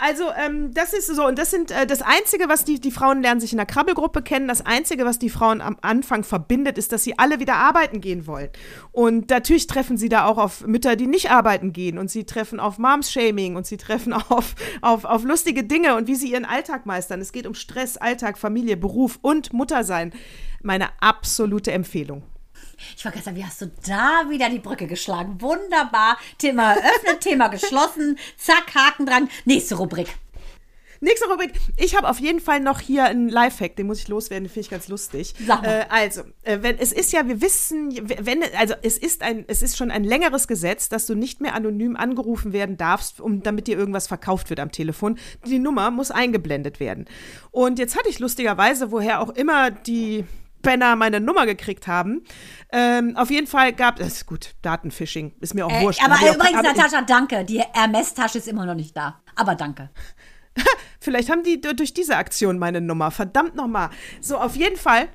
Also, 0.00 0.24
ähm, 0.36 0.72
das 0.72 0.92
ist 0.92 1.08
so, 1.08 1.26
und 1.26 1.38
das 1.38 1.50
sind 1.50 1.72
äh, 1.72 1.84
das 1.84 2.02
Einzige, 2.02 2.48
was 2.48 2.64
die, 2.64 2.80
die 2.80 2.92
Frauen 2.92 3.20
lernen 3.20 3.40
sich 3.40 3.52
in 3.52 3.56
der 3.56 3.66
Krabbelgruppe 3.66 4.22
kennen. 4.22 4.46
Das 4.46 4.64
Einzige, 4.64 5.04
was 5.04 5.18
die 5.18 5.28
Frauen 5.28 5.60
am 5.60 5.76
Anfang 5.82 6.22
verbindet, 6.22 6.78
ist, 6.78 6.92
dass 6.92 7.02
sie 7.02 7.18
alle 7.18 7.40
wieder 7.40 7.56
arbeiten 7.56 8.00
gehen 8.00 8.28
wollen. 8.28 8.50
Und 8.92 9.28
natürlich 9.30 9.66
treffen 9.66 9.96
sie 9.96 10.08
da 10.08 10.26
auch 10.26 10.38
auf 10.38 10.64
Mütter, 10.64 10.94
die 10.94 11.08
nicht 11.08 11.32
arbeiten 11.32 11.72
gehen. 11.72 11.98
Und 11.98 12.12
sie 12.12 12.24
treffen 12.24 12.60
auf 12.60 12.78
Moms-Shaming 12.78 13.56
und 13.56 13.66
sie 13.66 13.76
treffen 13.76 14.12
auf, 14.28 14.54
auf, 14.82 15.04
auf 15.04 15.24
lustige 15.24 15.64
Dinge 15.64 15.96
und 15.96 16.06
wie 16.06 16.14
sie 16.14 16.30
ihren 16.30 16.44
Alltag 16.44 16.86
meistern. 16.86 17.20
Es 17.20 17.32
geht 17.32 17.46
um 17.46 17.54
Stress, 17.54 17.96
Alltag, 17.96 18.38
Familie, 18.38 18.76
Beruf 18.76 19.18
und 19.20 19.52
Muttersein. 19.52 20.12
Meine 20.62 20.90
absolute 21.00 21.72
Empfehlung. 21.72 22.22
Ich 22.96 23.04
war 23.04 23.12
gestern, 23.12 23.36
wie 23.36 23.44
hast 23.44 23.60
du 23.60 23.70
da 23.86 24.24
wieder 24.28 24.48
die 24.50 24.58
Brücke 24.58 24.86
geschlagen? 24.86 25.40
Wunderbar. 25.40 26.18
Thema 26.38 26.74
eröffnet, 26.74 27.20
Thema 27.20 27.48
geschlossen. 27.48 28.18
Zack, 28.36 28.74
Haken 28.74 29.06
dran. 29.06 29.28
Nächste 29.44 29.76
Rubrik. 29.76 30.16
nächste 31.00 31.28
Rubrik. 31.28 31.52
Ich 31.76 31.96
habe 31.96 32.08
auf 32.08 32.18
jeden 32.18 32.40
Fall 32.40 32.60
noch 32.60 32.80
hier 32.80 33.04
einen 33.04 33.28
Lifehack, 33.28 33.76
den 33.76 33.86
muss 33.86 34.00
ich 34.00 34.08
loswerden, 34.08 34.44
den 34.44 34.50
finde 34.50 34.60
ich 34.60 34.70
ganz 34.70 34.88
lustig. 34.88 35.34
Äh, 35.62 35.84
also, 35.88 36.22
äh, 36.42 36.58
wenn 36.60 36.78
es 36.78 36.92
ist 36.92 37.12
ja, 37.12 37.26
wir 37.26 37.40
wissen, 37.40 37.92
wenn 38.20 38.42
also 38.56 38.74
es 38.82 38.98
ist 38.98 39.22
ein, 39.22 39.44
es 39.48 39.62
ist 39.62 39.76
schon 39.76 39.90
ein 39.90 40.04
längeres 40.04 40.48
Gesetz, 40.48 40.88
dass 40.88 41.06
du 41.06 41.14
nicht 41.14 41.40
mehr 41.40 41.54
anonym 41.54 41.96
angerufen 41.96 42.52
werden 42.52 42.76
darfst, 42.76 43.20
um 43.20 43.42
damit 43.42 43.66
dir 43.66 43.78
irgendwas 43.78 44.06
verkauft 44.06 44.50
wird 44.50 44.60
am 44.60 44.72
Telefon. 44.72 45.18
Die 45.46 45.58
Nummer 45.58 45.90
muss 45.90 46.10
eingeblendet 46.10 46.80
werden. 46.80 47.06
Und 47.50 47.78
jetzt 47.78 47.96
hatte 47.96 48.08
ich 48.08 48.18
lustigerweise, 48.18 48.90
woher 48.90 49.20
auch 49.20 49.30
immer 49.30 49.70
die 49.70 50.24
Penner 50.62 50.96
meine 50.96 51.20
Nummer 51.20 51.46
gekriegt 51.46 51.86
haben. 51.86 52.22
Ähm, 52.72 53.16
auf 53.16 53.30
jeden 53.30 53.46
Fall 53.46 53.72
gab 53.72 54.00
es, 54.00 54.26
gut, 54.26 54.54
Datenphishing, 54.62 55.34
ist 55.40 55.54
mir 55.54 55.66
auch 55.66 55.72
Äh, 55.72 55.82
wurscht. 55.82 56.02
aber 56.04 56.16
übrigens, 56.16 56.62
Natascha, 56.62 57.02
danke. 57.02 57.44
Die 57.44 57.60
Hermes-Tasche 57.60 58.38
ist 58.38 58.48
immer 58.48 58.66
noch 58.66 58.74
nicht 58.74 58.96
da. 58.96 59.20
Aber 59.36 59.54
danke. 59.54 59.90
Vielleicht 61.00 61.30
haben 61.30 61.42
die 61.44 61.60
durch 61.60 61.94
diese 61.94 62.16
Aktion 62.16 62.58
meine 62.58 62.80
Nummer. 62.80 63.10
Verdammt 63.10 63.54
nochmal. 63.54 63.90
So, 64.20 64.36
auf 64.38 64.56
jeden 64.56 64.76
Fall 64.76 65.08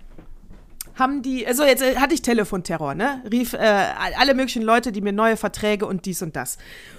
haben 0.95 1.21
die, 1.23 1.45
also 1.45 1.63
jetzt 1.63 1.81
äh, 1.81 1.97
hatte 1.97 2.13
ich 2.13 2.21
Telefonterror, 2.21 2.93
ne? 2.93 3.21
Rief 3.31 3.53
äh, 3.53 3.57
alle 4.17 4.35
möglichen 4.35 4.61
Leute, 4.61 4.91
die 4.91 5.01
mir 5.01 5.11
neue 5.11 5.37
Verträge 5.37 5.85
und 5.87 6.05
dies 6.05 6.21
und 6.21 6.35
das. 6.35 6.57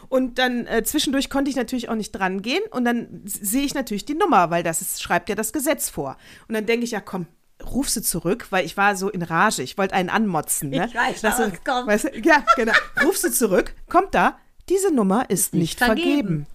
Und 0.09 0.39
dann 0.39 0.67
äh, 0.67 0.83
zwischendurch 0.83 1.31
konnte 1.31 1.49
ich 1.51 1.57
natürlich 1.57 1.89
auch 1.89 1.95
nicht 1.95 2.11
dran 2.13 2.43
gehen 2.43 2.63
und 2.71 2.85
dann 2.85 3.23
sehe 3.25 3.63
ich 3.63 3.75
natürlich 3.75 4.05
die 4.05 4.15
Nummer, 4.15 4.51
weil 4.51 4.63
das 4.63 4.81
ist, 4.81 5.03
schreibt 5.03 5.29
ja 5.29 5.35
das 5.35 5.53
Gesetz 5.53 5.91
vor. 5.91 6.17
Und 6.49 6.55
dann 6.55 6.67
denke 6.67 6.85
ich, 6.85 6.91
ja 6.91 7.01
komm, 7.01 7.27
ruf 7.73 7.89
sie 7.89 8.03
zurück, 8.03 8.47
weil 8.51 8.65
ich 8.65 8.77
war 8.77 8.97
so 8.97 9.09
in 9.09 9.23
Rage. 9.23 9.63
Ich 9.63 9.79
wollte 9.79 9.95
einen 9.95 10.11
anmotzen, 10.11 10.71
ne? 10.71 10.87
Ich 10.89 10.95
weiß, 10.95 11.21
Dass 11.21 11.39
was 11.39 11.65
kommt. 11.65 11.87
weißt 11.87 12.11
ja, 12.25 12.45
genau. 12.57 12.73
Ruf 13.05 13.17
sie 13.17 13.31
zurück, 13.33 13.75
kommt 13.89 14.15
da, 14.15 14.39
diese 14.69 14.93
Nummer 14.93 15.29
ist 15.31 15.55
nicht, 15.55 15.79
vergeben. 15.79 16.47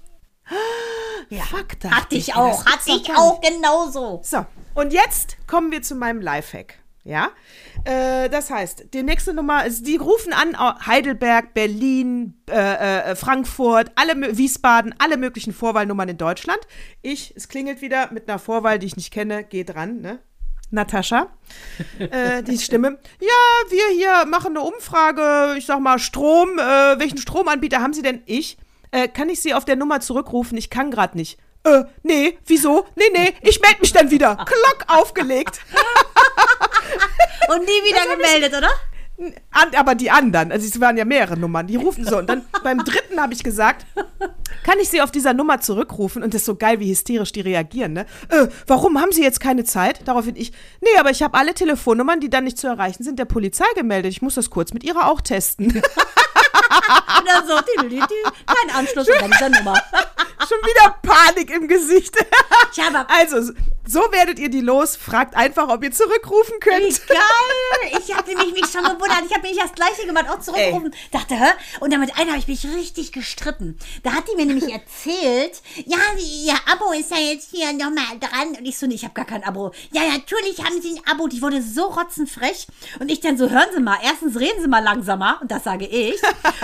vergeben. 0.43 1.41
Fuck, 1.49 1.79
dachte 1.79 1.95
Hatte 1.95 2.15
ich 2.15 2.33
auch. 2.35 2.63
das 2.63 2.73
Hatte 2.73 2.91
ich 2.91 3.11
auch 3.15 3.39
genauso. 3.41 4.21
so, 4.23 4.45
und 4.73 4.93
jetzt 4.93 5.37
kommen 5.47 5.71
wir 5.71 5.81
zu 5.81 5.95
meinem 5.95 6.21
Lifehack. 6.21 6.75
Ja, 7.05 7.29
äh, 7.85 8.29
das 8.29 8.51
heißt, 8.51 8.93
die 8.93 9.03
nächste 9.03 9.33
Nummer 9.33 9.65
ist, 9.65 9.87
die 9.87 9.95
rufen 9.95 10.33
an 10.33 10.55
Heidelberg, 10.85 11.53
Berlin, 11.53 12.35
äh, 12.49 13.11
äh, 13.11 13.15
Frankfurt, 13.15 13.91
alle 13.95 14.37
Wiesbaden, 14.37 14.93
alle 14.99 15.17
möglichen 15.17 15.53
Vorwahlnummern 15.53 16.09
in 16.09 16.17
Deutschland. 16.17 16.59
Ich, 17.01 17.33
es 17.37 17.47
klingelt 17.47 17.81
wieder 17.81 18.11
mit 18.11 18.29
einer 18.29 18.37
Vorwahl, 18.37 18.79
die 18.79 18.85
ich 18.87 18.97
nicht 18.97 19.11
kenne, 19.11 19.43
geh 19.43 19.63
dran, 19.63 20.01
ne? 20.01 20.19
Natascha, 20.71 21.27
äh, 21.97 22.43
die 22.43 22.57
Stimme. 22.57 22.99
Ja, 23.19 23.69
wir 23.69 23.87
hier 23.95 24.25
machen 24.25 24.55
eine 24.55 24.61
Umfrage, 24.61 25.55
ich 25.57 25.65
sag 25.65 25.79
mal 25.79 25.99
Strom, 25.99 26.59
äh, 26.59 26.99
welchen 26.99 27.17
Stromanbieter 27.17 27.81
haben 27.81 27.93
Sie 27.93 28.01
denn? 28.01 28.21
Ich. 28.25 28.57
Äh, 28.91 29.07
kann 29.07 29.29
ich 29.29 29.41
Sie 29.41 29.53
auf 29.53 29.65
der 29.65 29.75
Nummer 29.75 29.99
zurückrufen? 29.99 30.57
Ich 30.57 30.69
kann 30.69 30.91
gerade 30.91 31.17
nicht. 31.17 31.39
Äh, 31.63 31.83
nee, 32.03 32.37
wieso? 32.45 32.85
Nee, 32.95 33.09
nee, 33.13 33.33
ich 33.41 33.59
melde 33.61 33.81
mich 33.81 33.93
dann 33.93 34.11
wieder. 34.11 34.35
Klock 34.35 34.85
aufgelegt. 34.87 35.59
Und 37.49 37.61
nie 37.61 37.67
wieder 37.67 38.15
gemeldet, 38.15 38.55
oder? 38.55 38.69
An, 39.51 39.75
aber 39.75 39.95
die 39.95 40.11
anderen, 40.11 40.51
also 40.51 40.65
es 40.65 40.79
waren 40.79 40.95
ja 40.95 41.03
mehrere 41.03 41.37
Nummern, 41.37 41.67
die 41.67 41.75
rufen 41.75 42.05
so. 42.05 42.17
Und 42.17 42.29
dann 42.29 42.45
beim 42.63 42.79
dritten 42.79 43.19
habe 43.19 43.33
ich 43.33 43.43
gesagt, 43.43 43.85
kann 44.63 44.79
ich 44.79 44.89
sie 44.89 45.01
auf 45.01 45.11
dieser 45.11 45.33
Nummer 45.33 45.59
zurückrufen? 45.59 46.23
Und 46.23 46.33
das 46.33 46.41
ist 46.41 46.45
so 46.45 46.55
geil, 46.55 46.79
wie 46.79 46.89
hysterisch 46.89 47.31
die 47.31 47.41
reagieren, 47.41 47.93
ne? 47.93 48.05
Äh, 48.29 48.47
warum 48.67 48.99
haben 48.99 49.11
sie 49.11 49.23
jetzt 49.23 49.39
keine 49.39 49.63
Zeit? 49.65 50.07
Daraufhin 50.07 50.35
ich, 50.35 50.51
nee, 50.81 50.97
aber 50.99 51.09
ich 51.11 51.21
habe 51.21 51.37
alle 51.37 51.53
Telefonnummern, 51.53 52.19
die 52.19 52.29
dann 52.29 52.45
nicht 52.45 52.57
zu 52.57 52.67
erreichen 52.67 53.03
sind, 53.03 53.19
der 53.19 53.25
Polizei 53.25 53.65
gemeldet. 53.75 54.11
Ich 54.11 54.21
muss 54.21 54.35
das 54.35 54.49
kurz 54.49 54.73
mit 54.73 54.83
ihrer 54.83 55.09
auch 55.09 55.21
testen. 55.21 55.67
Und 57.19 57.27
dann 57.27 57.47
so, 57.47 57.55
die, 57.57 57.89
die, 57.89 57.99
die, 57.99 58.23
kein 58.45 58.75
Anschluss 58.75 59.07
unter 59.09 59.27
dieser 59.27 59.49
Nummer. 59.49 59.73
Schon 60.47 60.57
wieder 60.59 60.95
Panik 61.01 61.49
im 61.51 61.67
Gesicht. 61.67 62.15
Ich 62.71 62.85
habe 62.85 63.09
Also, 63.09 63.51
so 63.87 63.99
werdet 64.11 64.37
ihr 64.37 64.49
die 64.49 64.61
los. 64.61 64.95
Fragt 64.95 65.35
einfach, 65.35 65.67
ob 65.69 65.83
ihr 65.83 65.91
zurückrufen 65.91 66.53
Wie 66.55 66.69
könnt. 66.69 67.07
geil! 67.07 67.17
Ich 68.07 68.15
habe 68.15 68.27
nämlich 68.29 68.53
mich 68.53 68.71
schon 68.71 68.83
gewundert. 68.83 69.23
Ich 69.27 69.33
habe 69.35 69.47
mich 69.47 69.57
das 69.57 69.73
gleiche 69.73 70.05
gemacht, 70.05 70.25
auch 70.29 70.39
zurückgerufen. 70.39 70.93
Dachte, 71.11 71.33
hä? 71.35 71.47
Und 71.79 71.91
dann 71.91 71.99
mit 71.99 72.15
einer 72.17 72.31
habe 72.31 72.39
ich 72.39 72.47
mich 72.47 72.65
richtig 72.75 73.11
gestritten. 73.11 73.77
Da 74.03 74.11
hat 74.13 74.25
die 74.31 74.35
mir 74.35 74.45
nämlich 74.45 74.71
erzählt, 74.71 75.61
ja, 75.85 75.97
ihr 76.17 76.53
Abo 76.71 76.91
ist 76.91 77.09
ja 77.11 77.17
jetzt 77.17 77.49
hier 77.51 77.73
nochmal 77.73 78.19
dran. 78.19 78.49
Und 78.57 78.65
ich 78.65 78.77
so, 78.77 78.85
nee, 78.85 78.95
ich 78.95 79.03
habe 79.03 79.13
gar 79.15 79.25
kein 79.25 79.43
Abo. 79.43 79.71
Ja, 79.91 80.01
natürlich 80.03 80.63
haben 80.63 80.81
sie 80.81 80.97
ein 80.99 81.07
Abo. 81.11 81.27
Die 81.27 81.41
wurde 81.41 81.61
so 81.61 81.85
rotzenfrech. 81.85 82.67
Und 82.99 83.09
ich 83.09 83.19
dann 83.21 83.37
so, 83.37 83.49
hören 83.49 83.69
Sie 83.73 83.81
mal, 83.81 83.97
erstens 84.03 84.37
reden 84.39 84.61
Sie 84.61 84.67
mal 84.67 84.83
langsamer. 84.83 85.39
Und 85.41 85.49
das 85.51 85.63
sage 85.63 85.85
ich. 85.87 86.21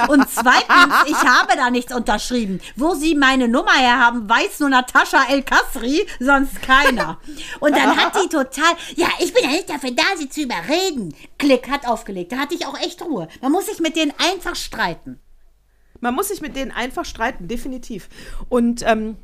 Und 0.07 0.25
zweitens, 0.29 0.93
ich 1.07 1.15
habe 1.17 1.55
da 1.55 1.69
nichts 1.71 1.93
unterschrieben. 1.93 2.61
Wo 2.75 2.93
Sie 2.93 3.15
meine 3.15 3.47
Nummer 3.47 3.64
her 3.73 3.99
haben, 3.99 4.30
weiß 4.30 4.60
nur 4.60 4.69
Natascha 4.69 5.25
El 5.30 5.43
Kasri, 5.43 6.08
sonst 6.19 6.62
keiner. 6.62 7.19
Und 7.60 7.75
dann 7.75 7.95
hat 7.95 8.15
die 8.15 8.30
total, 8.30 8.73
ja, 8.95 9.08
ich 9.19 9.34
bin 9.34 9.43
ja 9.43 9.49
nicht 9.49 9.69
dafür 9.69 9.91
da, 9.91 10.04
sie 10.17 10.30
zu 10.30 10.41
überreden. 10.41 11.15
Klick, 11.38 11.69
hat 11.69 11.88
aufgelegt. 11.88 12.32
Da 12.32 12.38
hatte 12.38 12.56
ich 12.56 12.65
auch 12.65 12.80
echt 12.80 13.01
Ruhe. 13.01 13.28
Man 13.41 13.51
muss 13.51 13.67
sich 13.67 13.80
mit 13.80 13.95
denen 13.95 14.13
einfach 14.17 14.56
streiten. 14.56 15.19
Man 15.99 16.13
muss 16.13 16.28
sich 16.28 16.41
mit 16.41 16.56
denen 16.56 16.71
einfach 16.71 17.06
streiten, 17.06 17.47
definitiv. 17.47 18.10
Und, 18.49 18.84
ähm, 18.86 19.17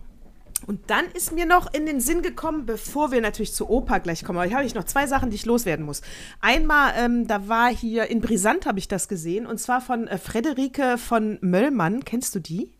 und 0.68 0.90
dann 0.90 1.06
ist 1.14 1.32
mir 1.32 1.46
noch 1.46 1.74
in 1.74 1.86
den 1.86 2.00
Sinn 2.00 2.22
gekommen, 2.22 2.66
bevor 2.66 3.12
wir 3.12 3.22
natürlich 3.22 3.54
zu 3.54 3.70
Opa 3.70 3.98
gleich 3.98 4.24
kommen, 4.24 4.38
aber 4.38 4.48
hier 4.48 4.58
habe 4.58 4.66
ich 4.66 4.76
noch 4.76 4.84
zwei 4.84 5.08
Sachen, 5.08 5.30
die 5.30 5.36
ich 5.36 5.46
loswerden 5.46 5.86
muss. 5.86 6.02
Einmal, 6.40 6.94
ähm, 6.98 7.28
da 7.28 7.48
war 7.48 7.70
hier 7.70 8.08
in 8.08 8.22
Brisant, 8.22 8.66
habe 8.66 8.80
ich 8.80 8.88
das 8.88 9.08
gesehen, 9.08 9.46
und 9.46 9.60
zwar 9.60 9.82
von 9.82 10.08
äh, 10.08 10.18
Frederike 10.18 10.98
von 10.98 11.38
Möllmann. 11.42 12.06
Kennst 12.06 12.36
du 12.36 12.40
die? 12.40 12.72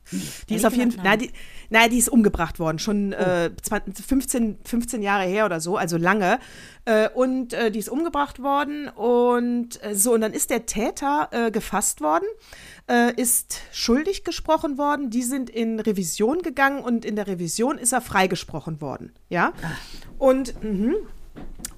Die 0.50 0.56
ist 0.56 0.66
auf 0.66 0.74
jeden 0.74 0.92
Fall, 0.92 1.04
na, 1.06 1.16
die, 1.16 1.32
na, 1.70 1.88
die 1.88 1.98
ist 1.98 2.10
umgebracht 2.10 2.60
worden, 2.60 2.80
schon 2.80 3.14
äh, 3.14 3.52
20, 3.62 4.06
15, 4.06 4.58
15 4.66 5.02
Jahre 5.02 5.24
her 5.24 5.46
oder 5.46 5.62
so, 5.62 5.78
also 5.78 5.98
lange. 5.98 6.40
Äh, 6.86 7.10
und 7.10 7.54
äh, 7.54 7.72
die 7.72 7.80
ist 7.80 7.90
umgebracht 7.90 8.42
worden 8.42 8.90
und 8.90 9.82
äh, 9.84 9.96
so, 9.96 10.14
und 10.14 10.22
dann 10.22 10.34
ist 10.34 10.50
der 10.50 10.66
Täter 10.66 11.30
äh, 11.32 11.52
gefasst 11.52 12.02
worden, 12.02 12.26
äh, 12.90 13.14
ist 13.20 13.62
schuldig 13.72 14.24
gesprochen 14.24 14.78
worden. 14.78 15.10
Die 15.10 15.24
sind 15.24 15.50
in 15.50 15.80
Revision 15.80 16.42
gegangen 16.42 16.84
und 16.84 17.06
in 17.06 17.16
der 17.16 17.28
Revision 17.28 17.78
ist 17.78 17.94
er 17.94 18.02
freigesprochen 18.02 18.82
worden. 18.82 19.12
Ja. 19.30 19.54
Und, 20.18 20.62
mhm. 20.64 20.96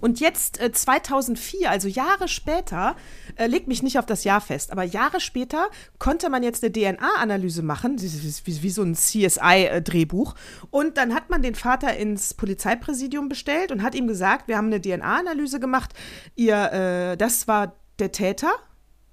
Und 0.04 0.20
jetzt 0.20 0.60
äh, 0.60 0.72
2004, 0.72 1.70
also 1.70 1.88
Jahre 1.88 2.28
später, 2.28 2.98
äh, 3.38 3.48
legt 3.48 3.70
mich 3.70 3.84
nicht 3.84 3.98
auf 3.98 4.06
das 4.06 4.26
Jahr 4.26 4.42
fest, 4.42 4.72
aber 4.72 4.84
Jahre 4.84 5.22
später 5.22 5.70
konnte 5.98 6.30
man 6.30 6.44
jetzt 6.44 6.62
eine 6.62 6.74
DNA-Analyse 6.74 7.64
machen, 7.64 8.02
wie, 8.02 8.64
wie 8.64 8.70
so 8.70 8.82
ein 8.82 8.96
CSI-Drehbuch. 8.96 10.36
Und 10.72 10.98
dann 10.98 11.14
hat 11.14 11.30
man 11.30 11.42
den 11.42 11.56
Vater 11.56 11.96
ins 11.96 12.34
Polizeipräsidium 12.34 13.30
bestellt 13.30 13.72
und 13.72 13.82
hat 13.82 13.96
ihm 13.96 14.08
gesagt, 14.08 14.50
wir 14.50 14.58
haben 14.58 14.68
eine 14.68 14.82
DNA-Analyse 14.82 15.62
gemacht, 15.62 15.94
ihr, 16.36 16.74
äh, 16.74 17.18
das 17.18 17.48
war 17.48 17.76
der 18.00 18.12
Täter. 18.12 18.52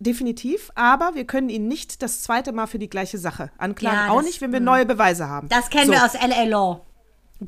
Definitiv, 0.00 0.70
aber 0.74 1.14
wir 1.14 1.26
können 1.26 1.50
ihn 1.50 1.68
nicht 1.68 2.02
das 2.02 2.22
zweite 2.22 2.52
Mal 2.52 2.66
für 2.66 2.78
die 2.78 2.88
gleiche 2.88 3.18
Sache 3.18 3.50
anklagen. 3.58 3.96
Ja, 4.06 4.10
auch 4.10 4.16
das- 4.16 4.24
nicht, 4.26 4.40
wenn 4.40 4.52
wir 4.52 4.60
neue 4.60 4.86
Beweise 4.86 5.28
haben. 5.28 5.48
Das 5.50 5.68
kennen 5.70 5.86
So. 5.86 5.92
wir 5.92 6.04
aus 6.04 6.14
LA 6.14 6.44
Law. 6.44 6.80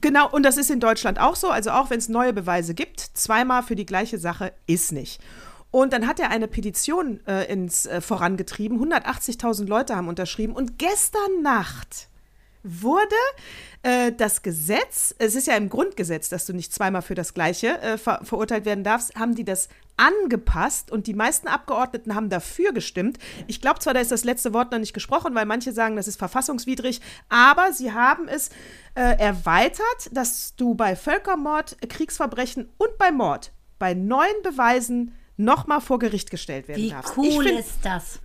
Genau, 0.00 0.30
und 0.30 0.42
das 0.44 0.56
ist 0.58 0.70
in 0.70 0.78
Deutschland 0.80 1.18
auch 1.18 1.34
so. 1.36 1.48
Also 1.48 1.70
auch 1.70 1.88
wenn 1.90 1.98
es 1.98 2.08
neue 2.08 2.32
Beweise 2.32 2.74
gibt, 2.74 3.00
zweimal 3.00 3.62
für 3.62 3.74
die 3.74 3.86
gleiche 3.86 4.18
Sache 4.18 4.52
ist 4.66 4.92
nicht. 4.92 5.20
Und 5.70 5.94
dann 5.94 6.06
hat 6.06 6.20
er 6.20 6.30
eine 6.30 6.46
Petition 6.48 7.20
äh, 7.26 7.50
ins 7.50 7.86
äh, 7.86 8.00
vorangetrieben. 8.02 8.78
180.000 8.78 9.66
Leute 9.66 9.96
haben 9.96 10.08
unterschrieben. 10.08 10.54
Und 10.54 10.78
gestern 10.78 11.40
Nacht 11.42 12.08
wurde 12.62 13.14
äh, 13.82 14.12
das 14.12 14.42
Gesetz, 14.42 15.14
es 15.18 15.34
ist 15.34 15.46
ja 15.46 15.56
im 15.56 15.68
Grundgesetz, 15.68 16.28
dass 16.28 16.46
du 16.46 16.52
nicht 16.52 16.72
zweimal 16.72 17.02
für 17.02 17.14
das 17.14 17.34
Gleiche 17.34 17.80
äh, 17.80 17.98
ver 17.98 18.20
verurteilt 18.22 18.64
werden 18.64 18.84
darfst, 18.84 19.14
haben 19.16 19.34
die 19.34 19.44
das 19.44 19.68
angepasst 19.96 20.90
und 20.90 21.06
die 21.06 21.14
meisten 21.14 21.48
Abgeordneten 21.48 22.14
haben 22.14 22.30
dafür 22.30 22.72
gestimmt. 22.72 23.18
Ich 23.46 23.60
glaube 23.60 23.80
zwar, 23.80 23.94
da 23.94 24.00
ist 24.00 24.10
das 24.10 24.24
letzte 24.24 24.52
Wort 24.54 24.72
noch 24.72 24.78
nicht 24.78 24.94
gesprochen, 24.94 25.34
weil 25.34 25.46
manche 25.46 25.72
sagen, 25.72 25.96
das 25.96 26.08
ist 26.08 26.16
verfassungswidrig, 26.16 27.00
aber 27.28 27.72
sie 27.72 27.92
haben 27.92 28.28
es 28.28 28.50
äh, 28.94 29.18
erweitert, 29.18 30.10
dass 30.12 30.56
du 30.56 30.74
bei 30.74 30.96
Völkermord, 30.96 31.76
Kriegsverbrechen 31.88 32.70
und 32.78 32.96
bei 32.98 33.12
Mord 33.12 33.52
bei 33.82 33.94
neuen 33.94 34.40
Beweisen 34.44 35.12
nochmal 35.36 35.80
vor 35.80 35.98
Gericht 35.98 36.30
gestellt 36.30 36.68
werden 36.68 36.82
Wie 36.82 36.90
darfst. 36.90 37.16
cool 37.16 37.26
ich 37.26 37.38
find, 37.38 37.58
ist 37.58 37.78
das? 37.82 38.20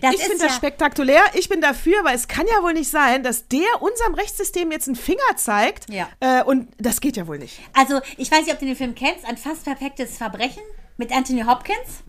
Das 0.00 0.14
ich 0.14 0.20
finde 0.20 0.38
ja, 0.38 0.46
das 0.46 0.56
spektakulär. 0.56 1.22
Ich 1.34 1.48
bin 1.48 1.60
dafür, 1.60 2.04
weil 2.04 2.14
es 2.14 2.28
kann 2.28 2.46
ja 2.46 2.62
wohl 2.62 2.74
nicht 2.74 2.90
sein, 2.90 3.22
dass 3.22 3.48
der 3.48 3.80
unserem 3.80 4.14
Rechtssystem 4.14 4.70
jetzt 4.70 4.88
einen 4.88 4.96
Finger 4.96 5.36
zeigt. 5.36 5.88
Ja. 5.90 6.08
Äh, 6.20 6.42
und 6.44 6.68
das 6.78 7.00
geht 7.00 7.16
ja 7.16 7.26
wohl 7.26 7.38
nicht. 7.38 7.60
Also, 7.72 8.00
ich 8.16 8.30
weiß 8.30 8.44
nicht, 8.44 8.52
ob 8.52 8.58
du 8.58 8.66
den 8.66 8.76
Film 8.76 8.94
kennst, 8.94 9.24
ein 9.24 9.36
fast 9.36 9.64
perfektes 9.64 10.16
Verbrechen 10.16 10.62
mit 10.96 11.12
Anthony 11.12 11.42
Hopkins. 11.42 12.04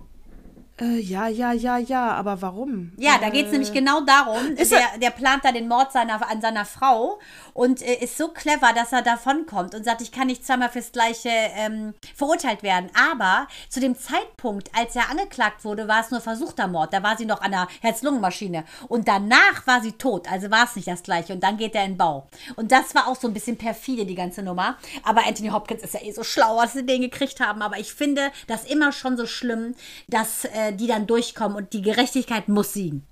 Äh, 0.84 1.00
ja, 1.00 1.28
ja, 1.28 1.54
ja, 1.54 1.78
ja, 1.78 2.12
aber 2.12 2.41
warum? 2.41 2.91
Ja, 2.98 3.17
da 3.19 3.30
geht 3.30 3.46
es 3.46 3.52
nämlich 3.52 3.72
genau 3.72 4.02
darum. 4.02 4.56
Der, 4.56 4.80
er- 4.93 4.98
der 5.00 5.12
plant 5.12 5.46
da 5.46 5.52
den 5.52 5.67
Mord 5.69 5.91
seiner, 5.93 6.28
an 6.30 6.41
seiner 6.41 6.66
Frau 6.66 7.20
und 7.53 7.82
äh, 7.82 7.95
ist 8.03 8.18
so 8.18 8.28
clever, 8.30 8.74
dass 8.76 8.91
er 8.91 9.01
davonkommt 9.01 9.76
und 9.76 9.86
sagt, 9.86 10.01
ich 10.01 10.12
kann 10.12 10.28
nicht 10.28 10.45
zweimal 10.45 10.70
fürs 10.70 10.91
Gleiche 10.91 11.30
ähm, 11.30 11.93
verurteilt 12.16 12.64
werden. 12.64 12.89
Aber 13.12 13.47
zu 13.70 13.80
dem 13.80 13.95
Zeitpunkt, 13.97 14.70
als 14.78 14.95
er 14.95 15.10
angeklagt 15.10 15.64
wurde, 15.64 15.88
war 15.88 16.01
es 16.01 16.12
nur 16.12 16.20
versuchter 16.22 16.68
Mord. 16.68 16.91
Da 16.93 17.01
war 17.01 17.16
sie 17.18 17.26
noch 17.26 17.41
an 17.41 17.51
der 17.51 17.68
Herz-Lungen-Maschine. 17.82 18.66
Und 18.89 19.07
danach 19.07 19.66
war 19.66 19.82
sie 19.82 19.93
tot. 19.93 20.30
Also 20.30 20.51
war 20.51 20.66
es 20.66 20.76
nicht 20.76 20.88
das 20.88 21.03
Gleiche. 21.03 21.34
Und 21.34 21.41
dann 21.43 21.57
geht 21.57 21.76
er 21.76 21.86
in 21.86 21.97
Bau. 21.97 22.28
Und 22.55 22.72
das 22.72 22.93
war 22.95 23.07
auch 23.07 23.16
so 23.16 23.28
ein 23.28 23.34
bisschen 23.34 23.57
perfide, 23.57 24.05
die 24.05 24.16
ganze 24.16 24.43
Nummer. 24.43 24.78
Aber 25.03 25.26
Anthony 25.26 25.49
Hopkins 25.49 25.84
ist 25.84 25.93
ja 25.93 26.01
eh 26.01 26.12
so 26.12 26.24
schlau, 26.24 26.57
was 26.57 26.74
sie 26.74 26.86
den 26.86 27.01
gekriegt 27.01 27.39
haben. 27.39 27.62
Aber 27.62 27.78
ich 27.78 27.93
finde 27.93 28.32
das 28.47 28.66
immer 28.66 28.91
schon 28.91 29.16
so 29.16 29.26
schlimm, 29.26 29.76
dass 30.07 30.45
äh, 30.45 30.72
die 30.78 30.88
dann 30.88 31.07
durchkommen 31.07 31.57
und 31.57 31.74
die 31.74 31.82
Gerechtigkeit 31.82 32.47
muss 32.49 32.74
siegen. 32.74 33.03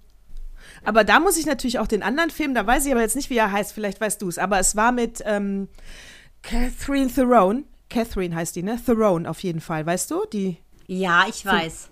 Aber 0.83 1.03
da 1.03 1.19
muss 1.19 1.37
ich 1.37 1.45
natürlich 1.45 1.79
auch 1.79 1.87
den 1.87 2.01
anderen 2.03 2.29
Film, 2.29 2.53
da 2.53 2.65
weiß 2.65 2.85
ich 2.85 2.91
aber 2.91 3.01
jetzt 3.01 3.15
nicht, 3.15 3.29
wie 3.29 3.37
er 3.37 3.51
heißt, 3.51 3.73
vielleicht 3.73 3.99
weißt 4.01 4.21
du 4.21 4.29
es, 4.29 4.37
aber 4.37 4.59
es 4.59 4.75
war 4.75 4.91
mit 4.91 5.21
ähm, 5.25 5.67
Catherine 6.41 7.11
Theron. 7.11 7.65
Catherine 7.89 8.35
heißt 8.35 8.55
die, 8.55 8.63
ne? 8.63 8.79
Theron 8.83 9.25
auf 9.27 9.41
jeden 9.43 9.59
Fall, 9.61 9.85
weißt 9.85 10.09
du? 10.11 10.25
Die, 10.31 10.57
Ja, 10.87 11.25
ich 11.29 11.45
weiß. 11.45 11.89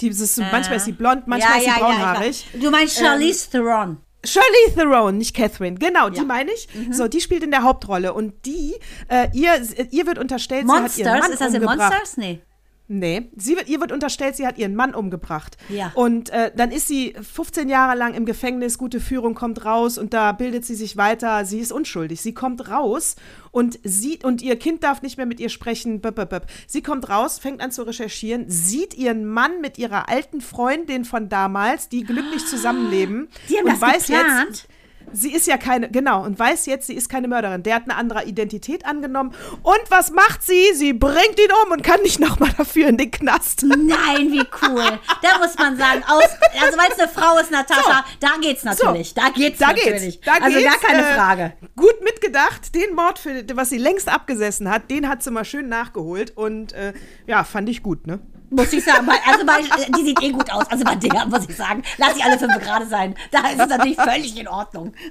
die 0.00 0.08
ist, 0.08 0.38
manchmal 0.38 0.76
ist 0.78 0.86
sie 0.86 0.92
blond, 0.92 1.26
manchmal 1.26 1.58
ist 1.58 1.64
sie 1.64 1.70
ich 1.70 1.76
braunhaarig. 1.76 2.46
weiß. 2.54 2.60
Du 2.62 2.70
meinst 2.70 2.98
Charlize 2.98 3.50
Theron. 3.50 3.98
Shirley 4.26 4.74
Theron, 4.74 5.18
nicht 5.18 5.36
Catherine, 5.36 5.76
genau, 5.78 6.08
die 6.08 6.16
Ja. 6.16 6.22
Mhm. 6.22 6.28
meine 6.28 6.50
ich. 6.52 6.66
So, 6.90 7.08
die 7.08 7.20
spielt 7.20 7.42
in 7.42 7.50
der 7.50 7.62
Hauptrolle 7.62 8.14
und 8.14 8.46
die, 8.46 8.74
äh, 9.08 9.28
ihr, 9.34 9.52
ihr 9.90 10.06
wird 10.06 10.18
unterstellt, 10.18 10.66
sie 10.66 10.72
hat 10.72 10.96
ihren 10.96 11.12
Monsters? 11.12 11.20
Mann 11.20 11.32
Ist 11.32 11.40
das 11.42 11.48
in 11.54 11.62
umgebracht. 11.62 11.90
Monsters? 11.92 12.16
Nee. 12.16 12.40
Nee, 12.86 13.30
sie 13.34 13.56
wird, 13.56 13.68
ihr 13.70 13.80
wird 13.80 13.92
unterstellt, 13.92 14.36
sie 14.36 14.46
hat 14.46 14.58
ihren 14.58 14.74
Mann 14.74 14.94
umgebracht. 14.94 15.56
Ja. 15.70 15.90
Und 15.94 16.28
äh, 16.28 16.52
dann 16.54 16.70
ist 16.70 16.86
sie 16.86 17.14
15 17.18 17.70
Jahre 17.70 17.96
lang 17.96 18.12
im 18.12 18.26
Gefängnis, 18.26 18.76
gute 18.76 19.00
Führung 19.00 19.34
kommt 19.34 19.64
raus 19.64 19.96
und 19.96 20.12
da 20.12 20.32
bildet 20.32 20.66
sie 20.66 20.74
sich 20.74 20.98
weiter. 20.98 21.46
Sie 21.46 21.60
ist 21.60 21.72
unschuldig. 21.72 22.20
Sie 22.20 22.34
kommt 22.34 22.68
raus 22.68 23.16
und 23.52 23.78
sieht, 23.84 24.22
und 24.22 24.42
ihr 24.42 24.58
Kind 24.58 24.84
darf 24.84 25.00
nicht 25.00 25.16
mehr 25.16 25.24
mit 25.24 25.40
ihr 25.40 25.48
sprechen. 25.48 26.02
Böp, 26.02 26.16
böp, 26.16 26.28
böp. 26.28 26.46
Sie 26.66 26.82
kommt 26.82 27.08
raus, 27.08 27.38
fängt 27.38 27.62
an 27.62 27.72
zu 27.72 27.84
recherchieren, 27.84 28.50
sieht 28.50 28.92
ihren 28.92 29.24
Mann 29.24 29.62
mit 29.62 29.78
ihrer 29.78 30.10
alten 30.10 30.42
Freundin 30.42 31.06
von 31.06 31.30
damals, 31.30 31.88
die 31.88 32.04
glücklich 32.04 32.44
zusammenleben. 32.46 33.28
Die 33.48 33.56
haben 33.56 33.64
und 33.64 33.72
das 33.72 33.80
weiß 33.80 34.06
geplant? 34.08 34.48
jetzt. 34.48 34.68
Sie 35.12 35.32
ist 35.32 35.46
ja 35.46 35.56
keine, 35.56 35.90
genau, 35.90 36.24
und 36.24 36.38
weiß 36.38 36.66
jetzt, 36.66 36.86
sie 36.86 36.94
ist 36.94 37.08
keine 37.08 37.28
Mörderin. 37.28 37.62
Der 37.62 37.76
hat 37.76 37.84
eine 37.84 37.96
andere 37.96 38.24
Identität 38.24 38.84
angenommen. 38.86 39.32
Und 39.62 39.80
was 39.88 40.10
macht 40.10 40.42
sie? 40.42 40.72
Sie 40.74 40.92
bringt 40.92 41.38
ihn 41.38 41.50
um 41.64 41.72
und 41.72 41.82
kann 41.82 42.00
nicht 42.02 42.20
nochmal 42.20 42.50
dafür 42.56 42.88
in 42.88 42.96
den 42.96 43.10
Knast. 43.10 43.62
Nein, 43.64 44.32
wie 44.32 44.44
cool. 44.62 44.98
Da 45.22 45.38
muss 45.38 45.56
man 45.56 45.76
sagen, 45.76 46.02
aus, 46.06 46.24
also 46.60 46.78
weil 46.78 46.90
es 46.92 46.98
eine 46.98 47.08
Frau 47.08 47.38
ist, 47.38 47.50
Natascha, 47.50 48.04
da 48.20 48.28
geht's 48.40 48.64
natürlich. 48.64 49.14
Da 49.14 49.28
geht's 49.30 49.58
Da 49.58 49.68
natürlich. 49.68 50.20
geht's. 50.20 50.26
Da 50.26 50.32
also 50.44 50.58
geht's, 50.58 50.70
gar 50.70 50.90
keine 50.90 51.08
äh, 51.08 51.14
Frage. 51.14 51.52
Gut 51.76 52.02
mitgedacht. 52.02 52.74
Den 52.74 52.94
Mord, 52.94 53.18
für, 53.18 53.44
was 53.54 53.70
sie 53.70 53.78
längst 53.78 54.08
abgesessen 54.08 54.70
hat, 54.70 54.90
den 54.90 55.08
hat 55.08 55.22
sie 55.22 55.30
mal 55.30 55.44
schön 55.44 55.68
nachgeholt. 55.68 56.36
Und 56.36 56.72
äh, 56.72 56.92
ja, 57.26 57.44
fand 57.44 57.68
ich 57.68 57.82
gut, 57.82 58.06
ne? 58.06 58.20
Muss 58.54 58.72
ich 58.72 58.84
sagen. 58.84 59.08
Also 59.26 59.44
bei, 59.44 59.62
die 59.96 60.04
sieht 60.04 60.22
eh 60.22 60.30
gut 60.30 60.50
aus. 60.50 60.70
Also 60.70 60.84
bei 60.84 60.94
der 60.94 61.26
muss 61.26 61.48
ich 61.48 61.56
sagen, 61.56 61.82
lass 61.98 62.14
sie 62.14 62.22
alle 62.22 62.38
fünf 62.38 62.58
gerade 62.60 62.86
sein. 62.86 63.16
Da 63.32 63.48
ist 63.48 63.60
es 63.60 63.68
natürlich 63.68 63.96
völlig 63.96 64.38
in 64.38 64.48
Ordnung. 64.48 64.94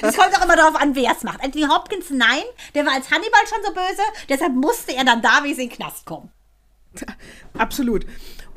Es 0.00 0.16
kommt 0.16 0.36
auch 0.38 0.44
immer 0.44 0.54
darauf 0.54 0.76
an, 0.76 0.94
wer 0.94 1.10
es 1.12 1.24
macht. 1.24 1.42
Anthony 1.42 1.64
Hopkins, 1.64 2.10
nein, 2.10 2.42
der 2.74 2.86
war 2.86 2.92
als 2.92 3.10
Hannibal 3.10 3.40
schon 3.48 3.64
so 3.64 3.72
böse, 3.72 4.02
deshalb 4.28 4.54
musste 4.54 4.94
er 4.94 5.04
dann 5.04 5.22
da 5.22 5.42
wie 5.42 5.50
in 5.50 5.56
den 5.56 5.70
Knast 5.70 6.04
kommen. 6.04 6.30
Absolut. 7.56 8.06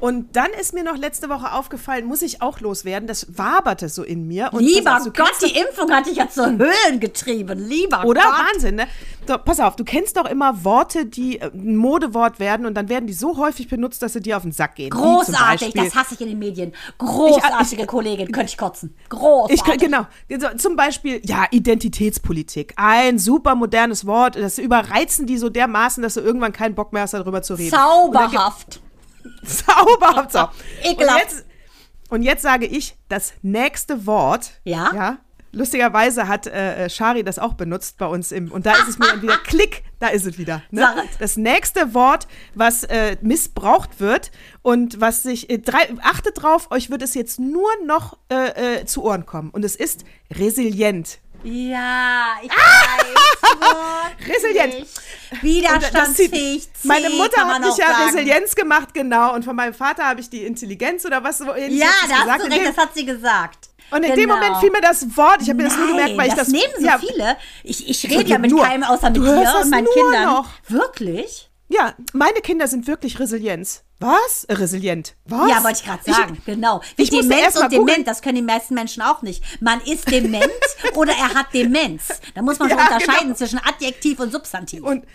Und 0.02 0.36
dann 0.36 0.50
ist 0.60 0.74
mir 0.74 0.84
noch 0.84 0.98
letzte 0.98 1.30
Woche 1.30 1.54
aufgefallen, 1.54 2.06
muss 2.06 2.24
ich 2.24 2.42
auch 2.42 2.60
loswerden, 2.60 3.08
das 3.08 3.38
waberte 3.38 3.88
so 3.88 4.02
in 4.02 4.28
mir. 4.28 4.50
Und 4.52 4.64
Lieber 4.64 4.98
auf, 4.98 5.04
Gott, 5.14 5.34
die 5.46 5.56
Impfung 5.58 5.92
hat 5.92 6.08
dich 6.08 6.18
ja 6.18 6.28
zur 6.28 6.48
Höhlen 6.48 7.00
getrieben. 7.00 7.60
Lieber 7.60 8.04
Oder? 8.04 8.22
Gott. 8.22 8.34
Wahnsinn, 8.52 8.76
ne? 8.76 8.88
So, 9.28 9.38
pass 9.38 9.60
auf, 9.60 9.76
du 9.76 9.84
kennst 9.84 10.18
doch 10.18 10.26
immer 10.26 10.64
Worte, 10.64 11.06
die 11.06 11.40
äh, 11.40 11.52
ein 11.54 11.76
Modewort 11.76 12.40
werden 12.40 12.66
und 12.66 12.74
dann 12.74 12.90
werden 12.90 13.06
die 13.06 13.14
so 13.14 13.38
häufig 13.38 13.70
benutzt, 13.70 14.02
dass 14.02 14.14
sie 14.14 14.22
dir 14.22 14.38
auf 14.38 14.42
den 14.42 14.52
Sack 14.52 14.76
gehen. 14.76 14.90
Großartig, 14.90 15.76
das 15.76 15.94
hasse 15.94 16.16
ich 16.16 16.22
in 16.22 16.30
den 16.30 16.40
Medien. 16.40 16.74
Großartige 16.98 17.86
Kollegin, 17.86 18.32
könnte 18.32 18.50
ich 18.50 18.58
kotzen. 18.58 18.96
Großartig. 19.10 19.76
Ich, 19.76 19.80
genau. 19.80 20.08
So, 20.30 20.48
Zum 20.58 20.76
Beispiel, 20.76 21.22
ja, 21.24 21.46
Identitätspolitik. 21.52 22.74
Ein 22.76 23.20
super 23.20 23.54
modernes 23.54 24.08
Wort. 24.08 24.36
Das 24.36 24.58
überreizen 24.58 25.28
die 25.28 25.38
so 25.38 25.50
dermaßen, 25.50 26.02
dass 26.02 26.16
du 26.16 26.22
irgendwann 26.22 26.54
keinen 26.54 26.74
Bock 26.74 26.92
mehr 26.92 27.04
hast, 27.04 27.14
darüber 27.14 27.44
zu 27.44 27.54
reden. 27.54 27.70
Zauberhaft. 27.70 28.82
Zauberhaft. 29.46 30.32
So. 30.32 30.40
Und 30.40 30.50
Ekelhaft. 30.84 31.20
jetzt, 31.20 31.46
und 32.10 32.24
jetzt 32.24 32.42
sage 32.42 32.66
ich 32.66 32.98
das 33.10 33.34
nächste 33.42 34.06
Wort. 34.06 34.52
Ja? 34.64 34.92
Ja. 34.94 35.18
Lustigerweise 35.54 36.30
hat 36.30 36.48
äh, 36.48 36.86
äh, 36.86 36.90
Shari 36.90 37.24
das 37.24 37.38
auch 37.38 37.54
benutzt 37.56 37.98
bei 37.98 38.06
uns 38.06 38.32
im. 38.32 38.52
Und 38.52 38.66
da 38.66 38.72
ist 38.74 38.88
es 38.88 39.00
mir 39.00 39.08
dann 39.08 39.22
wieder 39.22 39.38
Klick, 39.44 39.84
da 40.00 40.08
ist 40.08 40.26
es 40.26 40.38
wieder. 40.38 40.64
Ne? 40.72 40.88
Das 41.20 41.36
nächste 41.36 41.94
Wort, 41.94 42.28
was 42.56 42.86
äh, 42.86 43.18
missbraucht 43.22 44.00
wird 44.00 44.32
und 44.62 45.02
was 45.02 45.24
sich. 45.24 45.50
Äh, 45.50 45.60
drei, 45.60 45.94
achtet 46.02 46.42
drauf, 46.42 46.72
euch 46.72 46.90
wird 46.90 47.02
es 47.02 47.16
jetzt 47.16 47.40
nur 47.40 47.70
noch 47.86 48.18
äh, 48.32 48.80
äh, 48.80 48.86
zu 48.86 49.04
Ohren 49.04 49.26
kommen. 49.26 49.50
Und 49.50 49.66
es 49.66 49.76
ist 49.76 50.06
resilient. 50.32 51.20
Ja, 51.44 52.36
ich 52.42 52.50
weiß. 52.50 54.28
Resilient. 54.28 54.88
Widerstandsfähig. 55.42 56.68
Meine 56.84 57.10
Mutter 57.10 57.46
hat 57.48 57.62
mich 57.62 57.78
ja 57.78 57.88
sagen. 57.88 58.04
Resilienz 58.16 58.56
gemacht, 58.56 58.94
genau. 58.94 59.34
Und 59.34 59.44
von 59.46 59.56
meinem 59.56 59.74
Vater 59.74 60.04
habe 60.06 60.20
ich 60.22 60.30
die 60.30 60.44
Intelligenz 60.46 61.06
oder 61.06 61.24
was 61.24 61.40
so 61.40 61.54
ähnliches 61.54 61.80
Ja, 61.80 61.88
da 62.08 62.16
hast 62.16 62.22
gesagt. 62.24 62.42
du 62.42 62.46
In 62.46 62.52
recht, 62.54 62.66
dem- 62.66 62.76
das 62.76 62.84
hat 62.86 62.94
sie 62.94 63.06
gesagt. 63.06 63.70
und 63.92 64.04
in 64.04 64.12
dem 64.16 64.16
Genau. 64.30 64.36
Moment 64.36 64.58
fiel 64.58 64.72
mir 64.72 64.82
das 64.82 65.06
Wort, 65.18 65.42
ich 65.42 65.50
habe 65.50 65.58
mir 65.58 65.64
das 65.70 65.78
nur 65.78 65.88
gemerkt, 65.88 66.18
weil 66.18 66.28
ich 66.28 66.34
das. 66.34 66.46
das 66.46 66.54
nehmen 66.54 66.74
so 66.80 66.86
ja, 66.86 66.98
viele. 67.00 67.38
Ich, 67.64 67.90
ich 67.90 68.10
rede 68.10 68.30
ja 68.30 68.38
mit 68.38 68.52
nur. 68.52 68.64
keinem 68.64 68.84
außer 68.84 69.10
mit 69.10 69.18
Du 69.18 69.24
dir 69.24 69.56
und 69.62 69.70
meinen 69.70 69.88
Kindern. 69.94 70.26
noch. 70.26 70.50
Wirklich? 70.68 71.50
Ja, 71.70 71.94
meine 72.14 72.42
Kinder 72.42 72.68
sind 72.68 72.88
wirklich 72.88 73.20
Resilienz. 73.20 73.84
Was? 74.02 74.46
Resilient. 74.50 75.16
Was? 75.26 75.50
Ja, 75.50 75.64
wollte 75.64 75.80
ich 75.80 75.86
gerade 75.86 76.04
sagen. 76.04 76.38
genau. 76.46 76.82
Wie 76.96 77.04
ich 77.04 77.12
musste 77.12 77.28
Demenz 77.30 77.44
erst 77.44 77.56
mal 77.60 77.64
und 77.66 77.72
Dement, 77.88 78.08
das 78.08 78.22
können 78.22 78.36
die 78.36 78.42
meisten 78.42 78.74
Menschen 78.74 79.02
auch 79.04 79.22
nicht. 79.22 79.44
Man 79.62 79.80
ist 79.82 80.10
dement 80.12 80.48
oder 80.96 81.14
er 81.14 81.34
hat 81.36 81.54
Demenz. 81.54 82.10
Da 82.36 82.42
muss 82.42 82.58
man 82.60 82.70
schon 82.70 82.78
Ja, 82.80 82.86
unterscheiden 82.86 83.28
genau. 83.28 83.36
zwischen 83.36 83.60
Adjektiv 83.60 84.20
und 84.20 84.32
Substantiv. 84.32 84.82
Und, 84.84 85.06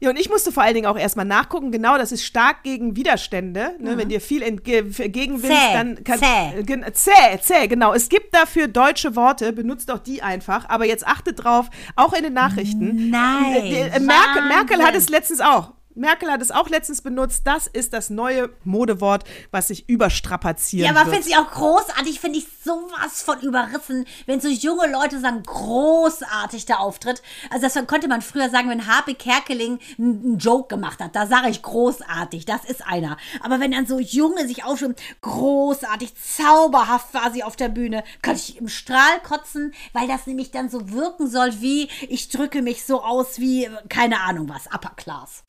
ja, 0.00 0.10
und 0.10 0.18
ich 0.18 0.28
musste 0.28 0.52
vor 0.52 0.62
allen 0.62 0.74
Dingen 0.74 0.86
auch 0.86 0.98
erstmal 0.98 1.24
nachgucken. 1.24 1.72
Genau, 1.72 1.96
das 1.96 2.12
ist 2.12 2.24
stark 2.24 2.62
gegen 2.62 2.94
Widerstände. 2.96 3.76
Ne, 3.78 3.96
Wenn 3.96 4.10
dir 4.10 4.20
viel 4.20 4.42
entgegenwillst, 4.42 5.46
Zäh, 5.56 5.72
dann 5.72 6.04
kann, 6.04 6.18
zäh. 6.18 6.60
Äh, 6.60 6.92
zäh, 6.92 7.40
zäh, 7.40 7.66
genau. 7.68 7.94
Es 7.94 8.10
gibt 8.10 8.34
dafür 8.34 8.68
deutsche 8.68 9.16
Worte, 9.16 9.54
benutzt 9.54 9.88
doch 9.88 9.98
die 9.98 10.20
einfach. 10.22 10.68
Aber 10.68 10.84
jetzt 10.84 11.06
achtet 11.06 11.42
drauf, 11.42 11.70
auch 11.96 12.12
in 12.12 12.24
den 12.24 12.34
Nachrichten. 12.34 13.08
Nein, 13.08 13.54
Äh, 13.54 13.88
äh, 13.88 14.00
Merkel, 14.00 14.42
Merkel 14.48 14.82
hat 14.84 14.94
es 14.94 15.08
letztens 15.08 15.40
auch. 15.40 15.72
Merkel 15.96 16.30
hat 16.30 16.42
es 16.42 16.50
auch 16.50 16.68
letztens 16.68 17.02
benutzt. 17.02 17.42
Das 17.44 17.66
ist 17.66 17.92
das 17.92 18.10
neue 18.10 18.50
Modewort, 18.64 19.24
was 19.50 19.68
sich 19.68 19.88
überstrapazieren 19.88 20.94
Ja, 20.94 21.00
aber 21.00 21.10
finde 21.10 21.28
ich 21.28 21.36
auch 21.36 21.50
großartig, 21.50 22.20
finde 22.20 22.38
ich 22.38 22.46
sowas 22.64 23.22
von 23.22 23.40
überrissen, 23.40 24.06
wenn 24.26 24.40
so 24.40 24.48
junge 24.48 24.90
Leute 24.90 25.18
sagen, 25.20 25.42
großartig 25.42 26.66
der 26.66 26.80
Auftritt. 26.80 27.22
Also 27.50 27.66
das 27.66 27.86
konnte 27.86 28.08
man 28.08 28.22
früher 28.22 28.50
sagen, 28.50 28.68
wenn 28.68 28.86
Harpe 28.86 29.14
Kerkeling 29.14 29.78
einen 29.98 30.38
Joke 30.38 30.68
gemacht 30.68 31.00
hat. 31.00 31.16
Da 31.16 31.26
sage 31.26 31.48
ich 31.48 31.62
großartig, 31.62 32.44
das 32.44 32.64
ist 32.64 32.86
einer. 32.86 33.16
Aber 33.40 33.58
wenn 33.60 33.70
dann 33.70 33.86
so 33.86 33.98
Junge 33.98 34.46
sich 34.46 34.64
aufschreiben, 34.64 34.96
großartig, 35.22 36.12
zauberhaft 36.14 37.14
war 37.14 37.32
sie 37.32 37.42
auf 37.42 37.56
der 37.56 37.68
Bühne, 37.68 38.04
könnte 38.20 38.40
ich 38.40 38.58
im 38.58 38.68
Strahl 38.68 39.20
kotzen, 39.22 39.72
weil 39.92 40.08
das 40.08 40.26
nämlich 40.26 40.50
dann 40.50 40.68
so 40.68 40.90
wirken 40.90 41.28
soll 41.28 41.60
wie, 41.60 41.88
ich 42.08 42.28
drücke 42.28 42.60
mich 42.60 42.84
so 42.84 43.02
aus 43.02 43.38
wie, 43.38 43.68
keine 43.88 44.20
Ahnung 44.20 44.48
was, 44.48 44.66
Upper 44.66 44.92
Class. 44.96 45.45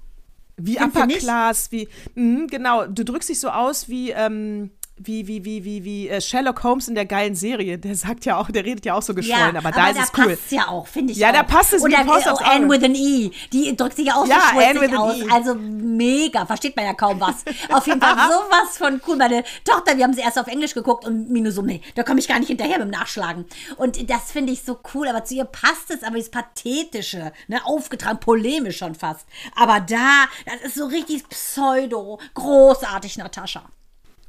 Wie 0.57 0.77
du 0.77 0.85
Upper? 0.85 1.07
Class, 1.07 1.71
wie, 1.71 1.87
mhm, 2.15 2.47
genau, 2.47 2.87
du 2.87 3.05
drückst 3.05 3.29
dich 3.29 3.39
so 3.39 3.49
aus 3.49 3.89
wie, 3.89 4.11
ähm, 4.11 4.71
wie, 4.99 5.27
wie, 5.27 5.45
wie, 5.45 5.63
wie, 5.63 5.83
wie 5.83 6.09
äh, 6.09 6.19
Sherlock 6.19 6.63
Holmes 6.63 6.87
in 6.87 6.95
der 6.95 7.05
geilen 7.05 7.35
Serie. 7.35 7.77
Der 7.77 7.95
sagt 7.95 8.25
ja 8.25 8.37
auch, 8.37 8.49
der 8.49 8.65
redet 8.65 8.85
ja 8.85 8.95
auch 8.95 9.01
so 9.01 9.13
geschwollen, 9.13 9.55
aber 9.55 9.71
da 9.71 9.89
ist 9.89 9.99
es 9.99 10.11
cool. 10.17 10.29
passt 10.35 10.51
ja 10.51 10.67
auch, 10.67 10.87
finde 10.87 11.13
ich 11.13 11.19
Ja, 11.19 11.29
auch. 11.29 11.33
da 11.33 11.43
passt 11.43 11.73
es 11.73 11.83
Oder 11.83 12.03
Faust 12.03 12.25
äh, 12.25 12.29
aufs 12.29 12.41
oh, 12.41 12.49
Anne 12.49 12.67
with 12.69 12.83
an 12.83 12.95
E, 12.95 13.31
die 13.53 13.75
drückt 13.75 13.95
sich 13.95 14.07
ja 14.07 14.15
auch 14.15 14.27
Ja, 14.27 14.51
so 14.53 14.79
an 14.81 14.97
aus. 14.97 15.17
E. 15.17 15.29
Also 15.31 15.55
mega, 15.55 16.45
versteht 16.45 16.75
man 16.75 16.85
ja 16.85 16.93
kaum 16.93 17.19
was. 17.19 17.45
Auf 17.71 17.85
jeden 17.85 18.01
Fall 18.01 18.15
sowas 18.29 18.77
von 18.77 18.99
cool. 19.07 19.17
Meine 19.17 19.43
Tochter, 19.63 19.97
wir 19.97 20.03
haben 20.03 20.13
sie 20.13 20.21
erst 20.21 20.39
auf 20.39 20.47
Englisch 20.47 20.73
geguckt 20.73 21.05
und 21.05 21.29
Minu 21.29 21.51
so, 21.51 21.61
nee, 21.61 21.81
da 21.95 22.03
komme 22.03 22.19
ich 22.19 22.27
gar 22.27 22.39
nicht 22.39 22.47
hinterher 22.47 22.79
mit 22.79 22.87
dem 22.87 22.91
Nachschlagen. 22.91 23.45
Und 23.77 24.09
das 24.09 24.31
finde 24.31 24.53
ich 24.53 24.63
so 24.63 24.79
cool, 24.93 25.07
aber 25.07 25.23
zu 25.23 25.35
ihr 25.35 25.45
passt 25.45 25.89
es, 25.89 26.03
aber 26.03 26.17
das 26.17 26.29
Pathetische, 26.29 27.31
ne, 27.47 27.63
aufgetragen, 27.65 28.19
polemisch 28.19 28.77
schon 28.77 28.95
fast. 28.95 29.27
Aber 29.55 29.79
da, 29.79 30.25
das 30.45 30.61
ist 30.69 30.75
so 30.75 30.85
richtig 30.85 31.27
pseudo, 31.29 32.19
großartig, 32.33 33.17
Natascha. 33.17 33.63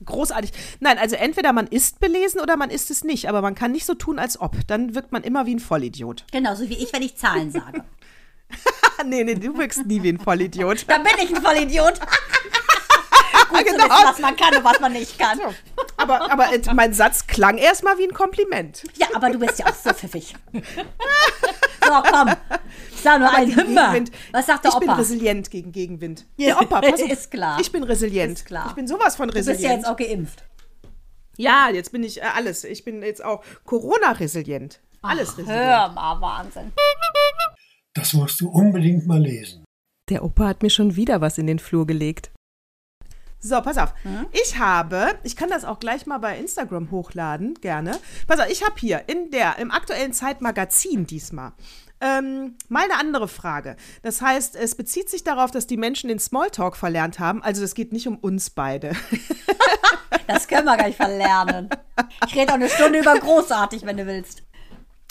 Großartig. 0.05 0.53
Nein, 0.81 0.99
also 0.99 1.17
entweder 1.17 1.53
man 1.53 1.67
ist 1.67 1.99
belesen 2.01 2.41
oder 2.41 2.57
man 2.57 2.71
ist 2.71 2.91
es 2.91 3.05
nicht, 3.05 3.29
aber 3.29 3.43
man 3.43 3.55
kann 3.55 3.73
nicht 3.73 3.85
so 3.85 3.95
tun, 3.95 4.19
als 4.19 4.41
ob. 4.41 4.57
Dann 4.67 4.95
wirkt 4.95 5.13
man 5.13 5.23
immer 5.23 5.47
wie 5.47 5.55
ein 5.57 5.61
Vollidiot. 5.61 6.25
Genauso 6.31 6.69
wie 6.69 6.75
ich, 6.75 6.93
wenn 6.93 7.03
ich 7.03 7.17
Zahlen 7.17 7.51
sage. 7.51 7.85
nee, 9.05 9.25
nee, 9.25 9.35
du 9.35 9.57
wirkst 9.59 9.87
nie 9.87 10.03
wie 10.03 10.11
ein 10.11 10.19
Vollidiot. 10.21 10.85
Da 10.89 10.99
bin 10.99 11.13
ich 11.23 11.35
ein 11.35 11.43
Vollidiot. 11.43 12.01
Gut 13.49 13.59
zu 13.61 13.75
wissen, 13.75 13.89
was 13.89 14.19
man 14.19 14.37
kann 14.37 14.57
und 14.57 14.65
was 14.65 14.81
man 14.81 14.93
nicht 14.93 15.19
kann. 15.19 15.41
Aber, 15.97 16.31
aber 16.31 16.53
äh, 16.53 16.61
mein 16.75 16.93
Satz 16.93 17.27
klang 17.27 17.57
erstmal 17.57 17.99
wie 17.99 18.05
ein 18.05 18.13
Kompliment. 18.13 18.85
Ja, 18.97 19.07
aber 19.15 19.31
du 19.31 19.39
bist 19.39 19.59
ja 19.59 19.67
auch 19.67 19.75
so 19.75 19.91
pfiffig. 19.91 20.35
so, 20.53 22.03
komm. 22.11 22.35
Ich 22.99 23.05
sag 23.05 23.21
nur 23.21 23.33
ein 23.33 23.49
Himmer. 23.49 23.93
Gegenwind. 23.93 24.11
Was 24.33 24.47
sagt 24.47 24.65
der 24.65 24.73
ich 24.73 24.79
bin 24.79 24.89
Opa? 24.89 24.99
resilient 24.99 25.51
gegen 25.51 25.71
Gegenwind. 25.73 26.27
Ja, 26.37 26.47
Der 26.57 26.61
Opa, 26.63 26.81
pass 26.81 27.01
auf. 27.03 27.11
ist 27.11 27.31
klar. 27.31 27.61
Ich 27.61 27.71
bin 27.71 27.85
resilient. 27.85 28.39
Ist 28.39 28.45
klar. 28.47 28.67
Ich 28.69 28.75
bin 28.75 28.89
sowas 28.89 29.15
von 29.17 29.29
Du 29.29 29.35
bist 29.35 29.49
resilient. 29.49 29.71
ja 29.73 29.77
jetzt 29.79 29.87
auch 29.89 29.97
geimpft. 29.97 30.45
Ja, 31.37 31.69
jetzt 31.71 31.93
bin 31.93 32.03
ich 32.03 32.19
äh, 32.21 32.25
alles. 32.35 32.65
Ich 32.65 32.85
bin 32.85 33.03
jetzt 33.03 33.25
auch 33.25 33.45
Corona-resilient. 33.65 34.81
Alles 35.03 35.39
resilient. 35.39 35.49
Hör 35.61 35.89
mal, 35.93 36.21
Wahnsinn. 36.21 36.73
Das 37.95 38.13
musst 38.13 38.41
du 38.41 38.49
unbedingt 38.49 39.07
mal 39.07 39.21
lesen. 39.21 39.65
Der 40.11 40.25
Opa 40.25 40.49
hat 40.49 40.63
mir 40.63 40.71
schon 40.71 40.97
wieder 40.97 41.21
was 41.21 41.39
in 41.39 41.47
den 41.47 41.59
Flur 41.59 41.87
gelegt. 41.87 42.31
So, 43.41 43.61
pass 43.61 43.79
auf. 43.79 43.95
Ich 44.33 44.59
habe, 44.59 45.15
ich 45.23 45.37
kann 45.37 45.49
das 45.49 45.65
auch 45.65 45.79
gleich 45.79 46.07
mal 46.07 46.19
bei 46.19 46.37
Instagram 46.37 46.91
hochladen, 46.91 47.55
gerne. 47.61 47.97
Pass 48.27 48.41
auf, 48.41 48.51
ich 48.51 48.65
habe 48.65 48.75
hier 48.79 49.05
in 49.07 49.31
der, 49.31 49.59
im 49.59 49.71
aktuellen 49.71 50.13
Zeitmagazin 50.13 51.07
diesmal. 51.07 51.53
Ähm, 52.01 52.57
mal 52.69 52.85
eine 52.85 52.99
andere 52.99 53.29
Frage. 53.29 53.77
Das 54.03 54.21
heißt, 54.21 54.55
es 54.57 54.75
bezieht 54.75 55.09
sich 55.11 55.25
darauf, 55.25 55.51
dass 55.51 55.67
die 55.67 55.77
Menschen 55.77 56.09
den 56.09 56.19
Smalltalk 56.19 56.77
verlernt 56.77 57.19
haben. 57.19 57.43
Also, 57.43 57.65
es 57.65 57.75
geht 57.75 57.93
nicht 57.93 58.07
um 58.07 58.17
uns 58.17 58.51
beide. 58.51 58.93
Das 60.27 60.47
können 60.47 60.67
wir 60.67 60.77
gleich 60.77 60.95
verlernen. 60.95 61.71
Ich 62.27 62.37
rede 62.37 62.53
auch 62.53 62.57
eine 62.57 62.69
Stunde 62.69 62.99
über 62.99 63.19
großartig, 63.19 63.87
wenn 63.87 63.97
du 63.97 64.07
willst. 64.07 64.43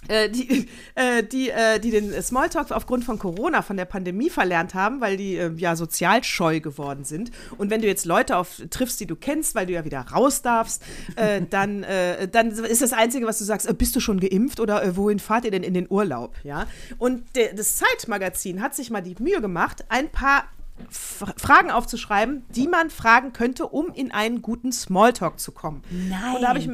Äh, 0.07 0.29
die, 0.29 0.67
äh, 0.95 1.23
die, 1.23 1.49
äh, 1.49 1.79
die 1.79 1.91
den 1.91 2.21
Smalltalk 2.21 2.71
aufgrund 2.71 3.05
von 3.05 3.19
Corona, 3.19 3.61
von 3.61 3.77
der 3.77 3.85
Pandemie 3.85 4.29
verlernt 4.29 4.73
haben, 4.73 5.01
weil 5.01 5.17
die 5.17 5.35
äh, 5.35 5.51
ja 5.55 5.75
sozial 5.75 6.23
scheu 6.23 6.59
geworden 6.59 7.03
sind. 7.03 7.31
Und 7.57 7.69
wenn 7.69 7.81
du 7.81 7.87
jetzt 7.87 8.05
Leute 8.05 8.37
auf, 8.37 8.61
triffst, 8.69 8.99
die 8.99 9.07
du 9.07 9.15
kennst, 9.15 9.55
weil 9.55 9.65
du 9.65 9.73
ja 9.73 9.85
wieder 9.85 10.01
raus 10.01 10.41
darfst, 10.41 10.83
äh, 11.15 11.41
dann, 11.49 11.85
dann 12.31 12.51
ist 12.51 12.81
das 12.81 12.93
Einzige, 12.93 13.25
was 13.25 13.39
du 13.39 13.43
sagst, 13.43 13.77
bist 13.77 13.95
du 13.95 13.99
schon 13.99 14.19
geimpft 14.19 14.59
oder 14.59 14.95
wohin 14.95 15.19
fahrt 15.19 15.45
ihr 15.45 15.51
denn 15.51 15.63
in 15.63 15.73
den 15.73 15.87
Urlaub? 15.89 16.35
Ja? 16.43 16.67
Und 16.97 17.23
das 17.55 17.77
Zeitmagazin 17.77 18.61
hat 18.61 18.75
sich 18.75 18.89
mal 18.89 19.01
die 19.01 19.15
Mühe 19.19 19.41
gemacht, 19.41 19.85
ein 19.89 20.09
paar 20.09 20.45
Fragen 20.89 21.71
aufzuschreiben, 21.71 22.45
die 22.49 22.67
man 22.67 22.89
fragen 22.89 23.33
könnte, 23.33 23.67
um 23.67 23.91
in 23.93 24.11
einen 24.11 24.41
guten 24.41 24.71
Smalltalk 24.71 25.39
zu 25.39 25.51
kommen. 25.51 25.81
Nein. 25.89 26.35
Und 26.35 26.41
da 26.41 26.49
habe 26.49 26.59
ich 26.59 26.69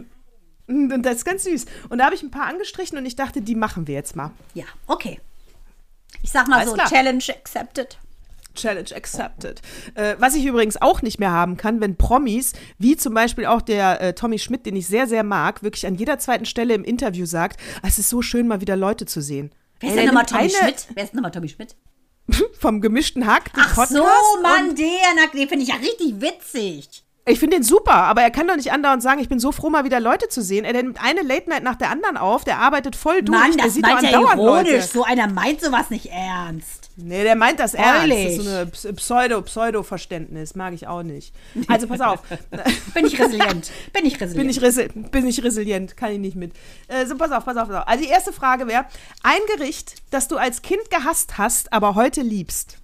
und 0.68 1.04
das 1.04 1.18
ist 1.18 1.26
ganz 1.26 1.44
süß. 1.44 1.66
Und 1.90 1.98
da 1.98 2.06
habe 2.06 2.16
ich 2.16 2.24
ein 2.24 2.32
paar 2.32 2.48
angestrichen 2.48 2.98
und 2.98 3.06
ich 3.06 3.16
dachte, 3.16 3.42
die 3.42 3.56
machen 3.56 3.88
wir 3.88 3.96
jetzt 3.96 4.16
mal. 4.16 4.32
Ja, 4.54 4.66
okay. 4.88 5.20
Ich 6.22 6.32
sag 6.32 6.48
mal 6.48 6.60
Alles 6.60 6.70
so, 6.70 6.76
klar. 6.76 6.88
Challenge 6.90 7.24
accepted. 7.30 7.98
Challenge 8.56 8.96
accepted. 8.96 9.62
Äh, 9.96 10.16
was 10.20 10.36
ich 10.36 10.46
übrigens 10.46 10.80
auch 10.80 11.02
nicht 11.02 11.20
mehr 11.20 11.32
haben 11.32 11.58
kann, 11.58 11.82
wenn 11.82 11.98
Promis, 11.98 12.54
wie 12.78 12.96
zum 12.96 13.14
Beispiel 13.14 13.48
auch 13.48 13.62
der 13.62 14.00
äh, 14.00 14.14
Tommy 14.14 14.38
Schmidt, 14.38 14.66
den 14.66 14.76
ich 14.76 14.86
sehr, 14.88 15.08
sehr 15.08 15.24
mag, 15.24 15.64
wirklich 15.64 15.88
an 15.88 15.96
jeder 15.96 16.20
zweiten 16.20 16.46
Stelle 16.46 16.76
im 16.76 16.84
Interview 16.84 17.26
sagt, 17.26 17.60
"Ah, 17.82 17.88
es 17.88 17.98
ist 17.98 18.10
so 18.10 18.22
schön, 18.22 18.48
mal 18.48 18.62
wieder 18.62 18.76
Leute 18.76 19.06
zu 19.06 19.22
sehen. 19.22 19.52
Wer 19.80 19.90
ist 19.90 19.96
Ey, 19.96 20.02
denn 20.02 20.14
nochmal 20.14 20.26
Tommy 20.26 20.50
Schmidt? 20.50 20.88
Wer 20.94 21.04
ist 21.04 21.10
denn 21.12 21.18
nochmal 21.18 21.32
Tommy 21.32 21.50
Schmidt? 21.50 21.76
Vom 22.60 22.80
gemischten 22.80 23.26
Hack, 23.26 23.52
den 23.54 23.64
Ach 23.66 23.76
Podcast. 23.76 23.92
so, 23.92 24.42
Mann, 24.42 24.76
der, 24.76 24.86
na, 25.16 25.28
den 25.38 25.50
finde 25.50 25.64
ich 25.64 25.70
ja 25.70 25.76
richtig 25.76 26.22
witzig. 26.22 27.03
Ich 27.26 27.40
finde 27.40 27.56
den 27.56 27.64
super, 27.64 27.94
aber 27.94 28.22
er 28.22 28.32
kann 28.32 28.48
doch 28.50 28.58
nicht 28.58 28.74
andauernd 28.74 29.02
sagen, 29.02 29.22
ich 29.22 29.30
bin 29.30 29.40
so 29.40 29.54
froh, 29.54 29.70
mal 29.70 29.86
wieder 29.86 30.02
Leute 30.02 30.28
zu 30.28 30.42
sehen. 30.42 30.66
Er 30.66 30.74
nimmt 30.74 31.02
eine 31.02 31.22
Late 31.22 31.50
Night 31.50 31.64
nach 31.64 31.76
der 31.78 31.90
anderen 31.90 32.18
auf, 32.18 32.44
der 32.44 32.58
arbeitet 32.60 32.98
voll 32.98 33.22
durch, 33.22 33.40
Mann, 33.40 33.56
der 33.56 33.66
das 33.66 33.74
sieht 33.76 33.86
doch 33.86 33.92
meint 33.94 34.04
er 34.04 34.18
andauernd 34.20 34.42
ironisch. 34.42 34.72
Leute. 34.72 34.88
So 34.88 35.04
einer 35.06 35.28
meint 35.30 35.62
sowas 35.62 35.90
nicht 35.90 36.08
ernst. 36.08 36.90
Nee, 36.98 37.24
der 37.24 37.36
meint 37.38 37.60
das 37.62 37.74
ernst. 37.76 37.94
Das 38.04 38.10
Ehrlich? 38.10 38.38
ist 38.38 38.44
so 38.44 38.50
eine 38.50 38.66
Ps- 38.68 38.88
Pseudo-Pseudo-Verständnis. 38.96 40.56
Mag 40.56 40.74
ich 40.74 40.86
auch 40.88 41.04
nicht. 41.04 41.34
Also 41.68 41.88
pass 41.88 42.02
auf. 42.02 42.20
Bin 42.94 43.06
ich 43.06 43.20
resilient. 43.20 43.72
Bin 43.94 44.06
ich 44.06 44.20
resilient. 44.20 44.36
bin, 44.36 44.50
ich 44.50 44.62
resi 44.62 44.88
bin 44.90 45.26
ich 45.28 45.44
resilient. 45.44 45.98
Kann 45.98 46.12
ich 46.12 46.20
nicht 46.20 46.36
mit. 46.36 46.52
Äh, 46.90 47.06
so, 47.06 47.16
pass 47.16 47.32
auf, 47.32 47.46
pass 47.46 47.58
auf. 47.58 47.68
Pass 47.70 47.78
auf. 47.82 47.88
Also 47.88 48.04
die 48.04 48.10
erste 48.10 48.34
Frage 48.34 48.68
wäre: 48.68 48.86
Ein 49.24 49.40
Gericht, 49.56 49.96
das 50.12 50.28
du 50.28 50.38
als 50.38 50.62
Kind 50.62 50.90
gehasst 50.92 51.38
hast, 51.38 51.72
aber 51.74 51.96
heute 51.96 52.22
liebst. 52.22 52.78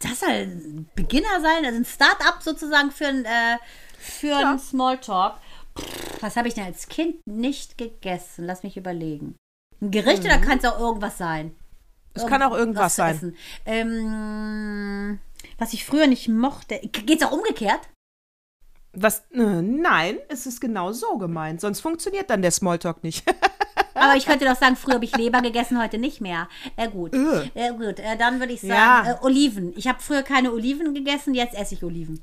Das 0.00 0.20
soll 0.20 0.30
ein 0.30 0.90
Beginner 0.94 1.40
sein, 1.40 1.64
also 1.64 1.78
ein 1.78 1.84
Start-up 1.84 2.42
sozusagen 2.42 2.90
für 2.90 3.06
ein, 3.06 3.24
äh, 3.24 3.58
für 3.98 4.36
ein 4.36 4.58
Smalltalk. 4.58 5.36
Pff, 5.78 6.22
Was 6.22 6.36
habe 6.36 6.48
ich 6.48 6.54
denn 6.54 6.64
als 6.64 6.88
Kind 6.88 7.16
nicht 7.26 7.78
gegessen? 7.78 8.44
Lass 8.44 8.62
mich 8.62 8.76
überlegen. 8.76 9.36
Ein 9.80 9.90
Gericht 9.90 10.24
oder 10.24 10.38
kann 10.38 10.58
es 10.58 10.64
auch 10.64 10.78
irgendwas 10.78 11.18
sein? 11.18 11.46
Mhm. 11.46 11.54
Es 12.14 12.26
kann 12.26 12.42
auch 12.42 12.56
irgendwas 12.56 12.96
sein. 12.96 13.36
Ähm, 13.66 15.18
was 15.58 15.72
ich 15.72 15.84
früher 15.84 16.06
nicht 16.06 16.28
mochte. 16.28 16.78
Geht 16.78 17.20
es 17.20 17.26
auch 17.26 17.32
umgekehrt? 17.32 17.80
Was? 18.92 19.24
Äh, 19.32 19.62
nein, 19.62 20.18
es 20.28 20.46
ist 20.46 20.60
genau 20.60 20.92
so 20.92 21.18
gemeint. 21.18 21.60
Sonst 21.60 21.80
funktioniert 21.80 22.30
dann 22.30 22.42
der 22.42 22.52
Smalltalk 22.52 23.02
nicht. 23.02 23.24
Aber 23.94 24.16
ich 24.16 24.26
könnte 24.26 24.44
doch 24.44 24.56
sagen, 24.56 24.76
früher 24.76 24.94
habe 24.94 25.04
ich 25.04 25.16
Leber 25.16 25.40
gegessen, 25.40 25.80
heute 25.80 25.98
nicht 25.98 26.20
mehr. 26.20 26.48
Äh, 26.76 26.88
gut. 26.88 27.14
Äh, 27.14 27.70
gut, 27.72 27.98
äh, 28.00 28.16
dann 28.18 28.40
würde 28.40 28.52
ich 28.52 28.60
sagen, 28.60 28.72
Ja. 28.72 29.12
äh, 29.12 29.24
Oliven. 29.24 29.72
Ich 29.76 29.86
habe 29.88 29.98
früher 30.00 30.22
keine 30.22 30.52
Oliven 30.52 30.94
gegessen, 30.94 31.34
jetzt 31.34 31.54
esse 31.56 31.74
ich 31.74 31.84
Oliven. 31.84 32.20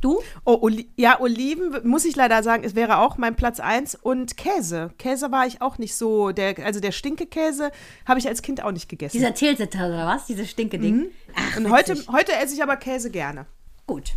Du? 0.00 0.20
Oh, 0.44 0.58
Oli 0.60 0.90
ja, 0.96 1.18
Oliven, 1.18 1.80
muss 1.88 2.04
ich 2.04 2.14
leider 2.14 2.42
sagen, 2.42 2.62
es 2.62 2.74
wäre 2.74 2.98
auch 2.98 3.16
mein 3.16 3.36
Platz 3.36 3.58
1. 3.58 3.94
Und 3.94 4.36
Käse. 4.36 4.90
Käse 4.98 5.32
war 5.32 5.46
ich 5.46 5.62
auch 5.62 5.78
nicht 5.78 5.94
so. 5.94 6.30
Der, 6.32 6.54
also 6.62 6.78
der 6.78 6.92
Stinkekäse 6.92 7.70
habe 8.06 8.18
ich 8.18 8.28
als 8.28 8.42
Kind 8.42 8.62
auch 8.62 8.72
nicht 8.72 8.90
gegessen. 8.90 9.16
Dieser 9.16 9.32
Tilsiter 9.32 9.86
oder 9.86 10.06
was? 10.06 10.26
Dieses 10.26 10.50
Stinke-Ding. 10.50 11.06
Ach, 11.34 11.56
Und 11.56 11.70
heute, 11.70 11.94
heute 12.12 12.32
esse 12.34 12.54
ich 12.54 12.62
aber 12.62 12.76
Käse 12.76 13.10
gerne. 13.10 13.46
Gut. 13.86 14.12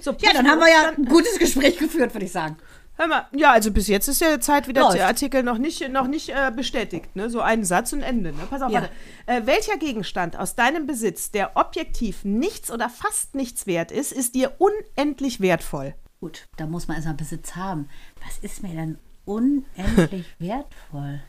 So, 0.00 0.16
Ja, 0.18 0.32
dann 0.32 0.48
haben 0.48 0.58
wir 0.58 0.68
ja 0.68 0.88
ein 0.96 1.04
gutes 1.04 1.38
Gespräch 1.38 1.78
geführt, 1.78 2.12
würde 2.12 2.26
ich 2.26 2.32
sagen. 2.32 2.56
Hör 2.96 3.06
mal, 3.08 3.26
ja, 3.34 3.52
also 3.52 3.70
bis 3.72 3.88
jetzt 3.88 4.06
ist 4.08 4.20
der 4.20 4.40
Zeit 4.40 4.68
wieder 4.68 4.90
der 4.90 5.06
Artikel 5.06 5.42
noch 5.42 5.58
nicht, 5.58 5.88
noch 5.88 6.06
nicht 6.06 6.28
äh, 6.28 6.52
bestätigt. 6.54 7.16
Ne? 7.16 7.30
So 7.30 7.40
ein 7.40 7.64
Satz 7.64 7.92
und 7.92 8.02
Ende. 8.02 8.32
Ne? 8.32 8.46
Pass 8.50 8.60
auf, 8.62 8.70
Ja. 8.70 8.82
warte. 8.82 8.92
Äh, 9.26 9.46
welcher 9.46 9.78
Gegenstand 9.78 10.36
aus 10.38 10.54
deinem 10.54 10.86
Besitz, 10.86 11.30
der 11.30 11.56
objektiv 11.56 12.24
nichts 12.24 12.70
oder 12.70 12.90
fast 12.90 13.34
nichts 13.34 13.66
wert 13.66 13.90
ist, 13.90 14.12
ist 14.12 14.34
dir 14.34 14.52
unendlich 14.58 15.40
wertvoll? 15.40 15.94
Gut, 16.20 16.46
da 16.56 16.66
muss 16.66 16.86
man 16.86 16.96
erstmal 16.96 17.16
Besitz 17.16 17.56
haben. 17.56 17.88
Was 18.26 18.38
ist 18.38 18.62
mir 18.62 18.74
denn 18.74 18.98
unendlich 19.24 20.26
wertvoll? 20.38 21.22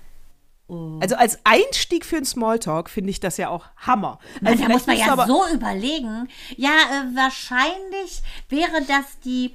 Also 1.01 1.15
als 1.15 1.39
Einstieg 1.43 2.05
für 2.05 2.15
einen 2.17 2.25
Smalltalk 2.25 2.89
finde 2.89 3.09
ich 3.11 3.19
das 3.19 3.37
ja 3.37 3.49
auch 3.49 3.65
Hammer. 3.77 4.17
Mann, 4.41 4.53
Also 4.53 4.63
da 4.65 4.69
muss 4.69 4.87
man 4.87 4.97
ja 4.97 5.27
so 5.27 5.43
überlegen. 5.53 6.29
Ja, 6.55 6.69
äh, 6.71 7.15
wahrscheinlich 7.15 8.23
wäre 8.49 8.81
das 8.87 9.19
die 9.23 9.53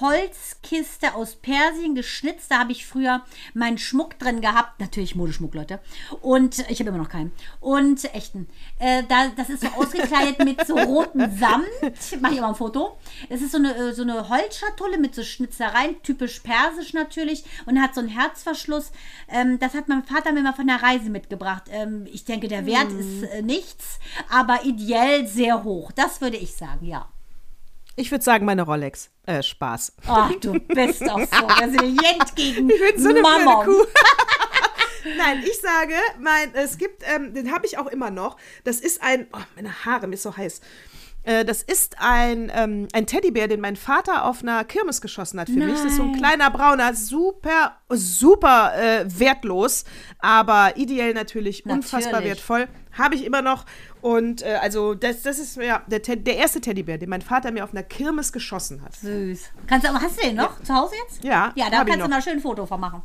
Holzkiste 0.00 1.14
aus 1.14 1.36
Persien 1.36 1.94
geschnitzt. 1.94 2.50
Da 2.50 2.58
habe 2.60 2.72
ich 2.72 2.86
früher 2.86 3.22
meinen 3.54 3.78
Schmuck 3.78 4.18
drin 4.18 4.40
gehabt. 4.40 4.80
Natürlich 4.80 5.14
Modeschmuck, 5.14 5.54
Leute. 5.54 5.80
Und 6.20 6.58
ich 6.68 6.80
habe 6.80 6.90
immer 6.90 6.98
noch 6.98 7.08
keinen. 7.08 7.32
Und 7.60 8.04
echten. 8.14 8.48
Äh, 8.78 9.04
da, 9.08 9.28
das 9.36 9.50
ist 9.50 9.62
so 9.62 9.68
ausgekleidet 9.68 10.44
mit 10.44 10.66
so 10.66 10.76
rotem 10.76 11.36
Samt. 11.38 11.66
Mache 12.20 12.34
ich 12.34 12.40
mal 12.40 12.48
ein 12.48 12.54
Foto. 12.54 12.98
Es 13.28 13.42
ist 13.42 13.52
so 13.52 13.58
eine, 13.58 13.74
äh, 13.74 13.92
so 13.92 14.02
eine 14.02 14.28
Holzschatulle 14.28 14.98
mit 14.98 15.14
so 15.14 15.22
Schnitzereien, 15.22 16.02
typisch 16.02 16.40
persisch 16.40 16.92
natürlich. 16.92 17.44
Und 17.66 17.80
hat 17.80 17.94
so 17.94 18.00
einen 18.00 18.08
Herzverschluss. 18.08 18.92
Ähm, 19.28 19.58
das 19.58 19.74
hat 19.74 19.88
mein 19.88 20.04
Vater 20.04 20.32
mir 20.32 20.42
mal 20.42 20.52
von 20.52 20.66
der 20.66 20.82
Reise 20.82 21.10
mitgebracht. 21.10 21.64
Ähm, 21.70 22.06
ich 22.12 22.24
denke, 22.24 22.48
der 22.48 22.66
Wert 22.66 22.90
ist 22.92 23.22
äh, 23.22 23.42
nichts, 23.42 23.98
aber 24.30 24.64
ideell 24.64 25.26
sehr 25.26 25.64
hoch. 25.64 25.92
Das 25.92 26.20
würde 26.20 26.36
ich 26.36 26.54
sagen, 26.54 26.84
ja. 26.86 27.08
Ich 27.98 28.12
würde 28.12 28.22
sagen, 28.22 28.44
meine 28.44 28.62
Rolex. 28.62 29.10
Äh, 29.26 29.42
Spaß. 29.42 29.92
Ach, 30.06 30.32
du 30.40 30.52
bist 30.52 31.02
doch 31.02 31.18
so 31.18 31.46
resilient 31.60 32.36
gegen 32.36 32.70
Ich 32.70 32.80
bin 32.80 33.02
so 33.02 33.08
eine 33.08 33.20
Mammon. 33.20 33.66
Kuh. 33.66 33.84
Nein, 35.16 35.42
ich 35.44 35.58
sage, 35.60 35.94
mein, 36.20 36.54
es 36.54 36.78
gibt, 36.78 37.02
ähm, 37.12 37.34
den 37.34 37.52
habe 37.52 37.66
ich 37.66 37.76
auch 37.76 37.88
immer 37.88 38.10
noch. 38.10 38.36
Das 38.62 38.78
ist 38.80 39.02
ein, 39.02 39.26
oh, 39.32 39.38
meine 39.56 39.84
Haare, 39.84 40.06
mir 40.06 40.14
ist 40.14 40.22
so 40.22 40.36
heiß. 40.36 40.60
Äh, 41.28 41.44
das 41.44 41.62
ist 41.62 41.96
ein, 41.98 42.50
ähm, 42.54 42.88
ein 42.94 43.06
Teddybär, 43.06 43.48
den 43.48 43.60
mein 43.60 43.76
Vater 43.76 44.24
auf 44.24 44.42
einer 44.42 44.64
Kirmes 44.64 45.02
geschossen 45.02 45.38
hat 45.38 45.48
für 45.50 45.58
mich. 45.58 45.74
Das 45.74 45.84
ist 45.84 45.96
so 45.96 46.02
ein 46.02 46.12
Nein. 46.12 46.20
kleiner 46.20 46.50
brauner, 46.50 46.94
super, 46.94 47.72
super 47.90 48.72
äh, 48.74 49.04
wertlos, 49.06 49.84
aber 50.20 50.78
ideell 50.78 51.12
natürlich, 51.12 51.66
unfassbar 51.66 52.12
Natürlich. 52.20 52.28
wertvoll. 52.28 52.68
Habe 52.96 53.14
ich 53.14 53.26
immer 53.26 53.42
noch. 53.42 53.66
Und 54.00 54.40
äh, 54.40 54.58
also, 54.62 54.94
das, 54.94 55.20
das 55.20 55.38
ist 55.38 55.56
ja 55.56 55.82
der, 55.86 55.98
der 55.98 56.36
erste 56.38 56.62
Teddybär, 56.62 56.96
den 56.96 57.10
mein 57.10 57.20
Vater 57.20 57.50
mir 57.50 57.62
auf 57.62 57.72
einer 57.72 57.82
Kirmes 57.82 58.32
geschossen 58.32 58.80
hat. 58.82 58.94
Süß. 58.96 59.50
Kannst 59.66 59.84
du, 59.84 59.90
aber 59.90 60.00
hast 60.00 60.16
du 60.16 60.22
den 60.22 60.36
noch 60.36 60.62
zu 60.62 60.74
Hause 60.74 60.94
jetzt? 61.04 61.22
Ja, 61.22 61.52
Ja, 61.56 61.68
da 61.68 61.84
kannst 61.84 62.06
du 62.06 62.08
mal 62.08 62.22
schön 62.22 62.34
ein 62.34 62.40
Foto 62.40 62.64
von 62.64 62.80
machen. 62.80 63.02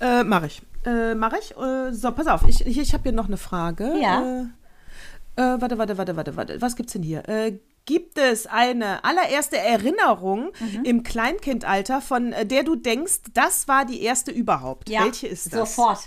Äh, 0.00 0.24
mach 0.24 0.42
ich. 0.42 0.60
Äh, 0.84 1.14
mach 1.14 1.34
ich. 1.34 1.56
Äh, 1.56 1.92
so, 1.92 2.10
pass 2.10 2.26
auf. 2.26 2.42
Ich, 2.48 2.66
ich, 2.66 2.78
ich 2.78 2.92
habe 2.94 3.04
hier 3.04 3.12
noch 3.12 3.28
eine 3.28 3.36
Frage. 3.36 3.96
Ja. 4.00 4.40
Äh, 4.40 4.46
äh, 5.38 5.60
warte, 5.60 5.78
warte, 5.78 5.96
warte, 5.98 6.16
warte, 6.16 6.36
warte. 6.36 6.60
Was 6.62 6.76
gibt's 6.76 6.92
denn 6.92 7.02
hier? 7.02 7.28
Äh, 7.28 7.58
gibt 7.86 8.18
es 8.18 8.46
eine 8.46 9.02
allererste 9.04 9.56
Erinnerung 9.56 10.50
Mhm. 10.60 10.84
im 10.84 11.02
Kleinkindalter, 11.02 12.00
von 12.00 12.32
äh, 12.32 12.44
der 12.44 12.62
du 12.64 12.76
denkst, 12.76 13.20
das 13.34 13.66
war 13.68 13.84
die 13.86 14.02
erste 14.02 14.30
überhaupt? 14.30 14.88
Ja, 14.90 15.04
Welche 15.04 15.26
ist 15.28 15.52
das? 15.54 15.74
Sofort. 15.76 16.00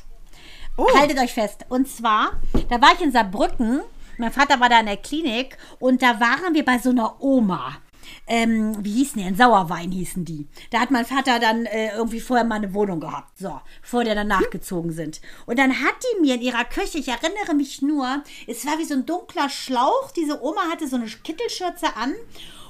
Oh, 0.77 0.87
Haltet 0.97 1.17
euch 1.19 1.33
fest. 1.33 1.65
Und 1.69 1.87
zwar, 1.87 2.33
da 2.69 2.81
war 2.81 2.93
ich 2.93 3.01
in 3.01 3.11
Saarbrücken. 3.11 3.81
Mein 4.17 4.31
Vater 4.31 4.59
war 4.59 4.69
da 4.69 4.79
in 4.79 4.85
der 4.85 4.97
Klinik 4.97 5.57
und 5.79 6.01
da 6.01 6.19
waren 6.19 6.53
wir 6.53 6.63
bei 6.63 6.77
so 6.77 6.91
einer 6.91 7.21
Oma. 7.21 7.73
Ähm, 8.27 8.75
wie 8.83 8.93
hießen 8.93 9.19
die 9.19 9.23
denn? 9.23 9.35
Sauerwein 9.35 9.91
hießen 9.91 10.25
die. 10.25 10.47
Da 10.69 10.79
hat 10.79 10.91
mein 10.91 11.05
Vater 11.05 11.39
dann 11.39 11.65
äh, 11.65 11.95
irgendwie 11.95 12.19
vorher 12.19 12.45
mal 12.45 12.55
eine 12.55 12.73
Wohnung 12.73 12.99
gehabt, 12.99 13.37
so, 13.37 13.59
bevor 13.81 14.03
der 14.03 14.15
dann 14.15 14.27
nachgezogen 14.27 14.91
sind. 14.91 15.21
Und 15.45 15.59
dann 15.59 15.81
hat 15.81 15.95
die 16.03 16.21
mir 16.21 16.35
in 16.35 16.41
ihrer 16.41 16.65
Küche, 16.65 16.97
ich 16.97 17.07
erinnere 17.07 17.53
mich 17.55 17.81
nur, 17.81 18.23
es 18.47 18.65
war 18.65 18.77
wie 18.79 18.85
so 18.85 18.93
ein 18.93 19.05
dunkler 19.05 19.49
Schlauch, 19.49 20.11
diese 20.11 20.43
Oma 20.43 20.61
hatte 20.71 20.87
so 20.87 20.95
eine 20.95 21.05
Kittelschürze 21.05 21.95
an 21.95 22.13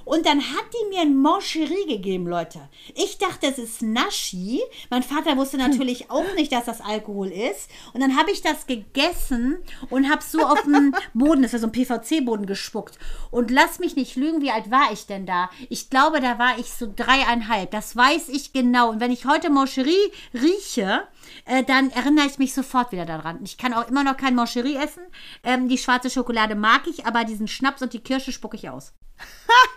und 0.06 0.26
dann 0.26 0.40
hat 0.40 0.66
die 0.74 0.90
mir 0.90 1.02
ein 1.02 1.16
Mancherie 1.16 1.86
gegeben, 1.88 2.28
Leute. 2.28 2.60
Ich 2.96 3.18
dachte, 3.18 3.48
es 3.48 3.58
ist 3.58 3.82
Naschi. 3.82 4.62
Mein 4.90 5.04
Vater 5.04 5.38
wusste 5.38 5.58
natürlich 5.58 6.10
auch 6.10 6.34
nicht, 6.36 6.52
dass 6.52 6.66
das 6.66 6.82
Alkohol 6.82 7.28
ist. 7.28 7.70
Und 7.94 8.02
dann 8.02 8.18
habe 8.18 8.32
ich 8.32 8.42
das 8.42 8.68
gegessen 8.68 9.58
und 9.90 10.10
habe 10.10 10.24
so 10.24 10.42
auf 10.46 10.62
den 10.64 10.96
Boden, 11.14 11.44
das 11.44 11.54
war 11.54 11.60
so 11.60 11.68
ein 11.68 11.72
PVC-Boden 11.72 12.46
gespuckt. 12.46 12.98
Und 13.30 13.52
lass 13.52 13.80
mich 13.80 13.96
nicht 13.96 14.16
lügen, 14.16 14.42
wie 14.42 14.52
alt 14.52 14.72
war 14.72 14.92
ich 14.92 15.06
denn 15.06 15.26
da? 15.26 15.50
Ich 15.70 15.90
glaube, 15.90 16.20
da 16.22 16.40
war 16.40 16.58
ich 16.60 16.72
so 16.74 16.92
dreieinhalb. 16.94 17.72
Das 17.72 17.96
weiß 17.96 18.30
ich 18.30 18.54
genau. 18.54 18.90
Und 18.90 19.00
wenn 19.00 19.12
ich 19.12 19.26
heute 19.26 19.50
Mancherie 19.50 20.12
rieche, 20.34 21.04
äh, 21.46 21.64
dann 21.64 21.90
erinnere 21.92 22.26
ich 22.26 22.38
mich 22.38 22.54
sofort 22.54 22.92
wieder 22.92 23.06
daran. 23.06 23.40
Ich 23.44 23.58
kann 23.58 23.74
auch 23.74 23.88
immer 23.88 24.04
noch 24.04 24.18
kein 24.18 24.36
Mancherie 24.36 24.76
essen. 24.76 25.04
Ähm, 25.44 25.68
die 25.68 25.78
schwarze 25.78 26.10
Schokolade 26.10 26.56
mag 26.56 26.88
ich, 26.88 27.06
aber 27.06 27.24
diesen 27.24 27.48
Schnaps 27.48 27.82
und 27.82 27.94
die 27.94 28.00
Kirsche 28.00 28.32
spucke 28.32 28.58
ich 28.58 28.70
aus. 28.70 28.94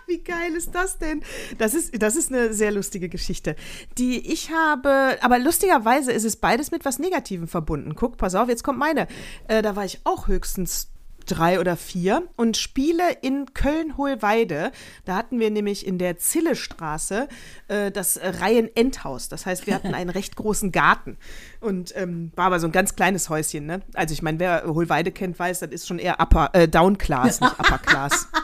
Wie 0.07 0.23
geil 0.23 0.53
ist 0.53 0.73
das 0.73 0.97
denn? 0.97 1.23
Das 1.57 1.73
ist, 1.73 2.01
das 2.01 2.15
ist 2.15 2.31
eine 2.31 2.53
sehr 2.53 2.71
lustige 2.71 3.09
Geschichte. 3.09 3.55
Die 3.97 4.31
ich 4.31 4.51
habe, 4.51 5.17
aber 5.21 5.39
lustigerweise 5.39 6.11
ist 6.11 6.23
es 6.23 6.35
beides 6.35 6.71
mit 6.71 6.85
was 6.85 6.99
Negativem 6.99 7.47
verbunden. 7.47 7.95
Guck, 7.95 8.17
pass 8.17 8.35
auf, 8.35 8.49
jetzt 8.49 8.63
kommt 8.63 8.79
meine. 8.79 9.07
Äh, 9.47 9.61
da 9.61 9.75
war 9.75 9.85
ich 9.85 10.01
auch 10.03 10.27
höchstens 10.27 10.91
drei 11.25 11.59
oder 11.59 11.77
vier 11.77 12.23
und 12.35 12.57
spiele 12.57 13.03
in 13.21 13.53
Köln-Hohlweide. 13.53 14.71
Da 15.05 15.15
hatten 15.15 15.39
wir 15.39 15.51
nämlich 15.51 15.85
in 15.85 15.97
der 15.97 16.17
Zillestraße 16.17 17.27
äh, 17.67 17.91
das 17.91 18.19
Reihen-Endhaus. 18.21 19.29
Das 19.29 19.45
heißt, 19.45 19.67
wir 19.67 19.75
hatten 19.75 19.93
einen 19.93 20.09
recht 20.09 20.35
großen 20.35 20.71
Garten 20.71 21.17
und 21.59 21.95
ähm, 21.95 22.31
war 22.35 22.45
aber 22.45 22.59
so 22.59 22.67
ein 22.67 22.71
ganz 22.71 22.95
kleines 22.95 23.29
Häuschen. 23.29 23.65
Ne? 23.65 23.81
Also 23.93 24.13
ich 24.13 24.21
meine, 24.21 24.39
wer 24.39 24.63
Hohlweide 24.65 25.11
kennt, 25.11 25.37
weiß, 25.37 25.59
das 25.59 25.69
ist 25.71 25.87
schon 25.87 25.99
eher 25.99 26.19
upper, 26.21 26.49
äh, 26.53 26.67
Down 26.67 26.97
Class, 26.97 27.41
nicht 27.41 27.59
Upper 27.59 27.79
Class. 27.79 28.27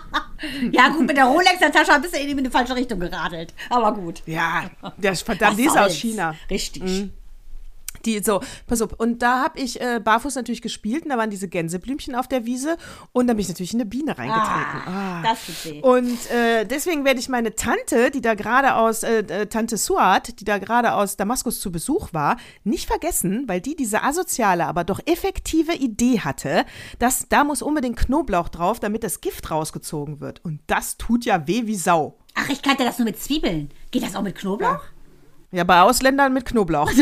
Ja, 0.72 0.90
gut, 0.90 1.06
mit 1.06 1.16
der 1.16 1.26
Rolex 1.26 1.54
in 1.54 1.60
der 1.60 1.72
Tasche 1.72 2.00
bist 2.02 2.16
du 2.16 2.18
irgendwie 2.18 2.40
in 2.40 2.46
die 2.46 2.50
falsche 2.50 2.76
Richtung 2.76 3.00
geradelt. 3.00 3.54
Aber 3.70 3.94
gut. 3.94 4.24
Ja, 4.26 4.72
der 4.98 5.16
verdammt, 5.16 5.60
die 5.60 5.66
ist 5.66 5.78
aus? 5.78 5.94
China. 5.94 6.36
Richtig. 6.50 6.82
Mhm. 6.82 7.14
Die, 8.06 8.20
so, 8.24 8.42
pass 8.68 8.82
auf. 8.82 8.94
Und 8.94 9.22
da 9.22 9.44
habe 9.44 9.60
ich 9.60 9.80
äh, 9.82 10.00
barfuß 10.04 10.36
natürlich 10.36 10.62
gespielt 10.62 11.04
und 11.04 11.10
da 11.10 11.18
waren 11.18 11.30
diese 11.30 11.48
Gänseblümchen 11.48 12.16
auf 12.16 12.28
der 12.28 12.46
Wiese 12.46 12.78
und 13.12 13.28
da 13.28 13.34
bin 13.34 13.42
ich 13.42 13.50
natürlich 13.50 13.74
in 13.74 13.82
eine 13.82 13.90
Biene 13.90 14.18
reingetreten. 14.18 14.82
Ah, 14.86 15.22
das 15.24 15.46
tut 15.46 15.66
weh. 15.66 15.82
Und 15.82 16.30
äh, 16.32 16.66
deswegen 16.66 17.06
werde 17.06 17.20
ich 17.20 17.30
meine 17.30 17.56
Tante, 17.56 18.12
die 18.12 18.22
da 18.22 18.34
gerade 18.34 18.76
aus, 18.76 19.04
äh, 19.04 19.20
äh, 19.20 19.46
Tante 19.48 19.78
Suat, 19.78 20.40
die 20.40 20.46
da 20.46 20.58
gerade 20.58 20.94
aus 20.94 21.18
Damaskus 21.18 21.60
zu 21.60 21.72
Besuch 21.72 22.14
war, 22.14 22.38
nicht 22.64 22.88
vergessen, 22.88 23.46
weil 23.48 23.62
die 23.62 23.76
diese 23.76 24.04
asoziale, 24.04 24.66
aber 24.66 24.84
doch 24.84 25.00
effektive 25.06 25.74
Idee 25.74 26.20
hatte, 26.20 26.66
dass 27.00 27.28
da 27.30 27.44
muss 27.44 27.62
unbedingt 27.62 27.98
Knoblauch 27.98 28.50
drauf, 28.50 28.80
damit 28.80 29.04
das 29.04 29.22
Gift 29.22 29.52
rausgezogen 29.52 30.20
wird. 30.20 30.44
Und 30.44 30.60
das 30.68 30.98
tut 30.98 31.26
ja 31.26 31.48
weh 31.48 31.66
wie 31.66 31.76
Sau. 31.76 32.18
Ach, 32.36 32.50
ich 32.50 32.62
kannte 32.62 32.84
das 32.84 32.98
nur 32.98 33.06
mit 33.06 33.22
Zwiebeln. 33.22 33.70
Geht 33.92 34.04
das 34.04 34.16
auch 34.16 34.22
mit 34.22 34.36
Knoblauch? 34.36 34.82
Ja, 35.52 35.66
bei 35.66 35.82
Ausländern 35.82 36.34
mit 36.34 36.46
Knoblauch. 36.46 36.92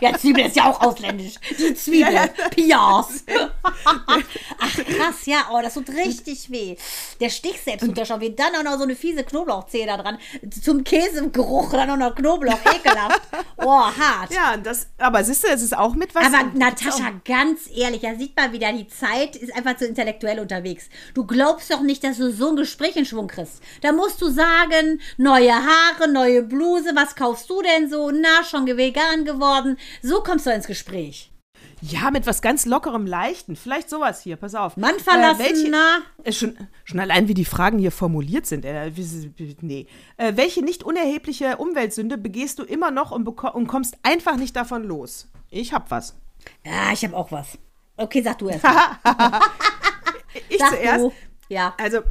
Ja, 0.00 0.16
Zwiebel 0.16 0.46
ist 0.46 0.56
ja 0.56 0.70
auch 0.70 0.80
ausländisch. 0.80 1.34
Die 1.58 1.74
Zwiebel. 1.74 2.12
Ja, 2.12 2.26
Pias. 2.50 3.24
Ach, 3.84 4.74
krass, 4.74 5.26
ja. 5.26 5.48
Oh, 5.52 5.60
das 5.62 5.74
tut 5.74 5.88
richtig 5.90 6.50
weh. 6.50 6.76
Der 7.20 7.28
Stich 7.30 7.60
selbst 7.60 7.86
tut 7.86 7.96
ja 7.96 8.04
schon 8.04 8.20
weh. 8.20 8.30
Dann 8.30 8.54
auch 8.56 8.62
noch 8.62 8.78
so 8.78 8.84
eine 8.84 8.96
fiese 8.96 9.24
Knoblauchzehe 9.24 9.86
da 9.86 9.96
dran. 9.96 10.18
Zum 10.62 10.84
Käsegeruch 10.84 11.72
dann 11.72 11.90
auch 11.90 11.96
noch 11.96 12.14
Knoblauch. 12.14 12.58
Ekelhaft. 12.64 13.20
Oh, 13.56 13.68
hart. 13.68 14.32
Ja, 14.32 14.56
das, 14.56 14.88
aber 14.98 15.22
siehst 15.24 15.44
du, 15.44 15.48
es 15.48 15.62
ist 15.62 15.76
auch 15.76 15.94
mit 15.94 16.14
was. 16.14 16.26
Aber 16.26 16.50
Natascha, 16.54 17.12
ganz 17.24 17.68
ehrlich, 17.74 18.00
da 18.00 18.14
sieht 18.14 18.36
man 18.36 18.52
wieder, 18.52 18.72
die 18.72 18.88
Zeit 18.88 19.36
ist 19.36 19.54
einfach 19.54 19.76
zu 19.76 19.86
intellektuell 19.86 20.40
unterwegs. 20.40 20.88
Du 21.14 21.26
glaubst 21.26 21.70
doch 21.72 21.82
nicht, 21.82 22.02
dass 22.04 22.16
du 22.16 22.32
so 22.32 22.50
ein 22.50 22.56
Gespräch 22.56 22.96
in 22.96 23.04
Schwung 23.04 23.28
kriegst. 23.28 23.62
Da 23.82 23.92
musst 23.92 24.20
du 24.22 24.30
sagen, 24.30 25.00
neue 25.16 25.52
Haare, 25.52 26.08
neue 26.10 26.42
Bluse, 26.42 26.92
was 26.94 27.14
kaufst 27.14 27.48
du 27.50 27.62
denn 27.62 27.90
so? 27.90 28.10
Na, 28.10 28.44
schon 28.44 28.66
vegan 28.66 29.24
geworden. 29.24 29.76
So 30.02 30.22
kommst 30.22 30.46
du 30.46 30.50
ins 30.50 30.66
Gespräch. 30.66 31.30
Ja, 31.82 32.10
mit 32.10 32.26
was 32.26 32.42
ganz 32.42 32.66
lockerem, 32.66 33.06
leichten. 33.06 33.56
Vielleicht 33.56 33.88
sowas 33.90 34.20
hier, 34.22 34.36
pass 34.36 34.54
auf. 34.54 34.76
Mann 34.76 34.98
verlassen, 34.98 35.40
Äh, 35.40 35.44
welche, 35.44 36.02
äh, 36.24 36.32
schon, 36.32 36.56
schon 36.84 37.00
allein, 37.00 37.28
wie 37.28 37.34
die 37.34 37.44
Fragen 37.44 37.78
hier 37.78 37.90
formuliert 37.92 38.46
sind. 38.46 38.64
Äh, 38.64 38.92
nee. 39.62 39.86
Äh, 40.16 40.32
welche 40.36 40.62
nicht 40.62 40.84
unerhebliche 40.84 41.56
Umweltsünde 41.56 42.18
begehst 42.18 42.58
du 42.58 42.64
immer 42.64 42.90
noch 42.90 43.10
und, 43.10 43.26
und 43.26 43.66
kommst 43.66 43.96
einfach 44.02 44.36
nicht 44.36 44.56
davon 44.56 44.84
los? 44.84 45.28
Ich 45.50 45.72
hab 45.72 45.90
was. 45.90 46.14
Ja, 46.64 46.92
ich 46.92 47.04
habe 47.04 47.16
auch 47.16 47.32
was. 47.32 47.58
Okay, 47.96 48.22
sag 48.22 48.38
du 48.38 48.48
erst. 48.48 48.64
Ich 50.48 50.58
Sag 50.58 50.70
zuerst. 50.70 51.00
du. 51.04 51.12
Ja, 51.48 51.74
Also, 51.76 52.02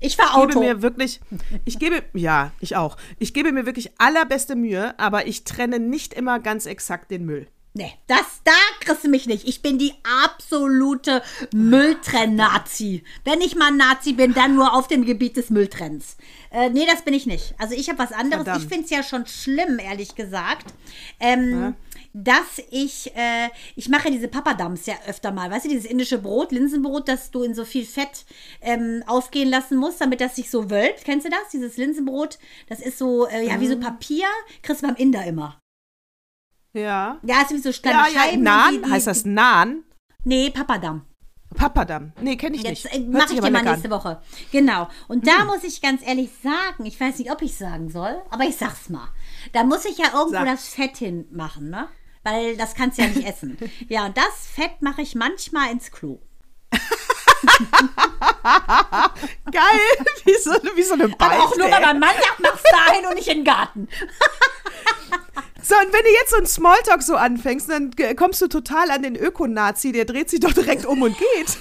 ich 0.00 0.16
fahr 0.16 0.26
ich 0.26 0.32
gebe 0.32 0.42
Auto. 0.48 0.60
mir 0.60 0.82
wirklich, 0.82 1.20
ich 1.64 1.78
gebe, 1.78 2.02
ja, 2.14 2.52
ich 2.60 2.76
auch. 2.76 2.96
Ich 3.18 3.34
gebe 3.34 3.52
mir 3.52 3.66
wirklich 3.66 3.90
allerbeste 3.98 4.56
Mühe, 4.56 4.98
aber 4.98 5.26
ich 5.26 5.44
trenne 5.44 5.78
nicht 5.78 6.14
immer 6.14 6.40
ganz 6.40 6.66
exakt 6.66 7.10
den 7.10 7.26
Müll. 7.26 7.46
Nee, 7.72 7.92
das, 8.08 8.40
da 8.42 8.52
kriegst 8.80 9.04
du 9.04 9.08
mich 9.08 9.26
nicht. 9.26 9.46
Ich 9.46 9.62
bin 9.62 9.78
die 9.78 9.94
absolute 10.24 11.22
Mülltrenn-Nazi. 11.54 13.04
Wenn 13.22 13.40
ich 13.40 13.54
mal 13.54 13.68
ein 13.68 13.76
Nazi 13.76 14.12
bin, 14.12 14.34
dann 14.34 14.56
nur 14.56 14.74
auf 14.74 14.88
dem 14.88 15.04
Gebiet 15.04 15.36
des 15.36 15.50
Mülltrennens. 15.50 16.16
Äh, 16.50 16.70
nee, 16.70 16.84
das 16.84 17.02
bin 17.02 17.14
ich 17.14 17.26
nicht. 17.26 17.54
Also 17.58 17.76
ich 17.76 17.88
habe 17.88 18.00
was 18.00 18.10
anderes. 18.10 18.42
Verdammt. 18.42 18.64
Ich 18.64 18.68
finde 18.68 18.84
es 18.86 18.90
ja 18.90 19.04
schon 19.04 19.24
schlimm, 19.26 19.78
ehrlich 19.78 20.16
gesagt. 20.16 20.66
Ähm, 21.20 21.76
Dass 22.12 22.60
ich, 22.70 23.14
äh, 23.14 23.48
ich 23.76 23.88
mache 23.88 24.10
diese 24.10 24.26
Papadams 24.26 24.86
ja 24.86 24.94
öfter 25.06 25.30
mal. 25.30 25.48
Weißt 25.50 25.64
du, 25.64 25.68
dieses 25.68 25.84
indische 25.84 26.18
Brot, 26.18 26.50
Linsenbrot, 26.50 27.06
das 27.08 27.30
du 27.30 27.44
in 27.44 27.54
so 27.54 27.64
viel 27.64 27.84
Fett 27.86 28.24
ähm, 28.60 29.04
aufgehen 29.06 29.48
lassen 29.48 29.76
musst, 29.78 30.00
damit 30.00 30.20
das 30.20 30.34
sich 30.36 30.50
so 30.50 30.70
wölbt. 30.70 31.04
Kennst 31.04 31.26
du 31.26 31.30
das? 31.30 31.50
Dieses 31.52 31.76
Linsenbrot, 31.76 32.38
das 32.68 32.80
ist 32.80 32.98
so, 32.98 33.26
äh, 33.28 33.46
ja, 33.46 33.60
wie 33.60 33.68
so 33.68 33.78
Papier. 33.78 34.26
Kriegst 34.62 34.82
du 34.82 34.88
beim 34.88 34.96
Inder 34.96 35.24
immer. 35.24 35.60
Ja. 36.72 37.18
Ja, 37.22 37.42
ist 37.42 37.50
wie 37.52 37.58
so 37.58 37.70
kleine 37.72 37.98
Ja, 37.98 38.06
ja, 38.08 38.20
Scheiben. 38.20 38.42
Naan, 38.42 38.72
die- 38.74 38.82
die- 38.82 38.90
heißt 38.90 39.06
das 39.06 39.24
Naan? 39.24 39.84
Nee, 40.24 40.50
Papadam. 40.50 41.06
Papadam. 41.56 42.12
Nee, 42.20 42.36
kenne 42.36 42.54
ich 42.56 42.62
Jetzt 42.62 42.84
nicht. 42.84 42.94
äh, 42.94 43.00
mache 43.00 43.34
ich 43.34 43.40
dir 43.40 43.42
mal 43.42 43.48
lecker 43.52 43.66
an. 43.70 43.72
nächste 43.80 43.90
Woche. 43.90 44.22
Genau. 44.52 44.88
Und 45.08 45.26
da 45.26 45.44
muss 45.46 45.64
ich 45.64 45.80
ganz 45.82 46.00
ehrlich 46.06 46.30
sagen, 46.44 46.86
ich 46.86 47.00
weiß 47.00 47.18
nicht, 47.18 47.32
ob 47.32 47.42
ich 47.42 47.56
sagen 47.56 47.90
soll, 47.90 48.22
aber 48.30 48.44
ich 48.44 48.56
sag's 48.56 48.88
mal. 48.88 49.08
Da 49.52 49.64
muss 49.64 49.84
ich 49.84 49.98
ja 49.98 50.06
irgendwo 50.14 50.30
Sag. 50.30 50.46
das 50.46 50.68
Fett 50.68 50.98
hinmachen, 50.98 51.70
ne? 51.70 51.88
Weil 52.22 52.56
das 52.56 52.74
kannst 52.74 52.98
du 52.98 53.02
ja 53.02 53.08
nicht 53.08 53.26
essen. 53.26 53.56
Ja, 53.88 54.06
und 54.06 54.16
das 54.16 54.46
Fett 54.54 54.80
mache 54.82 55.02
ich 55.02 55.14
manchmal 55.14 55.70
ins 55.72 55.90
Klo. 55.90 56.20
Geil, 59.50 59.80
wie 60.24 60.36
so, 60.42 60.50
wie 60.76 60.82
so 60.82 60.94
eine 60.94 61.08
Beichte. 61.08 61.24
Aber 61.24 61.44
auch 61.44 61.56
nur, 61.56 61.70
weil 61.70 61.80
mein 61.80 61.98
Mann 61.98 62.14
sagt, 62.14 62.40
mach's 62.40 62.62
dahin 62.70 63.06
und 63.06 63.14
nicht 63.14 63.28
in 63.28 63.38
den 63.38 63.44
Garten. 63.44 63.88
So, 65.62 65.74
und 65.76 65.92
wenn 65.92 66.02
du 66.02 66.10
jetzt 66.10 66.30
so 66.30 66.36
einen 66.36 66.46
Smalltalk 66.46 67.02
so 67.02 67.16
anfängst, 67.16 67.68
dann 67.68 67.90
kommst 68.16 68.40
du 68.40 68.48
total 68.48 68.90
an 68.90 69.02
den 69.02 69.14
Ökonazi, 69.14 69.92
der 69.92 70.06
dreht 70.06 70.30
sich 70.30 70.40
doch 70.40 70.54
direkt 70.54 70.86
um 70.86 71.02
und 71.02 71.16
geht. 71.16 71.58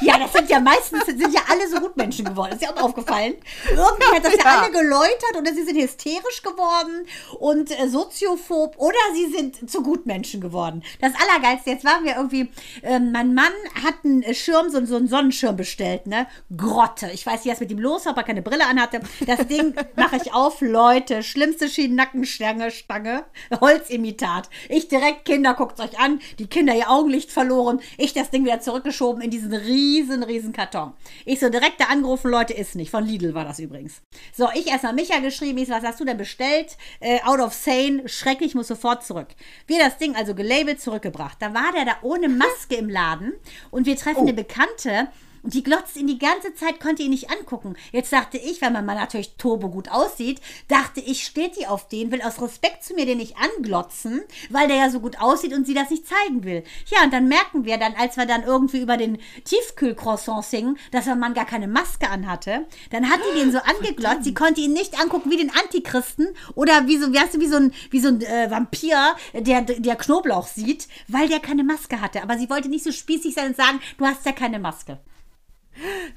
Ja, 0.00 0.18
das 0.18 0.32
sind 0.32 0.50
ja 0.50 0.58
meistens, 0.60 1.04
sind 1.06 1.32
ja 1.32 1.42
alle 1.48 1.68
so 1.68 1.80
Gutmenschen 1.80 2.24
geworden. 2.24 2.52
Ist 2.52 2.62
ja 2.62 2.70
auch 2.70 2.82
aufgefallen. 2.82 3.34
Irgendwie 3.70 4.16
hat 4.16 4.24
das 4.24 4.36
ja, 4.38 4.60
alle 4.60 4.72
geläutert 4.72 5.36
oder 5.38 5.52
sie 5.52 5.62
sind 5.64 5.80
hysterisch 5.80 6.42
geworden 6.42 7.06
und 7.38 7.70
äh, 7.70 7.88
soziophob 7.88 8.76
oder 8.78 8.98
sie 9.14 9.26
sind 9.26 9.70
zu 9.70 9.82
Gutmenschen 9.82 10.40
geworden. 10.40 10.82
Das 11.00 11.12
Allergeilste, 11.14 11.70
jetzt 11.70 11.84
waren 11.84 12.04
wir 12.04 12.16
irgendwie, 12.16 12.48
ähm, 12.82 13.12
mein 13.12 13.34
Mann 13.34 13.52
hat 13.84 13.94
einen 14.04 14.22
äh, 14.22 14.34
Schirm, 14.34 14.70
so, 14.70 14.84
so 14.84 14.96
einen 14.96 15.08
Sonnenschirm 15.08 15.56
bestellt, 15.56 16.06
ne? 16.06 16.26
Grotte. 16.56 17.10
Ich 17.12 17.24
weiß 17.24 17.44
nicht, 17.44 17.52
was 17.52 17.60
mit 17.60 17.70
ihm 17.70 17.78
los 17.78 18.06
war, 18.06 18.12
ob 18.12 18.18
er 18.18 18.24
keine 18.24 18.42
Brille 18.42 18.66
anhatte. 18.66 19.00
Das 19.26 19.46
Ding 19.46 19.74
mache 19.96 20.16
ich 20.16 20.32
auf, 20.32 20.60
Leute. 20.60 21.22
Schlimmste 21.22 21.68
Schienennackenstange, 21.68 22.70
Stange, 22.70 23.24
Holzimitat. 23.60 24.48
Ich 24.68 24.88
direkt, 24.88 25.24
Kinder, 25.24 25.54
guckt 25.54 25.80
euch 25.80 25.98
an. 25.98 26.20
Die 26.38 26.46
Kinder 26.46 26.74
ihr 26.74 26.90
Augenlicht 26.90 27.30
verloren. 27.30 27.80
Ich 27.98 28.12
das 28.12 28.30
Ding 28.30 28.44
wieder 28.44 28.60
zurückgeschoben 28.60 29.22
in 29.22 29.30
diesen 29.30 29.54
riesen, 29.82 30.22
riesen 30.22 30.52
Karton. 30.52 30.92
Ich 31.24 31.40
so 31.40 31.48
direkt 31.48 31.80
da 31.80 31.84
angerufen, 31.86 32.30
Leute, 32.30 32.54
ist 32.54 32.74
nicht. 32.74 32.90
Von 32.90 33.04
Lidl 33.04 33.34
war 33.34 33.44
das 33.44 33.58
übrigens. 33.58 34.02
So, 34.32 34.48
ich 34.54 34.68
erstmal 34.68 34.94
Micha 34.94 35.18
geschrieben. 35.18 35.58
Ich 35.58 35.68
so, 35.68 35.74
was 35.74 35.84
hast 35.84 36.00
du 36.00 36.04
denn 36.04 36.16
bestellt? 36.16 36.76
Äh, 37.00 37.20
out 37.24 37.40
of 37.40 37.52
sane. 37.52 38.08
Schrecklich, 38.08 38.54
muss 38.54 38.68
sofort 38.68 39.04
zurück. 39.04 39.28
Wir 39.66 39.78
das 39.78 39.98
Ding 39.98 40.14
also 40.14 40.34
gelabelt 40.34 40.80
zurückgebracht. 40.80 41.38
Da 41.40 41.54
war 41.54 41.72
der 41.74 41.84
da 41.84 41.96
ohne 42.02 42.28
Maske 42.28 42.76
im 42.76 42.88
Laden 42.88 43.32
und 43.70 43.86
wir 43.86 43.96
treffen 43.96 44.22
eine 44.22 44.34
Bekannte, 44.34 45.08
Und 45.42 45.54
die 45.54 45.62
glotzt 45.62 45.96
ihn 45.96 46.06
die 46.06 46.18
ganze 46.18 46.54
Zeit, 46.54 46.80
konnte 46.80 47.02
ihn 47.02 47.10
nicht 47.10 47.30
angucken. 47.30 47.74
Jetzt 47.90 48.12
dachte 48.12 48.38
ich, 48.38 48.62
weil 48.62 48.70
mein 48.70 48.86
Mann 48.86 48.96
natürlich 48.96 49.34
turbo 49.36 49.68
gut 49.68 49.90
aussieht, 49.90 50.40
dachte 50.68 51.00
ich, 51.00 51.24
steht 51.24 51.56
die 51.56 51.66
auf 51.66 51.88
den, 51.88 52.12
will 52.12 52.22
aus 52.22 52.40
Respekt 52.40 52.84
zu 52.84 52.94
mir 52.94 53.06
den 53.06 53.18
nicht 53.18 53.36
anglotzen, 53.36 54.22
weil 54.50 54.68
der 54.68 54.76
ja 54.76 54.90
so 54.90 55.00
gut 55.00 55.20
aussieht 55.20 55.52
und 55.52 55.66
sie 55.66 55.74
das 55.74 55.90
nicht 55.90 56.06
zeigen 56.06 56.44
will. 56.44 56.62
Ja, 56.86 57.02
und 57.02 57.12
dann 57.12 57.26
merken 57.26 57.64
wir 57.64 57.76
dann, 57.78 57.94
als 57.98 58.16
wir 58.16 58.26
dann 58.26 58.44
irgendwie 58.44 58.80
über 58.80 58.96
den 58.96 59.18
Tiefkühlcroissant 59.44 60.44
singen, 60.44 60.78
dass 60.92 61.06
mein 61.06 61.18
Mann 61.18 61.34
gar 61.34 61.46
keine 61.46 61.68
Maske 61.68 62.08
anhatte. 62.08 62.66
Dann 62.90 63.10
hat 63.10 63.20
die 63.28 63.38
den 63.38 63.50
so 63.50 63.58
angeglotzt, 63.58 64.24
sie 64.24 64.34
konnte 64.34 64.60
ihn 64.60 64.72
nicht 64.72 65.00
angucken 65.00 65.30
wie 65.30 65.36
den 65.36 65.50
Antichristen 65.50 66.28
oder 66.54 66.86
wie 66.86 66.98
so, 66.98 67.12
wie, 67.12 67.16
weißt 67.16 67.34
du, 67.34 67.40
wie 67.40 67.48
so 67.48 67.56
ein, 67.56 67.72
wie 67.90 68.00
so 68.00 68.08
ein 68.08 68.20
äh, 68.20 68.50
Vampir, 68.50 69.16
der, 69.34 69.62
der 69.62 69.96
Knoblauch 69.96 70.46
sieht, 70.46 70.86
weil 71.08 71.28
der 71.28 71.40
keine 71.40 71.64
Maske 71.64 72.00
hatte. 72.00 72.22
Aber 72.22 72.38
sie 72.38 72.48
wollte 72.48 72.68
nicht 72.68 72.84
so 72.84 72.92
spießig 72.92 73.34
sein 73.34 73.48
und 73.48 73.56
sagen, 73.56 73.80
du 73.98 74.06
hast 74.06 74.24
ja 74.24 74.32
keine 74.32 74.60
Maske. 74.60 74.98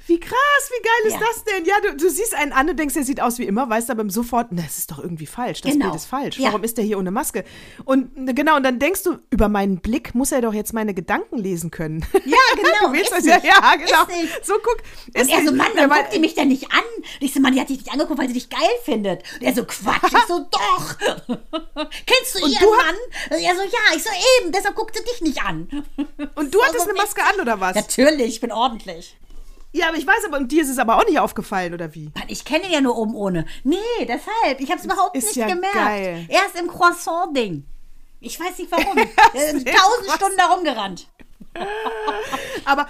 Wie 0.06 0.20
krass, 0.20 0.70
wie 0.70 0.82
geil 0.82 0.92
ist 1.06 1.12
Ja. 1.14 1.20
das 1.20 1.44
denn? 1.44 1.64
Ja, 1.64 1.74
du, 1.82 1.96
du 1.96 2.08
siehst 2.10 2.34
einen 2.34 2.52
an 2.52 2.68
und 2.70 2.78
denkst, 2.78 2.96
er 2.96 3.04
sieht 3.04 3.20
aus 3.20 3.38
wie 3.38 3.44
immer, 3.44 3.68
weißt 3.68 3.90
aber 3.90 4.08
sofort, 4.10 4.48
na, 4.50 4.62
das 4.62 4.78
ist 4.78 4.90
doch 4.90 4.98
irgendwie 4.98 5.26
falsch. 5.26 5.60
Das 5.62 5.72
Genau. 5.72 5.86
Bild 5.86 5.96
ist 5.96 6.06
falsch. 6.06 6.38
Ja. 6.38 6.48
Warum 6.48 6.62
ist 6.64 6.76
der 6.78 6.84
hier 6.84 6.98
ohne 6.98 7.10
Maske? 7.10 7.44
Und 7.84 8.10
genau, 8.36 8.56
und 8.56 8.62
dann 8.62 8.78
denkst 8.78 9.02
du, 9.02 9.18
über 9.30 9.48
meinen 9.48 9.78
Blick 9.78 10.14
muss 10.14 10.32
er 10.32 10.40
doch 10.42 10.54
jetzt 10.54 10.72
meine 10.72 10.94
Gedanken 10.94 11.38
lesen 11.38 11.70
können. 11.70 12.04
Ja, 12.24 12.36
genau. 12.56 12.68
du 12.88 12.92
willst 12.92 13.12
das 13.12 13.24
ja, 13.24 13.36
nicht. 13.36 13.46
ja, 13.46 13.74
genau. 13.76 14.02
Ist. 14.22 14.46
So 14.46 14.54
guck. 14.62 14.78
Und 15.14 15.20
ist 15.20 15.30
er 15.30 15.44
so. 15.44 15.52
Mann, 15.52 15.68
Ja, 15.76 15.88
weil- 15.90 16.02
guckt 16.02 16.14
die 16.14 16.20
mich 16.20 16.34
denn 16.34 16.48
nicht 16.48 16.70
an? 16.72 16.80
Und 16.98 17.04
ich 17.20 17.32
so, 17.34 17.40
Mann, 17.40 17.52
die 17.54 17.60
hat 17.60 17.68
dich 17.68 17.78
nicht 17.78 17.92
angeguckt, 17.92 18.18
weil 18.18 18.28
sie 18.28 18.34
dich 18.34 18.48
geil 18.48 18.60
findet. 18.84 19.22
Und 19.34 19.42
er 19.42 19.54
so, 19.54 19.64
Quatsch. 19.64 20.12
Ich 20.12 20.26
so, 20.28 20.46
doch. 20.50 20.96
Kennst 22.06 22.34
du 22.34 22.44
Und 22.44 22.50
ihren 22.52 22.62
du 22.62 22.70
Mann? 22.70 22.94
Und 23.30 23.36
er 23.42 23.54
so, 23.54 23.62
ja. 23.62 23.96
Ich 23.96 24.02
so, 24.02 24.10
eben, 24.40 24.52
deshalb 24.52 24.74
guckt 24.74 24.96
sie 24.96 25.02
dich 25.04 25.20
nicht 25.20 25.42
an. 25.42 25.68
Und 26.34 26.54
du 26.54 26.62
hattest 26.62 26.84
so 26.84 26.90
eine 26.90 26.98
Maske 26.98 27.22
an, 27.22 27.40
oder 27.40 27.60
was? 27.60 27.74
Natürlich, 27.74 28.26
ich 28.28 28.40
bin 28.40 28.52
ordentlich. 28.52 29.16
Ja, 29.76 29.88
aber 29.88 29.98
ich 29.98 30.06
weiß, 30.06 30.24
aber 30.26 30.38
und 30.38 30.50
dir 30.50 30.62
ist 30.62 30.70
es 30.70 30.78
aber 30.78 30.96
auch 30.96 31.04
nicht 31.04 31.18
aufgefallen, 31.18 31.74
oder 31.74 31.94
wie? 31.94 32.10
Ich 32.28 32.46
kenne 32.46 32.70
ja 32.70 32.80
nur 32.80 32.96
oben 32.96 33.14
ohne. 33.14 33.44
Nee, 33.62 33.76
deshalb. 34.00 34.58
Ich 34.58 34.70
habe 34.70 34.78
es 34.78 34.86
überhaupt 34.86 35.14
nicht 35.14 35.36
ja 35.36 35.46
gemerkt. 35.46 35.74
geil. 35.74 36.24
Erst 36.30 36.58
im 36.58 36.66
Croissant-Ding. 36.68 37.62
Ich 38.20 38.40
weiß 38.40 38.58
nicht 38.58 38.72
warum. 38.72 38.96
Er 39.34 39.50
ist 39.52 39.66
Tausend 39.68 40.10
Stunden 40.16 40.36
da 40.38 40.46
rumgerannt. 40.46 41.08
Aber, 42.64 42.88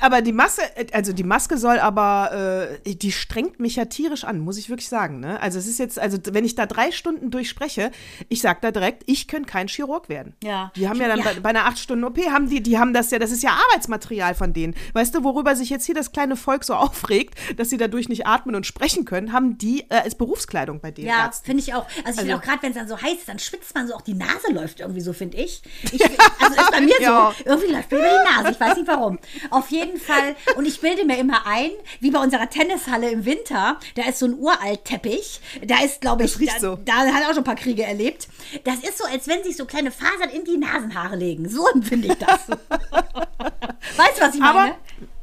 aber 0.00 0.22
die 0.22 0.32
Maske, 0.32 0.62
also 0.92 1.12
die 1.12 1.24
Maske 1.24 1.58
soll 1.58 1.78
aber, 1.78 2.78
äh, 2.84 2.94
die 2.94 3.12
strengt 3.12 3.60
mich 3.60 3.76
ja 3.76 3.84
tierisch 3.86 4.24
an, 4.24 4.38
muss 4.40 4.56
ich 4.58 4.68
wirklich 4.68 4.88
sagen. 4.88 5.20
Ne? 5.20 5.40
Also 5.40 5.58
es 5.58 5.66
ist 5.66 5.78
jetzt, 5.78 5.98
also 5.98 6.18
wenn 6.30 6.44
ich 6.44 6.54
da 6.54 6.66
drei 6.66 6.90
Stunden 6.92 7.30
durchspreche, 7.30 7.90
ich 8.28 8.40
sag 8.40 8.60
da 8.62 8.70
direkt, 8.70 9.02
ich 9.06 9.28
könnte 9.28 9.48
kein 9.50 9.68
Chirurg 9.68 10.08
werden. 10.08 10.34
Ja. 10.42 10.72
Die 10.76 10.88
haben 10.88 11.00
ja 11.00 11.08
dann 11.08 11.18
Ja. 11.18 11.24
Bei, 11.24 11.40
bei 11.40 11.48
einer 11.50 11.66
acht 11.66 11.78
Stunden 11.78 12.04
OP 12.04 12.18
haben 12.18 12.48
die, 12.48 12.62
die 12.62 12.78
haben 12.78 12.92
das 12.92 13.10
ja, 13.10 13.18
das 13.18 13.30
ist 13.30 13.42
ja 13.42 13.50
Arbeitsmaterial 13.70 14.34
von 14.34 14.52
denen. 14.52 14.74
Weißt 14.92 15.14
du, 15.14 15.24
worüber 15.24 15.56
sich 15.56 15.70
jetzt 15.70 15.84
hier 15.86 15.94
das 15.94 16.12
kleine 16.12 16.36
Volk 16.36 16.64
so 16.64 16.74
aufregt, 16.76 17.34
dass 17.56 17.70
sie 17.70 17.76
dadurch 17.76 18.08
nicht 18.08 18.26
atmen 18.26 18.54
und 18.54 18.66
sprechen 18.66 19.04
können, 19.04 19.32
haben 19.32 19.58
die 19.58 19.80
äh, 19.90 19.94
als 19.96 20.14
Berufskleidung 20.14 20.80
bei 20.80 20.90
den 20.90 21.06
Ja, 21.06 21.30
finde 21.42 21.62
ich 21.62 21.74
auch. 21.74 21.86
Also 21.86 21.96
ich 21.96 22.04
finde 22.16 22.20
Also- 22.20 22.36
auch 22.36 22.42
gerade, 22.42 22.62
wenn 22.62 22.70
es 22.70 22.76
dann 22.76 22.88
so 22.88 23.00
heiß 23.00 23.18
ist, 23.18 23.28
dann 23.28 23.38
schwitzt 23.38 23.74
man 23.74 23.86
so, 23.88 23.94
auch 23.94 24.02
die 24.02 24.14
Nase 24.14 24.52
läuft 24.52 24.80
irgendwie 24.80 25.00
so, 25.00 25.12
finde 25.12 25.38
ich. 25.38 25.62
ich 25.92 26.02
also 26.40 26.54
ist 26.60 26.70
bei 26.70 26.80
mir 26.80 26.94
so, 26.98 27.32
irgendwie 27.44 27.72
läuft 27.72 27.90
mir 27.90 27.98
über 27.98 28.08
die 28.08 28.34
Nase, 28.36 28.50
ich 28.52 28.60
weiß 28.60 28.76
nicht 28.76 28.88
warum. 28.88 29.18
Auf 29.50 29.70
jeden 29.70 29.87
Fall, 29.96 30.36
und 30.56 30.66
ich 30.66 30.80
bilde 30.80 31.04
mir 31.04 31.18
immer 31.18 31.46
ein, 31.46 31.70
wie 32.00 32.10
bei 32.10 32.20
unserer 32.20 32.50
Tennishalle 32.50 33.10
im 33.10 33.24
Winter, 33.24 33.78
da 33.94 34.08
ist 34.08 34.18
so 34.18 34.26
ein 34.26 34.34
Uralt-Teppich, 34.38 35.40
da 35.64 35.82
ist, 35.82 36.00
glaube 36.00 36.24
ich, 36.24 36.36
da, 36.36 36.60
so. 36.60 36.78
da 36.84 36.92
hat 36.98 37.22
er 37.22 37.28
auch 37.28 37.34
schon 37.34 37.38
ein 37.38 37.44
paar 37.44 37.54
Kriege 37.54 37.84
erlebt. 37.84 38.28
Das 38.64 38.76
ist 38.76 38.98
so, 38.98 39.04
als 39.04 39.26
wenn 39.28 39.42
sich 39.42 39.56
so 39.56 39.64
kleine 39.64 39.90
Fasern 39.90 40.30
in 40.30 40.44
die 40.44 40.58
Nasenhaare 40.58 41.16
legen. 41.16 41.48
So 41.48 41.66
empfinde 41.68 42.08
ich 42.08 42.18
das. 42.18 42.48
weißt 43.96 44.18
du, 44.18 44.20
was 44.20 44.34
ich 44.34 44.40
meine? 44.40 44.58
Aber 44.58 44.78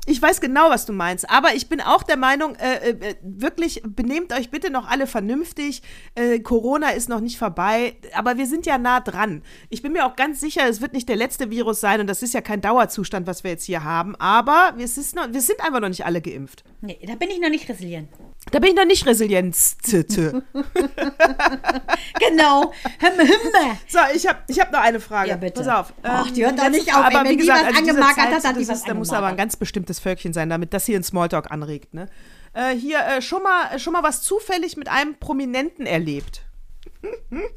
ich 0.05 0.21
weiß 0.21 0.41
genau, 0.41 0.69
was 0.69 0.85
du 0.85 0.93
meinst. 0.93 1.29
Aber 1.29 1.55
ich 1.55 1.67
bin 1.67 1.81
auch 1.81 2.03
der 2.03 2.17
Meinung, 2.17 2.55
äh, 2.55 2.89
äh, 2.89 3.15
wirklich, 3.21 3.81
benehmt 3.83 4.33
euch 4.33 4.51
bitte 4.51 4.69
noch 4.69 4.87
alle 4.89 5.07
vernünftig. 5.07 5.81
Äh, 6.15 6.39
Corona 6.39 6.89
ist 6.89 7.09
noch 7.09 7.19
nicht 7.19 7.37
vorbei, 7.37 7.95
aber 8.13 8.37
wir 8.37 8.45
sind 8.45 8.65
ja 8.65 8.77
nah 8.77 8.99
dran. 8.99 9.41
Ich 9.69 9.81
bin 9.81 9.93
mir 9.93 10.05
auch 10.05 10.15
ganz 10.15 10.39
sicher, 10.39 10.67
es 10.67 10.81
wird 10.81 10.93
nicht 10.93 11.09
der 11.09 11.15
letzte 11.15 11.49
Virus 11.49 11.79
sein 11.79 12.01
und 12.01 12.07
das 12.07 12.21
ist 12.21 12.33
ja 12.33 12.41
kein 12.41 12.61
Dauerzustand, 12.61 13.27
was 13.27 13.43
wir 13.43 13.51
jetzt 13.51 13.65
hier 13.65 13.83
haben. 13.83 14.15
Aber 14.17 14.73
wir, 14.77 14.87
noch, 15.15 15.33
wir 15.33 15.41
sind 15.41 15.59
einfach 15.61 15.79
noch 15.79 15.89
nicht 15.89 16.05
alle 16.05 16.21
geimpft. 16.21 16.63
nee, 16.81 16.99
da 17.05 17.15
bin 17.15 17.29
ich 17.29 17.39
noch 17.39 17.49
nicht 17.49 17.67
resilient. 17.67 18.09
Da 18.51 18.59
bin 18.59 18.69
ich 18.69 18.75
noch 18.75 18.85
nicht 18.85 19.05
Resilienz. 19.05 19.75
Genau. 22.19 22.71
So, 23.87 23.99
ich 24.13 24.27
habe 24.27 24.39
ich 24.47 24.59
hab 24.59 24.71
noch 24.71 24.79
eine 24.79 24.99
Frage. 24.99 25.29
Ja, 25.29 25.35
bitte. 25.35 25.61
Pass 25.61 25.67
auf. 25.67 25.93
Ach, 26.03 26.27
Ähm, 26.27 26.33
die 26.33 26.45
hört 26.45 26.57
doch 26.57 26.63
letzte 26.63 26.79
nicht 26.79 26.93
auf, 26.95 27.05
ey. 27.05 27.15
Aber 27.15 27.23
Wenn 27.23 27.25
wie 27.25 27.29
die 27.31 27.37
gesagt, 27.37 27.65
was 27.65 27.77
also 27.77 27.93
Zeit, 27.93 28.17
hat, 28.17 28.43
hat 28.43 28.55
die 28.55 28.59
das 28.59 28.69
was 28.69 28.77
ist, 28.79 28.87
Da 28.87 28.93
muss 28.93 29.11
aber 29.11 29.27
ein 29.27 29.37
ganz 29.37 29.55
bestimmtes 29.55 29.99
Völkchen 29.99 30.33
sein, 30.33 30.49
damit 30.49 30.73
das 30.73 30.85
hier 30.85 30.97
ein 30.97 31.03
Smalltalk 31.03 31.51
anregt. 31.51 31.93
Ne? 31.93 32.07
Äh, 32.53 32.75
hier 32.75 32.99
äh, 32.99 33.21
schon, 33.21 33.43
mal, 33.43 33.77
schon 33.79 33.93
mal 33.93 34.03
was 34.03 34.21
zufällig 34.21 34.77
mit 34.77 34.87
einem 34.87 35.15
Prominenten 35.15 35.85
erlebt. 35.85 36.43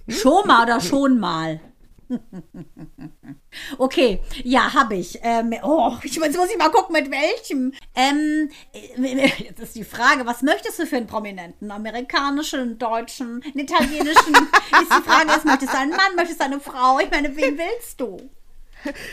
Schon 0.09 0.47
mal 0.47 0.65
oder 0.65 0.81
schon 0.81 1.21
mal? 1.21 1.61
Okay, 3.79 4.21
ja, 4.45 4.73
habe 4.73 4.97
ich. 4.97 5.19
Ähm, 5.23 5.55
oh, 5.63 5.93
ich, 6.03 6.15
jetzt 6.15 6.37
muss 6.37 6.51
ich 6.51 6.59
mal 6.59 6.71
gucken, 6.71 6.93
mit 6.93 7.11
welchem. 7.11 7.73
Ähm, 7.95 8.51
äh, 8.73 9.27
jetzt 9.45 9.61
ist 9.61 9.75
die 9.77 9.85
Frage, 9.85 10.27
was 10.27 10.43
möchtest 10.43 10.79
du 10.79 10.87
für 10.87 10.97
einen 10.97 11.07
Prominenten? 11.07 11.71
Amerikanischen, 11.71 12.79
deutschen, 12.79 13.43
italienischen? 13.55 14.35
ist 14.83 14.93
die 14.93 15.03
Frage, 15.03 15.33
ist, 15.37 15.45
möchtest 15.45 15.73
du 15.73 15.79
einen 15.79 15.91
Mann, 15.91 16.17
möchtest 16.17 16.41
du 16.41 16.45
eine 16.45 16.61
Frau? 16.61 16.99
Ich 17.01 17.11
meine, 17.11 17.35
wen 17.37 17.59
willst 17.59 18.01
du? 18.01 18.31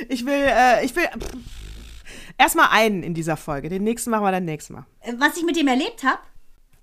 Ich 0.09 0.25
will, 0.25 0.45
äh, 0.47 0.85
ich 0.85 0.95
will 0.95 1.05
pff, 1.05 1.31
erstmal 2.37 2.69
einen 2.71 3.03
in 3.03 3.13
dieser 3.13 3.37
Folge. 3.37 3.69
Den 3.69 3.83
nächsten 3.83 4.11
machen 4.11 4.23
wir 4.23 4.31
dann 4.31 4.45
nächstes 4.45 4.75
Mal. 4.75 4.85
Äh, 5.01 5.13
Was 5.17 5.37
ich 5.37 5.43
mit 5.43 5.55
dem 5.55 5.67
erlebt 5.67 6.03
habe? 6.03 6.19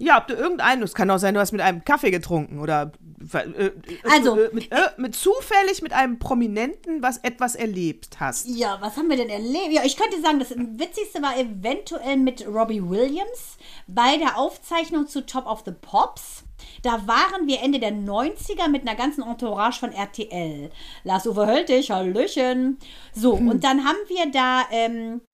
Ja, 0.02 0.18
ob 0.18 0.26
du 0.26 0.34
irgendeinen, 0.34 0.82
es 0.82 0.94
kann 0.94 1.08
auch 1.10 1.18
sein, 1.18 1.34
du 1.34 1.38
hast 1.38 1.52
mit 1.52 1.60
einem 1.60 1.84
Kaffee 1.84 2.10
getrunken 2.10 2.58
oder 2.58 2.90
äh, 3.32 3.66
äh, 3.66 3.72
Also, 4.10 4.36
äh, 4.36 4.50
mit, 4.52 4.72
äh, 4.72 4.88
mit 4.96 5.14
zufällig 5.14 5.80
mit 5.80 5.92
einem 5.92 6.18
Prominenten 6.18 7.02
was 7.02 7.18
etwas 7.18 7.54
erlebt 7.54 8.18
hast. 8.18 8.48
Ja, 8.48 8.78
was 8.80 8.96
haben 8.96 9.08
wir 9.08 9.16
denn 9.16 9.28
erlebt? 9.28 9.70
Ja, 9.70 9.82
ich 9.84 9.96
könnte 9.96 10.20
sagen, 10.20 10.40
das 10.40 10.50
Witzigste 10.50 11.22
war 11.22 11.38
eventuell 11.38 12.16
mit 12.16 12.44
Robbie 12.48 12.82
Williams 12.82 13.58
bei 13.86 14.16
der 14.16 14.38
Aufzeichnung 14.38 15.06
zu 15.06 15.24
Top 15.24 15.46
of 15.46 15.62
the 15.64 15.72
Pops. 15.72 16.42
Da 16.82 17.06
waren 17.06 17.46
wir 17.46 17.60
Ende 17.62 17.78
der 17.78 17.92
90er 17.92 18.68
mit 18.68 18.82
einer 18.82 18.96
ganzen 18.96 19.22
Entourage 19.22 19.78
von 19.78 19.92
RTL. 19.92 20.70
Lars-Uwe 21.04 21.46
Höltig, 21.46 21.92
Hallöchen. 21.92 22.78
So, 23.14 23.34
und 23.34 23.62
dann 23.62 23.84
haben 23.84 23.98
wir 24.08 24.30
da, 24.32 24.62
ähm, 24.72 25.20
äh, 25.20 25.31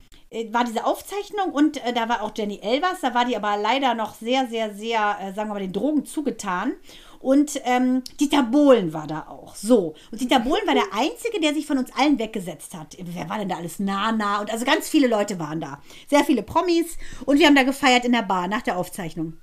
war 0.51 0.65
diese 0.65 0.85
Aufzeichnung 0.85 1.53
und 1.53 1.83
äh, 1.85 1.93
da 1.93 2.09
war 2.09 2.23
auch 2.23 2.33
Jenny 2.37 2.61
Elvers, 2.63 3.01
da 3.01 3.15
war 3.15 3.25
die 3.25 3.37
aber 3.37 3.57
leider 3.57 3.95
noch 3.95 4.15
sehr, 4.15 4.47
sehr, 4.47 4.75
sehr, 4.75 5.17
äh, 5.21 5.33
sagen 5.33 5.49
wir 5.49 5.55
mal, 5.55 5.61
den 5.61 5.73
Drogen 5.73 6.05
zugetan. 6.05 6.75
Und 7.21 7.61
ähm, 7.65 8.05
Dieter 8.21 8.45
Bohlen 8.45 8.93
war 8.93 9.09
da 9.09 9.27
auch. 9.29 9.57
So. 9.57 9.95
Und 10.13 10.21
Dieter 10.21 10.39
Bohlen 10.39 10.67
war 10.67 10.75
der 10.75 10.93
Einzige, 10.93 11.41
der 11.41 11.53
sich 11.53 11.67
von 11.67 11.79
uns 11.79 11.91
allen 11.97 12.19
weggesetzt 12.19 12.75
hat. 12.75 12.97
Wer 13.01 13.29
war 13.29 13.39
denn 13.39 13.49
da 13.49 13.57
alles? 13.57 13.81
Nana 13.81 14.41
und 14.41 14.53
also 14.53 14.65
ganz 14.65 14.89
viele 14.89 15.09
Leute 15.09 15.41
waren 15.41 15.61
da. 15.61 15.83
Sehr 16.09 16.25
viele 16.25 16.45
Promis. 16.45 16.97
Und 17.27 17.41
wir 17.41 17.47
haben 17.47 17.57
da 17.57 17.65
gefeiert 17.65 18.05
in 18.05 18.13
der 18.13 18.23
Bar 18.23 18.47
nach 18.47 18.63
der 18.63 18.77
Aufzeichnung. 18.77 19.37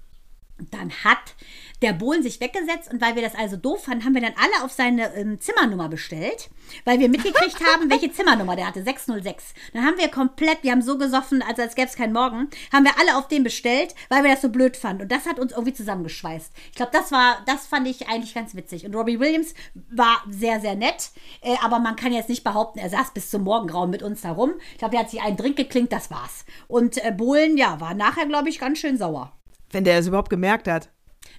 Dann 0.71 0.91
hat 1.03 1.35
der 1.81 1.91
Bohlen 1.93 2.23
sich 2.23 2.39
weggesetzt 2.39 2.91
und 2.91 3.01
weil 3.01 3.15
wir 3.15 3.21
das 3.21 3.35
also 3.35 3.57
doof 3.57 3.83
fanden, 3.83 4.05
haben 4.05 4.15
wir 4.15 4.21
dann 4.21 4.33
alle 4.37 4.63
auf 4.63 4.71
seine 4.71 5.13
ähm, 5.15 5.39
Zimmernummer 5.39 5.89
bestellt, 5.89 6.49
weil 6.85 6.99
wir 6.99 7.09
mitgekriegt 7.09 7.59
haben, 7.73 7.89
welche 7.89 8.11
Zimmernummer 8.11 8.55
der 8.55 8.67
hatte, 8.67 8.83
606. 8.83 9.53
Dann 9.73 9.85
haben 9.85 9.97
wir 9.97 10.07
komplett, 10.07 10.63
wir 10.63 10.71
haben 10.71 10.81
so 10.81 10.97
gesoffen, 10.97 11.41
also 11.41 11.61
als 11.61 11.75
gäbe 11.75 11.87
es 11.87 11.95
keinen 11.95 12.13
Morgen, 12.13 12.49
haben 12.71 12.85
wir 12.85 12.97
alle 12.99 13.17
auf 13.17 13.27
den 13.27 13.43
bestellt, 13.43 13.93
weil 14.09 14.23
wir 14.23 14.31
das 14.31 14.41
so 14.41 14.49
blöd 14.49 14.77
fanden. 14.77 15.03
Und 15.03 15.11
das 15.11 15.25
hat 15.25 15.39
uns 15.39 15.51
irgendwie 15.51 15.73
zusammengeschweißt. 15.73 16.51
Ich 16.69 16.75
glaube, 16.75 16.91
das 16.93 17.11
war, 17.11 17.43
das 17.45 17.67
fand 17.67 17.87
ich 17.87 18.07
eigentlich 18.07 18.33
ganz 18.33 18.55
witzig. 18.55 18.85
Und 18.85 18.95
Robbie 18.95 19.19
Williams 19.19 19.53
war 19.91 20.23
sehr, 20.29 20.61
sehr 20.61 20.75
nett, 20.75 21.11
äh, 21.41 21.57
aber 21.61 21.79
man 21.79 21.97
kann 21.97 22.13
jetzt 22.13 22.29
nicht 22.29 22.43
behaupten, 22.43 22.79
er 22.79 22.89
saß 22.89 23.11
bis 23.11 23.29
zum 23.29 23.43
Morgengrauen 23.43 23.89
mit 23.89 24.03
uns 24.03 24.21
da 24.21 24.31
rum. 24.31 24.53
Ich 24.71 24.77
glaube, 24.77 24.91
der 24.91 25.01
hat 25.01 25.09
sich 25.09 25.21
einen 25.21 25.37
Drink 25.37 25.57
geklinkt, 25.57 25.91
das 25.91 26.09
war's. 26.09 26.45
Und 26.67 27.03
äh, 27.03 27.11
Bohlen, 27.11 27.57
ja, 27.57 27.81
war 27.81 27.93
nachher, 27.93 28.25
glaube 28.25 28.49
ich, 28.49 28.59
ganz 28.59 28.79
schön 28.79 28.97
sauer. 28.97 29.33
Wenn 29.76 29.84
der 29.84 29.99
es 29.99 30.07
überhaupt 30.07 30.30
gemerkt 30.30 30.69
hat. 30.69 30.89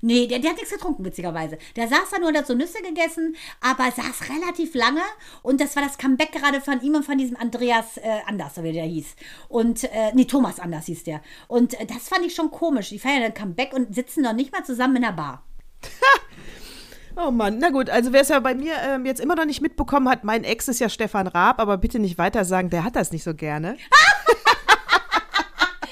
Nee, 0.02 0.26
der, 0.26 0.40
der 0.40 0.50
hat 0.50 0.58
nichts 0.58 0.72
getrunken, 0.72 1.06
witzigerweise. 1.06 1.56
Der 1.74 1.88
saß 1.88 2.10
da 2.12 2.18
nur 2.18 2.28
und 2.28 2.36
hat 2.36 2.46
so 2.46 2.52
Nüsse 2.52 2.82
gegessen, 2.82 3.34
aber 3.62 3.84
saß 3.84 4.28
relativ 4.28 4.74
lange. 4.74 5.00
Und 5.42 5.58
das 5.58 5.74
war 5.74 5.82
das 5.82 5.96
Comeback 5.96 6.32
gerade 6.32 6.60
von 6.60 6.82
ihm 6.82 6.96
und 6.96 7.04
von 7.04 7.16
diesem 7.16 7.38
Andreas 7.38 7.96
äh, 7.96 8.20
Anders, 8.26 8.56
so 8.56 8.62
wie 8.62 8.72
der 8.72 8.84
hieß. 8.84 9.16
Und, 9.48 9.84
äh, 9.84 10.12
nee, 10.12 10.26
Thomas 10.26 10.60
Anders 10.60 10.84
hieß 10.84 11.04
der. 11.04 11.22
Und 11.48 11.80
äh, 11.80 11.86
das 11.86 12.10
fand 12.10 12.26
ich 12.26 12.34
schon 12.34 12.50
komisch. 12.50 12.90
Die 12.90 12.98
feiern 12.98 13.22
dann 13.22 13.32
Comeback 13.32 13.72
und 13.72 13.94
sitzen 13.94 14.22
noch 14.22 14.34
nicht 14.34 14.52
mal 14.52 14.64
zusammen 14.64 14.96
in 14.96 15.02
der 15.02 15.12
Bar. 15.12 15.42
Oh 17.18 17.30
Mann, 17.30 17.56
na 17.58 17.70
gut, 17.70 17.88
also 17.88 18.12
wer 18.12 18.20
es 18.20 18.28
ja 18.28 18.38
bei 18.40 18.54
mir 18.54 18.74
ähm, 18.82 19.06
jetzt 19.06 19.20
immer 19.20 19.36
noch 19.36 19.46
nicht 19.46 19.62
mitbekommen 19.62 20.06
hat, 20.10 20.24
mein 20.24 20.44
Ex 20.44 20.68
ist 20.68 20.80
ja 20.80 20.90
Stefan 20.90 21.26
Raab, 21.26 21.60
aber 21.60 21.78
bitte 21.78 21.98
nicht 21.98 22.18
weiter 22.18 22.44
sagen, 22.44 22.68
der 22.68 22.84
hat 22.84 22.94
das 22.94 23.10
nicht 23.10 23.24
so 23.24 23.32
gerne. 23.32 23.78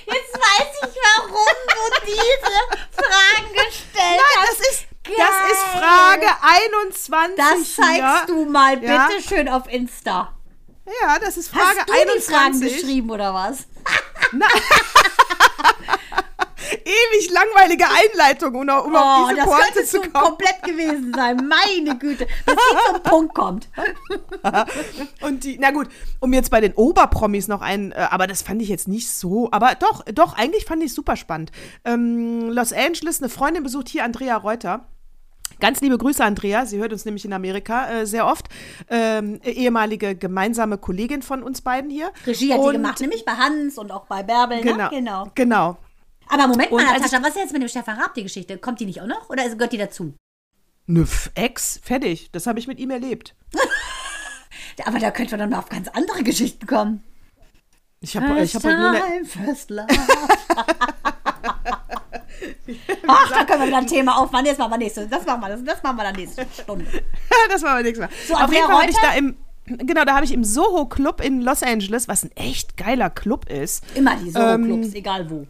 Jetzt 0.06 0.34
weiß 0.34 0.90
ich, 0.90 0.96
warum 1.02 1.56
du 1.66 2.03
diese 2.14 2.52
Fragen 2.92 3.52
gestellt 3.52 4.20
Nein, 4.20 4.46
das 4.46 4.58
ist, 4.68 4.86
das 5.04 5.52
ist 5.52 5.62
Frage 5.78 6.28
21 6.42 7.36
Das 7.36 7.74
zeigst 7.74 8.26
hier. 8.26 8.26
du 8.26 8.44
mal 8.46 8.76
bitte 8.76 8.92
Ja. 8.92 9.08
schön 9.26 9.48
auf 9.48 9.68
Insta. 9.68 10.32
Ja, 11.02 11.18
das 11.18 11.36
ist 11.36 11.48
Frage 11.50 11.80
Hast 11.80 11.88
du 11.88 11.92
die 11.94 12.20
Fragen 12.22 12.54
21. 12.54 12.74
geschrieben 12.74 13.10
oder 13.10 13.32
was? 13.34 13.66
ewig 16.72 17.30
langweilige 17.30 17.84
Einleitung, 17.86 18.54
um, 18.54 18.60
um 18.62 18.68
Oh, 18.94 18.96
auf 18.96 19.28
diese 19.30 19.36
das 19.40 19.46
Pointe 19.46 19.84
zu 19.84 20.00
kommen. 20.00 20.12
komplett 20.12 20.62
gewesen 20.62 21.12
sein. 21.14 21.36
Meine 21.48 21.98
Güte. 21.98 22.26
Bis 22.46 22.54
sie 22.54 22.92
zum 22.92 23.02
Punkt 23.10 23.34
kommt. 23.34 23.68
Und 25.20 25.44
die, 25.44 25.58
na 25.60 25.70
gut, 25.70 25.88
um 26.20 26.32
jetzt 26.32 26.50
bei 26.50 26.60
den 26.60 26.74
Oberpromis 26.74 27.48
noch 27.48 27.60
ein, 27.62 27.92
äh, 27.92 28.06
aber 28.10 28.26
das 28.26 28.42
fand 28.42 28.60
ich 28.62 28.68
jetzt 28.68 28.88
nicht 28.88 29.10
so, 29.10 29.48
aber 29.52 29.74
doch, 29.74 30.04
doch, 30.12 30.36
eigentlich 30.36 30.64
fand 30.64 30.82
ich 30.82 30.90
es 30.90 30.94
super 30.94 31.16
spannend. 31.16 31.50
Ähm, 31.84 32.48
Los 32.50 32.72
Angeles, 32.72 33.20
eine 33.22 33.28
Freundin 33.28 33.62
besucht 33.62 33.88
hier 33.88 34.04
Andrea 34.04 34.36
Reuter. 34.36 34.86
Ganz 35.60 35.80
liebe 35.80 35.96
Grüße, 35.98 36.22
Andrea. 36.24 36.66
Sie 36.66 36.78
hört 36.78 36.92
uns 36.92 37.04
nämlich 37.04 37.24
in 37.24 37.32
Amerika 37.32 37.88
äh, 37.88 38.06
sehr 38.06 38.26
oft. 38.26 38.48
Ähm, 38.90 39.40
ehemalige 39.44 40.16
gemeinsame 40.16 40.78
Kollegin 40.78 41.22
von 41.22 41.42
uns 41.44 41.60
beiden 41.60 41.90
hier. 41.90 42.10
Regie 42.26 42.52
hat 42.52 42.58
Und- 42.58 42.72
die 42.72 42.76
gemacht, 42.78 43.00
nämlich 43.00 43.24
bei 43.24 43.32
Hans 43.32 43.78
und 43.78 43.92
auch 43.92 44.06
bei 44.06 44.22
Bärbel. 44.24 44.60
Genau, 44.62 44.76
Ne? 44.76 44.88
genau. 44.90 45.30
genau. 45.34 45.76
Aber 46.28 46.46
Moment 46.48 46.70
mal, 46.70 46.84
Natascha, 46.84 47.22
was 47.22 47.30
ist 47.30 47.36
jetzt 47.36 47.52
mit 47.52 47.62
dem 47.62 47.68
Stefan 47.68 47.98
Raab, 47.98 48.14
die 48.14 48.22
Geschichte? 48.22 48.58
Kommt 48.58 48.80
die 48.80 48.86
nicht 48.86 49.00
auch 49.00 49.06
noch? 49.06 49.28
Oder 49.30 49.48
gehört 49.48 49.72
die 49.72 49.78
dazu? 49.78 50.14
Nüff, 50.86 51.30
Ex, 51.34 51.80
fertig. 51.82 52.30
Das 52.32 52.46
habe 52.46 52.58
ich 52.58 52.66
mit 52.66 52.78
ihm 52.78 52.90
erlebt. 52.90 53.34
Aber 54.84 54.98
da 54.98 55.10
könnte 55.10 55.32
man 55.32 55.40
dann 55.40 55.50
mal 55.50 55.58
auf 55.58 55.68
ganz 55.68 55.88
andere 55.88 56.22
Geschichten 56.22 56.66
kommen. 56.66 57.02
Ich 58.00 58.16
habe 58.16 58.40
ich 58.42 58.54
hab 58.54 58.64
heute 58.64 58.76
nur 58.76 58.90
eine, 58.90 59.24
first 59.24 59.70
love. 59.70 59.86
Ach, 63.06 63.30
da 63.30 63.44
können 63.44 63.60
wir 63.60 63.66
wieder 63.68 63.78
ein 63.78 63.86
Thema 63.86 64.18
aufmachen. 64.18 64.44
Das 64.46 64.58
machen 64.58 64.72
wir 64.72 64.78
nächste. 64.78 65.06
Das 65.06 65.24
machen 65.24 65.40
wir, 65.40 65.48
das, 65.48 65.64
das 65.64 65.82
machen 65.82 65.96
wir 65.96 66.04
dann 66.04 66.16
nächste 66.16 66.46
Stunde. 66.52 66.84
das 67.48 67.62
war 67.62 67.70
aber 67.70 67.82
nichts 67.82 67.98
mehr. 67.98 68.10
So, 68.26 68.34
Auf 68.34 68.52
jeden 68.52 68.66
Fall 68.66 68.82
habe 68.82 68.90
ich 68.90 68.96
da 68.98 69.12
im, 69.12 69.36
genau, 69.66 70.04
da 70.04 70.14
habe 70.14 70.24
ich 70.24 70.32
im 70.32 70.44
Soho 70.44 70.86
Club 70.86 71.22
in 71.22 71.40
Los 71.40 71.62
Angeles, 71.62 72.08
was 72.08 72.24
ein 72.24 72.32
echt 72.32 72.76
geiler 72.76 73.10
Club 73.10 73.48
ist. 73.48 73.84
Immer 73.94 74.16
die 74.16 74.32
Ähm, 74.34 74.64
Soho-Clubs, 74.64 74.94
egal 74.94 75.30
wo. 75.30 75.46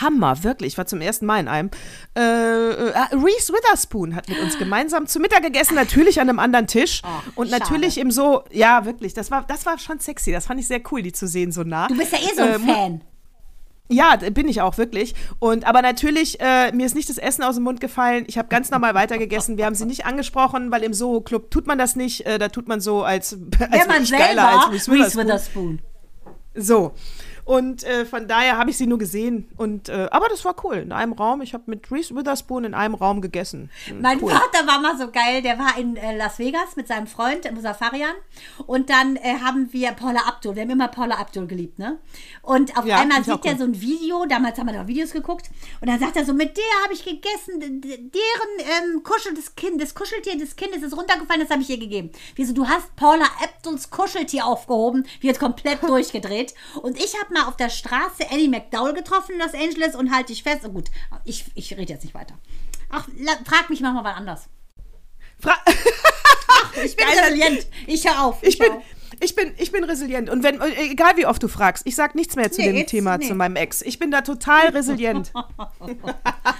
Hammer, 0.00 0.42
wirklich. 0.44 0.74
Ich 0.74 0.78
war 0.78 0.86
zum 0.86 1.00
ersten 1.00 1.26
Mal 1.26 1.40
in 1.40 1.48
einem. 1.48 1.70
Äh, 2.16 2.20
äh, 2.20 2.92
Reese 3.12 3.52
Witherspoon 3.52 4.14
hat 4.14 4.28
mit 4.28 4.38
uns 4.38 4.58
gemeinsam 4.58 5.06
zu 5.06 5.20
Mittag 5.20 5.42
gegessen, 5.42 5.74
natürlich 5.74 6.20
an 6.20 6.28
einem 6.28 6.38
anderen 6.38 6.66
Tisch. 6.66 7.02
Ach, 7.04 7.22
und 7.34 7.50
schade. 7.50 7.62
natürlich 7.62 7.98
im 7.98 8.10
so, 8.10 8.44
ja, 8.50 8.84
wirklich, 8.84 9.14
das 9.14 9.30
war, 9.30 9.44
das 9.46 9.66
war 9.66 9.78
schon 9.78 9.98
sexy. 9.98 10.32
Das 10.32 10.46
fand 10.46 10.60
ich 10.60 10.66
sehr 10.66 10.80
cool, 10.90 11.02
die 11.02 11.12
zu 11.12 11.26
sehen 11.26 11.52
so 11.52 11.62
nah. 11.62 11.88
Du 11.88 11.96
bist 11.96 12.12
ja 12.12 12.18
eh 12.18 12.34
so 12.34 12.42
ein 12.42 12.54
Ähm, 12.54 12.66
Fan. 12.66 13.00
Ja, 13.92 14.14
bin 14.16 14.48
ich 14.48 14.60
auch 14.60 14.78
wirklich. 14.78 15.16
Und 15.40 15.66
aber 15.66 15.82
natürlich, 15.82 16.38
äh, 16.40 16.70
mir 16.70 16.86
ist 16.86 16.94
nicht 16.94 17.08
das 17.08 17.18
Essen 17.18 17.42
aus 17.42 17.56
dem 17.56 17.64
Mund 17.64 17.80
gefallen. 17.80 18.24
Ich 18.28 18.38
habe 18.38 18.46
ganz 18.46 18.70
normal 18.70 18.94
weitergegessen. 18.94 19.58
Wir 19.58 19.66
haben 19.66 19.74
sie 19.74 19.84
nicht 19.84 20.06
angesprochen, 20.06 20.70
weil 20.70 20.84
im 20.84 20.94
Soho 20.94 21.20
Club 21.22 21.50
tut 21.50 21.66
man 21.66 21.76
das 21.76 21.96
nicht. 21.96 22.24
Äh, 22.24 22.38
da 22.38 22.48
tut 22.48 22.68
man 22.68 22.80
so 22.80 23.02
als, 23.02 23.32
als 23.58 23.72
Wenn 23.72 23.88
man 23.88 24.04
selber 24.04 24.24
geiler 24.24 24.48
als 24.48 24.70
Reese 24.70 24.92
Reese 24.92 25.18
Witherspoon. 25.18 25.26
Witherspoon. 25.26 25.78
So. 26.54 26.92
Und 27.50 27.82
äh, 27.82 28.06
von 28.06 28.28
daher 28.28 28.58
habe 28.58 28.70
ich 28.70 28.76
sie 28.76 28.86
nur 28.86 28.98
gesehen. 28.98 29.48
Und, 29.56 29.88
äh, 29.88 30.06
aber 30.12 30.28
das 30.28 30.44
war 30.44 30.54
cool. 30.62 30.76
In 30.76 30.92
einem 30.92 31.12
Raum. 31.12 31.42
Ich 31.42 31.52
habe 31.52 31.64
mit 31.66 31.90
Reese 31.90 32.14
Witherspoon 32.14 32.62
in 32.62 32.74
einem 32.74 32.94
Raum 32.94 33.20
gegessen. 33.20 33.70
Hm, 33.86 34.00
Mein 34.00 34.22
cool. 34.22 34.30
Vater 34.30 34.68
war 34.68 34.78
mal 34.80 34.96
so 34.96 35.10
geil, 35.10 35.42
der 35.42 35.58
war 35.58 35.76
in 35.76 35.96
äh, 35.96 36.16
Las 36.16 36.38
Vegas 36.38 36.76
mit 36.76 36.86
seinem 36.86 37.08
Freund 37.08 37.50
Musafarian 37.52 38.14
und 38.68 38.88
dann 38.88 39.16
äh, 39.16 39.34
haben 39.44 39.72
wir 39.72 39.90
Paula 39.92 40.20
Abdul, 40.28 40.54
wir 40.54 40.62
haben 40.62 40.70
immer 40.70 40.86
Paula 40.86 41.16
Abdul 41.16 41.48
geliebt, 41.48 41.80
ne? 41.80 41.98
Und 42.42 42.76
auf 42.78 42.84
Ja, 42.86 43.00
einmal 43.00 43.24
sieht 43.24 43.44
er 43.44 43.52
cool. 43.54 43.58
so 43.58 43.64
ein 43.64 43.80
Video, 43.80 44.26
damals 44.26 44.56
haben 44.56 44.68
wir 44.68 44.78
noch 44.78 44.86
Videos 44.86 45.10
geguckt 45.10 45.50
und 45.80 45.88
dann 45.88 45.98
sagt 45.98 46.16
er 46.16 46.24
so, 46.24 46.32
mit 46.32 46.56
der 46.56 46.64
habe 46.84 46.94
ich 46.94 47.04
gegessen, 47.04 47.80
deren 47.80 48.94
ähm, 48.94 49.02
Kuschel 49.02 49.34
des 49.34 49.56
Kind, 49.56 49.82
das 49.82 49.94
Kuscheltier 49.96 50.38
des 50.38 50.54
Kindes 50.54 50.82
ist 50.84 50.96
runtergefallen, 50.96 51.40
das 51.42 51.50
habe 51.50 51.62
ich 51.62 51.70
ihr 51.70 51.78
gegeben. 51.78 52.10
Wie 52.36 52.44
so, 52.44 52.52
du 52.54 52.68
hast 52.68 52.94
Paula 52.94 53.24
Abduls 53.42 53.90
Kuscheltier 53.90 54.46
aufgehoben, 54.46 55.04
jetzt 55.20 55.40
komplett 55.40 55.82
durchgedreht 55.88 56.54
und 56.82 56.96
ich 56.96 57.18
habe 57.20 57.34
mal 57.34 57.39
auf 57.48 57.56
der 57.56 57.68
Straße 57.70 58.28
Ellie 58.30 58.48
McDowell 58.48 58.94
getroffen 58.94 59.32
in 59.32 59.38
Los 59.40 59.54
Angeles 59.54 59.94
und 59.94 60.14
halte 60.14 60.32
ich 60.32 60.42
fest, 60.42 60.60
oh 60.64 60.70
gut, 60.70 60.88
ich, 61.24 61.44
ich 61.54 61.72
rede 61.76 61.92
jetzt 61.92 62.04
nicht 62.04 62.14
weiter. 62.14 62.34
Ach, 62.90 63.06
frag 63.46 63.70
mich 63.70 63.80
manchmal 63.80 64.04
was 64.04 64.16
anders. 64.16 64.48
Fra 65.40 65.56
Ich 66.84 66.96
bin 66.96 67.06
Geiler- 67.06 67.26
resilient. 67.26 67.66
Ich 67.86 68.06
höre 68.08 68.22
auf. 68.22 68.42
ich 68.42 68.58
bin. 68.58 68.68
hör 68.70 68.76
auf. 68.78 68.84
Ich 69.22 69.34
bin, 69.34 69.52
ich 69.58 69.70
bin 69.70 69.84
resilient. 69.84 70.30
Und 70.30 70.42
wenn, 70.42 70.60
äh, 70.60 70.90
egal 70.90 71.16
wie 71.16 71.26
oft 71.26 71.42
du 71.42 71.48
fragst, 71.48 71.86
ich 71.86 71.94
sag 71.94 72.14
nichts 72.14 72.36
mehr 72.36 72.50
zu 72.50 72.60
Nee, 72.62 72.68
dem 72.68 72.76
jetzt- 72.76 72.90
Thema, 72.90 73.18
nee. 73.18 73.26
zu 73.28 73.34
meinem 73.34 73.56
Ex. 73.56 73.82
Ich 73.82 73.98
bin 73.98 74.10
da 74.10 74.22
total 74.22 74.68
resilient. 74.68 75.32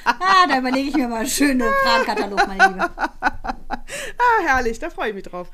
Ah, 0.05 0.47
da 0.49 0.59
überlege 0.59 0.89
ich 0.91 0.95
mir 0.97 1.09
mal 1.09 1.21
einen 1.21 1.29
schönen 1.29 1.63
Fragenkatalog, 1.83 2.47
meine 2.47 2.69
Liebe. 2.69 2.91
Ah, 3.01 4.43
herrlich, 4.45 4.79
da 4.79 4.91
freue 4.91 5.09
ich 5.11 5.15
mich 5.15 5.25
drauf. 5.25 5.49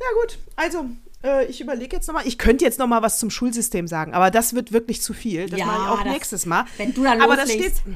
Ja, 0.00 0.06
gut, 0.20 0.38
also. 0.56 0.86
Äh, 1.22 1.44
Ich 1.46 1.60
überlege 1.60 1.96
jetzt 1.96 2.06
nochmal, 2.06 2.26
ich 2.26 2.38
könnte 2.38 2.64
jetzt 2.64 2.78
nochmal 2.78 3.02
was 3.02 3.18
zum 3.18 3.30
Schulsystem 3.30 3.86
sagen, 3.86 4.14
aber 4.14 4.30
das 4.30 4.54
wird 4.54 4.72
wirklich 4.72 5.02
zu 5.02 5.12
viel. 5.14 5.48
Das 5.48 5.58
Ja, 5.60 5.66
mache 5.66 5.82
ich 5.82 5.88
auch 5.88 6.02
das- 6.04 6.12
nächstes 6.12 6.46
Mal. 6.46 6.64
wenn 6.76 6.94
du 6.94 7.02
da 7.04 7.12
Aber 7.12 7.36
das 7.36 7.52
loslegst. 7.52 7.80
steht, 7.80 7.94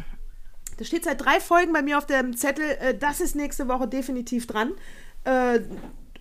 das 0.79 0.87
steht 0.89 1.05
seit 1.05 1.21
drei 1.25 1.41
Folgen 1.41 1.73
bei 1.73 1.83
mir 1.83 1.99
auf 1.99 2.07
dem 2.07 2.37
Zettel. 2.37 2.65
äh, 2.81 2.95
Das 2.99 3.21
ist 3.21 3.35
nächste 3.37 3.69
Woche 3.69 3.87
definitiv 3.89 4.47
dran. 4.47 4.73
Äh, 5.25 5.61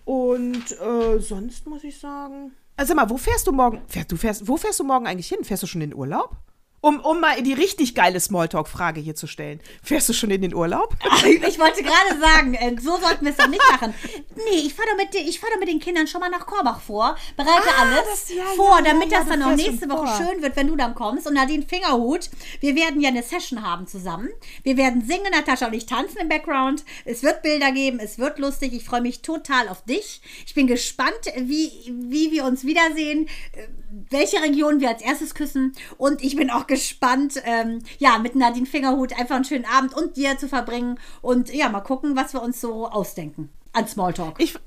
Und 0.04 0.70
äh, 0.80 1.18
sonst 1.18 1.66
muss 1.66 1.82
ich 1.84 1.98
sagen. 1.98 2.52
Also 2.76 2.88
sag 2.88 2.96
mal, 2.96 3.08
wo 3.08 3.16
fährst 3.16 3.46
du 3.46 3.52
morgen? 3.52 3.80
Fährst, 3.88 4.12
du 4.12 4.16
fährst, 4.16 4.46
wo 4.46 4.56
fährst 4.56 4.78
du 4.80 4.84
morgen 4.84 5.06
eigentlich 5.06 5.28
hin? 5.28 5.42
Fährst 5.44 5.62
du 5.62 5.66
schon 5.66 5.80
in 5.80 5.90
den 5.90 5.98
Urlaub? 5.98 6.36
Um, 6.84 7.00
um 7.00 7.18
mal 7.20 7.40
die 7.42 7.54
richtig 7.54 7.94
geile 7.94 8.20
Smalltalk-Frage 8.20 9.00
hier 9.00 9.14
zu 9.14 9.26
stellen. 9.26 9.58
Fährst 9.82 10.06
du 10.10 10.12
schon 10.12 10.30
in 10.30 10.42
den 10.42 10.54
Urlaub? 10.54 10.94
Ich 11.24 11.58
wollte 11.58 11.82
gerade 11.82 12.20
sagen, 12.20 12.52
äh, 12.54 12.76
so 12.80 12.98
sollten 12.98 13.24
wir 13.24 13.30
es 13.30 13.38
doch 13.38 13.46
nicht 13.48 13.62
machen. 13.70 13.94
Nee, 14.36 14.58
ich 14.66 14.74
fahre 14.74 14.88
doch, 14.90 14.96
mit 14.96 15.14
ich 15.14 15.40
fahr 15.40 15.48
doch 15.52 15.58
mit 15.60 15.68
den 15.68 15.78
Kindern 15.80 16.06
schon 16.06 16.20
mal 16.20 16.28
nach 16.28 16.44
Korbach 16.46 16.80
vor, 16.80 17.16
bereite 17.36 17.68
Ah, 17.78 17.82
alles 17.82 18.04
das- 18.26 18.34
ja, 18.34 18.44
vor, 18.56 18.78
ja, 18.78 18.82
damit 18.84 19.10
ja, 19.10 19.20
das 19.20 19.28
dann 19.28 19.42
auch 19.42 19.56
nächste 19.56 19.88
Woche 19.88 20.06
vor. 20.06 20.16
schön 20.16 20.42
wird, 20.42 20.56
wenn 20.56 20.66
du 20.68 20.76
dann 20.76 20.94
kommst. 20.94 21.26
Und 21.26 21.34
Nadine 21.34 21.64
Fingerhut, 21.66 22.28
wir 22.60 22.74
werden 22.76 23.00
ja 23.00 23.08
eine 23.08 23.22
Session 23.22 23.62
haben 23.62 23.86
zusammen. 23.86 24.28
Wir 24.62 24.76
werden 24.76 25.06
singen, 25.06 25.30
Natascha 25.32 25.66
und 25.68 25.74
ich 25.74 25.86
tanzen 25.86 26.18
im 26.18 26.28
Background. 26.28 26.84
Es 27.06 27.22
wird 27.22 27.40
Bilder 27.42 27.72
geben, 27.72 27.98
es 28.00 28.18
wird 28.18 28.38
lustig. 28.38 28.74
Ich 28.74 28.84
freue 28.84 29.00
mich 29.00 29.22
total 29.22 29.68
auf 29.68 29.82
dich. 29.84 30.20
Ich 30.46 30.52
bin 30.54 30.66
gespannt, 30.66 31.14
wie, 31.38 31.70
wie 32.10 32.30
wir 32.32 32.44
uns 32.44 32.64
wiedersehen, 32.64 33.28
äh, 33.52 33.66
welche 34.10 34.42
Region 34.42 34.80
wir 34.80 34.88
als 34.90 35.00
erstes 35.02 35.34
küssen. 35.34 35.72
Und 35.96 36.22
ich 36.22 36.36
bin 36.36 36.50
auch 36.50 36.66
gespannt, 36.66 36.73
ähm, 37.44 37.80
ja, 37.98 38.18
mit 38.18 38.34
Nadine 38.34 38.66
Fingerhut 38.66 39.18
einfach 39.18 39.36
einen 39.36 39.44
schönen 39.44 39.66
Abend 39.66 39.94
und 39.94 40.16
dir 40.16 40.38
zu 40.38 40.48
verbringen. 40.48 40.98
Und 41.22 41.52
ja, 41.52 41.68
mal 41.68 41.80
gucken, 41.80 42.16
was 42.16 42.32
wir 42.32 42.42
uns 42.42 42.60
so 42.60 42.88
ausdenken 42.88 43.50
an 43.72 43.86
Smalltalk. 43.88 44.36
Ich, 44.38 44.58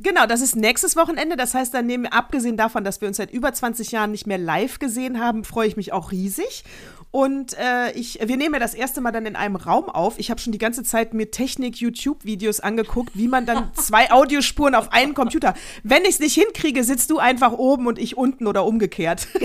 genau, 0.00 0.26
das 0.26 0.40
ist 0.40 0.56
nächstes 0.56 0.96
Wochenende. 0.96 1.36
Das 1.36 1.54
heißt, 1.54 1.72
dann 1.72 1.86
nehmen, 1.86 2.06
abgesehen 2.06 2.56
davon, 2.56 2.84
dass 2.84 3.00
wir 3.00 3.08
uns 3.08 3.16
seit 3.16 3.32
über 3.32 3.52
20 3.52 3.92
Jahren 3.92 4.10
nicht 4.10 4.26
mehr 4.26 4.38
live 4.38 4.78
gesehen 4.78 5.20
haben, 5.20 5.44
freue 5.44 5.68
ich 5.68 5.76
mich 5.76 5.92
auch 5.92 6.12
riesig. 6.12 6.64
Und 7.10 7.56
äh, 7.58 7.92
ich, 7.92 8.18
wir 8.22 8.36
nehmen 8.36 8.54
ja 8.54 8.60
das 8.60 8.74
erste 8.74 9.00
Mal 9.00 9.12
dann 9.12 9.24
in 9.24 9.34
einem 9.34 9.56
Raum 9.56 9.88
auf. 9.88 10.18
Ich 10.18 10.30
habe 10.30 10.40
schon 10.40 10.52
die 10.52 10.58
ganze 10.58 10.82
Zeit 10.82 11.14
mir 11.14 11.30
Technik-YouTube-Videos 11.30 12.60
angeguckt, 12.60 13.10
wie 13.14 13.28
man 13.28 13.46
dann 13.46 13.70
zwei 13.74 14.10
Audiospuren 14.10 14.74
auf 14.74 14.92
einen 14.92 15.14
Computer. 15.14 15.54
Wenn 15.82 16.02
ich 16.02 16.10
es 16.10 16.20
nicht 16.20 16.34
hinkriege, 16.34 16.84
sitzt 16.84 17.10
du 17.10 17.18
einfach 17.18 17.52
oben 17.52 17.86
und 17.86 17.98
ich 17.98 18.16
unten 18.16 18.46
oder 18.46 18.64
umgekehrt. 18.64 19.28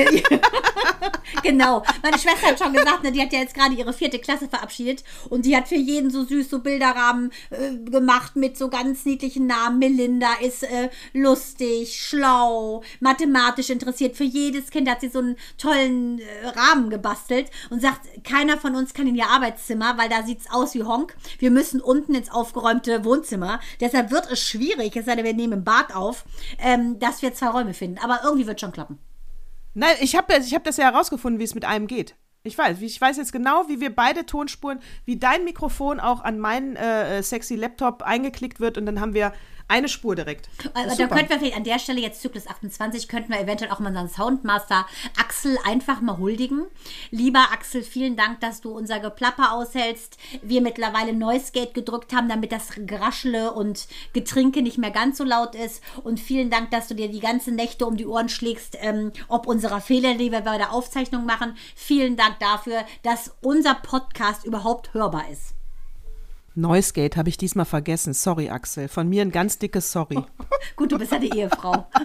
Genau. 1.42 1.84
Meine 2.02 2.18
Schwester 2.18 2.48
hat 2.48 2.60
schon 2.60 2.74
gesagt, 2.74 3.04
ne, 3.04 3.12
die 3.12 3.22
hat 3.22 3.34
ja 3.34 3.40
jetzt 3.40 3.54
gerade 3.54 3.74
ihre 3.76 3.94
vierte 3.94 4.20
Klasse 4.20 4.48
verabschiedet 4.48 5.04
und 5.30 5.46
die 5.46 5.56
hat 5.56 5.68
für 5.68 5.76
jeden 5.76 6.10
so 6.10 6.24
süß 6.24 6.50
so 6.50 6.60
Bilderrahmen 6.60 7.32
äh, 7.50 7.76
gemacht 7.90 8.36
mit 8.36 8.58
so 8.58 8.70
ganz 8.70 9.06
niedlichen 9.06 9.48
Namen. 9.48 9.80
Melinda 9.80 10.34
ist 10.42 10.64
äh, 10.64 10.90
lustig, 11.14 12.00
schlau, 12.00 12.84
mathematisch 13.00 13.70
interessiert. 13.70 14.16
Für 14.16 14.24
jedes 14.24 14.70
Kind 14.70 14.90
hat 14.90 15.02
sie 15.02 15.10
so 15.10 15.20
einen 15.20 15.36
tollen 15.58 16.20
äh, 16.20 16.48
Rahmen 16.48 16.90
gebastelt 16.90 17.50
und 17.70 17.82
sagt, 17.82 18.24
keiner 18.24 18.58
von 18.58 18.76
uns 18.76 18.94
kann 18.94 19.08
in 19.08 19.16
ihr 19.16 19.28
Arbeitszimmer, 19.28 19.98
weil 19.98 20.10
da 20.10 20.24
sieht's 20.24 20.50
aus 20.52 20.74
wie 20.74 20.84
Honk. 20.84 21.16
Wir 21.40 21.52
müssen 21.52 21.82
unten 21.82 22.16
ins 22.16 22.32
aufgeräumte 22.32 23.06
Wohnzimmer. 23.06 23.60
Deshalb 23.80 24.12
wird 24.12 24.32
es 24.32 24.40
schwierig, 24.42 24.96
es 24.96 25.06
sei 25.06 25.16
denn, 25.16 25.26
wir 25.26 25.34
nehmen 25.34 25.54
im 25.54 25.64
Bad 25.64 25.96
auf, 25.96 26.26
ähm, 26.60 27.00
dass 27.00 27.22
wir 27.22 27.34
zwei 27.34 27.48
Räume 27.48 27.74
finden. 27.74 28.00
Aber 28.04 28.22
irgendwie 28.24 28.48
wird 28.48 28.62
schon 28.62 28.72
klappen. 28.72 29.00
Nein, 29.74 29.96
ich 30.02 30.16
habe 30.16 30.34
ich 30.38 30.54
hab 30.54 30.64
das 30.64 30.78
ja 30.78 30.92
herausgefunden, 30.92 31.40
wie 31.40 31.46
es 31.46 31.56
mit 31.56 31.66
einem 31.66 31.88
geht. 31.88 32.16
Ich 32.46 32.58
weiß, 32.58 32.82
ich 32.82 33.00
weiß 33.00 33.16
jetzt 33.18 33.32
genau, 33.32 33.70
wie 33.70 33.80
wir 33.80 33.96
beide 33.96 34.26
Tonspuren, 34.26 34.80
wie 35.06 35.18
dein 35.18 35.46
Mikrofon 35.46 36.02
auch 36.02 36.22
an 36.22 36.40
meinen 36.40 36.76
äh, 36.76 37.20
äh, 37.20 37.24
sexy 37.24 37.56
Laptop 37.56 38.04
eingeklickt 38.04 38.60
wird 38.60 38.78
und 38.78 38.86
dann 38.86 39.00
haben 39.00 39.14
wir 39.14 39.32
eine 39.68 39.88
Spur 39.88 40.16
direkt. 40.16 40.50
Also, 40.74 40.96
da 40.98 41.08
könnten 41.08 41.30
wir 41.30 41.40
vielleicht 41.40 41.58
an 41.58 41.64
der 41.64 41.80
Stelle 41.80 42.02
jetzt 42.02 42.22
Zyklus 42.22 42.48
28, 42.48 43.08
könnten 43.08 43.32
wir 43.32 43.40
eventuell 43.40 43.72
auch 43.72 43.80
mal 43.80 43.90
unseren 43.90 44.10
Soundmaster 44.10 44.86
Axel 45.20 45.58
einfach 45.66 46.02
mal 46.02 46.18
huldigen. 46.18 46.66
Lieber 47.12 47.52
Axel, 47.52 47.84
vielen 47.84 48.16
Dank, 48.16 48.40
dass 48.42 48.62
du 48.62 48.72
unser 48.72 49.00
Geplapper 49.00 49.54
aushältst. 49.54 50.18
Wir 50.42 50.62
mittlerweile 50.62 51.14
Noise 51.14 51.52
Gate 51.52 51.74
gedrückt 51.74 52.14
haben, 52.14 52.30
damit 52.30 52.52
das 52.52 52.72
Geraschle 52.76 53.52
und 53.54 53.88
Getrinke 54.14 54.62
nicht 54.62 54.78
mehr 54.78 54.92
ganz 54.92 55.18
so 55.18 55.24
laut 55.24 55.56
ist. 55.56 55.82
Und 56.04 56.20
vielen 56.20 56.50
Dank, 56.50 56.72
dass 56.72 56.88
du 56.88 56.96
dir 56.96 57.10
die 57.10 57.20
ganzen 57.20 57.56
Nächte 57.56 57.86
um 57.86 57.98
die 57.98 58.06
Ohren 58.06 58.30
schlägst, 58.30 58.78
ähm, 58.82 59.12
ob 59.28 59.48
unserer 59.48 59.82
Fehler, 59.82 60.16
die 60.16 60.32
wir 60.32 60.42
bei 60.42 60.58
der 60.58 60.72
Aufzeichnung 60.72 61.26
machen. 61.26 61.56
Vielen 61.76 62.16
Dank 62.16 62.40
dafür, 62.40 62.86
dass 63.04 63.34
unser 63.42 63.76
Podcast 63.76 64.46
überhaupt 64.46 64.94
hörbar 64.94 65.26
ist. 65.32 65.56
Noisegate 66.56 67.18
habe 67.18 67.30
ich 67.30 67.38
diesmal 67.38 67.66
vergessen. 67.66 68.14
Sorry, 68.14 68.50
Axel. 68.50 68.88
Von 68.88 69.10
mir 69.10 69.22
ein 69.22 69.32
ganz 69.32 69.58
dickes 69.58 69.92
Sorry. 69.92 70.24
Gut, 70.76 70.92
du 70.92 70.98
bist 70.98 71.12
ja 71.12 71.20
die 71.20 71.36
Ehefrau. 71.38 71.88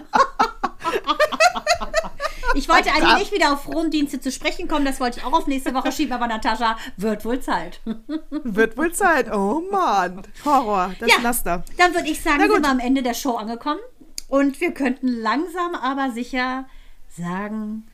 Ich 2.55 2.67
wollte 2.67 2.91
eigentlich 2.91 3.19
nicht 3.19 3.31
wieder 3.31 3.53
auf 3.53 3.63
Frondienste 3.63 4.19
zu 4.19 4.31
sprechen 4.31 4.67
kommen, 4.67 4.83
das 4.83 4.99
wollte 4.99 5.19
ich 5.19 5.25
auch 5.25 5.33
auf 5.33 5.47
nächste 5.47 5.73
Woche 5.73 5.91
schieben, 5.91 6.13
aber 6.13 6.27
Natascha, 6.27 6.77
wird 6.97 7.23
wohl 7.23 7.39
Zeit. 7.39 7.79
Wird 8.43 8.75
wohl 8.75 8.91
Zeit. 8.91 9.31
Oh 9.31 9.61
Mann. 9.71 10.23
Horror. 10.43 10.93
Das 10.99 11.09
Ja, 11.09 11.21
Laster. 11.21 11.63
dann 11.77 11.93
würde 11.93 12.09
ich 12.09 12.21
sagen, 12.21 12.41
sind 12.41 12.63
wir 12.63 12.69
am 12.69 12.79
Ende 12.79 13.03
der 13.03 13.13
Show 13.13 13.35
angekommen 13.35 13.79
und 14.27 14.59
wir 14.61 14.73
könnten 14.73 15.07
langsam 15.07 15.75
aber 15.75 16.11
sicher 16.11 16.65
sagen 17.07 17.85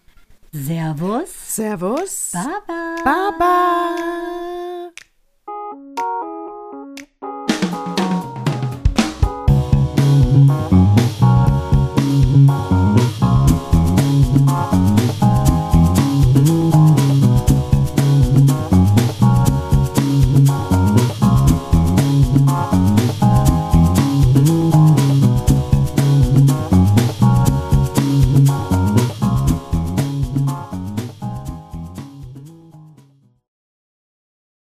Servus, 0.52 1.56
Servus. 1.56 2.32
Baba. 2.34 2.96
Baba. 3.04 3.96
Thank 5.48 6.00
you. 6.00 6.55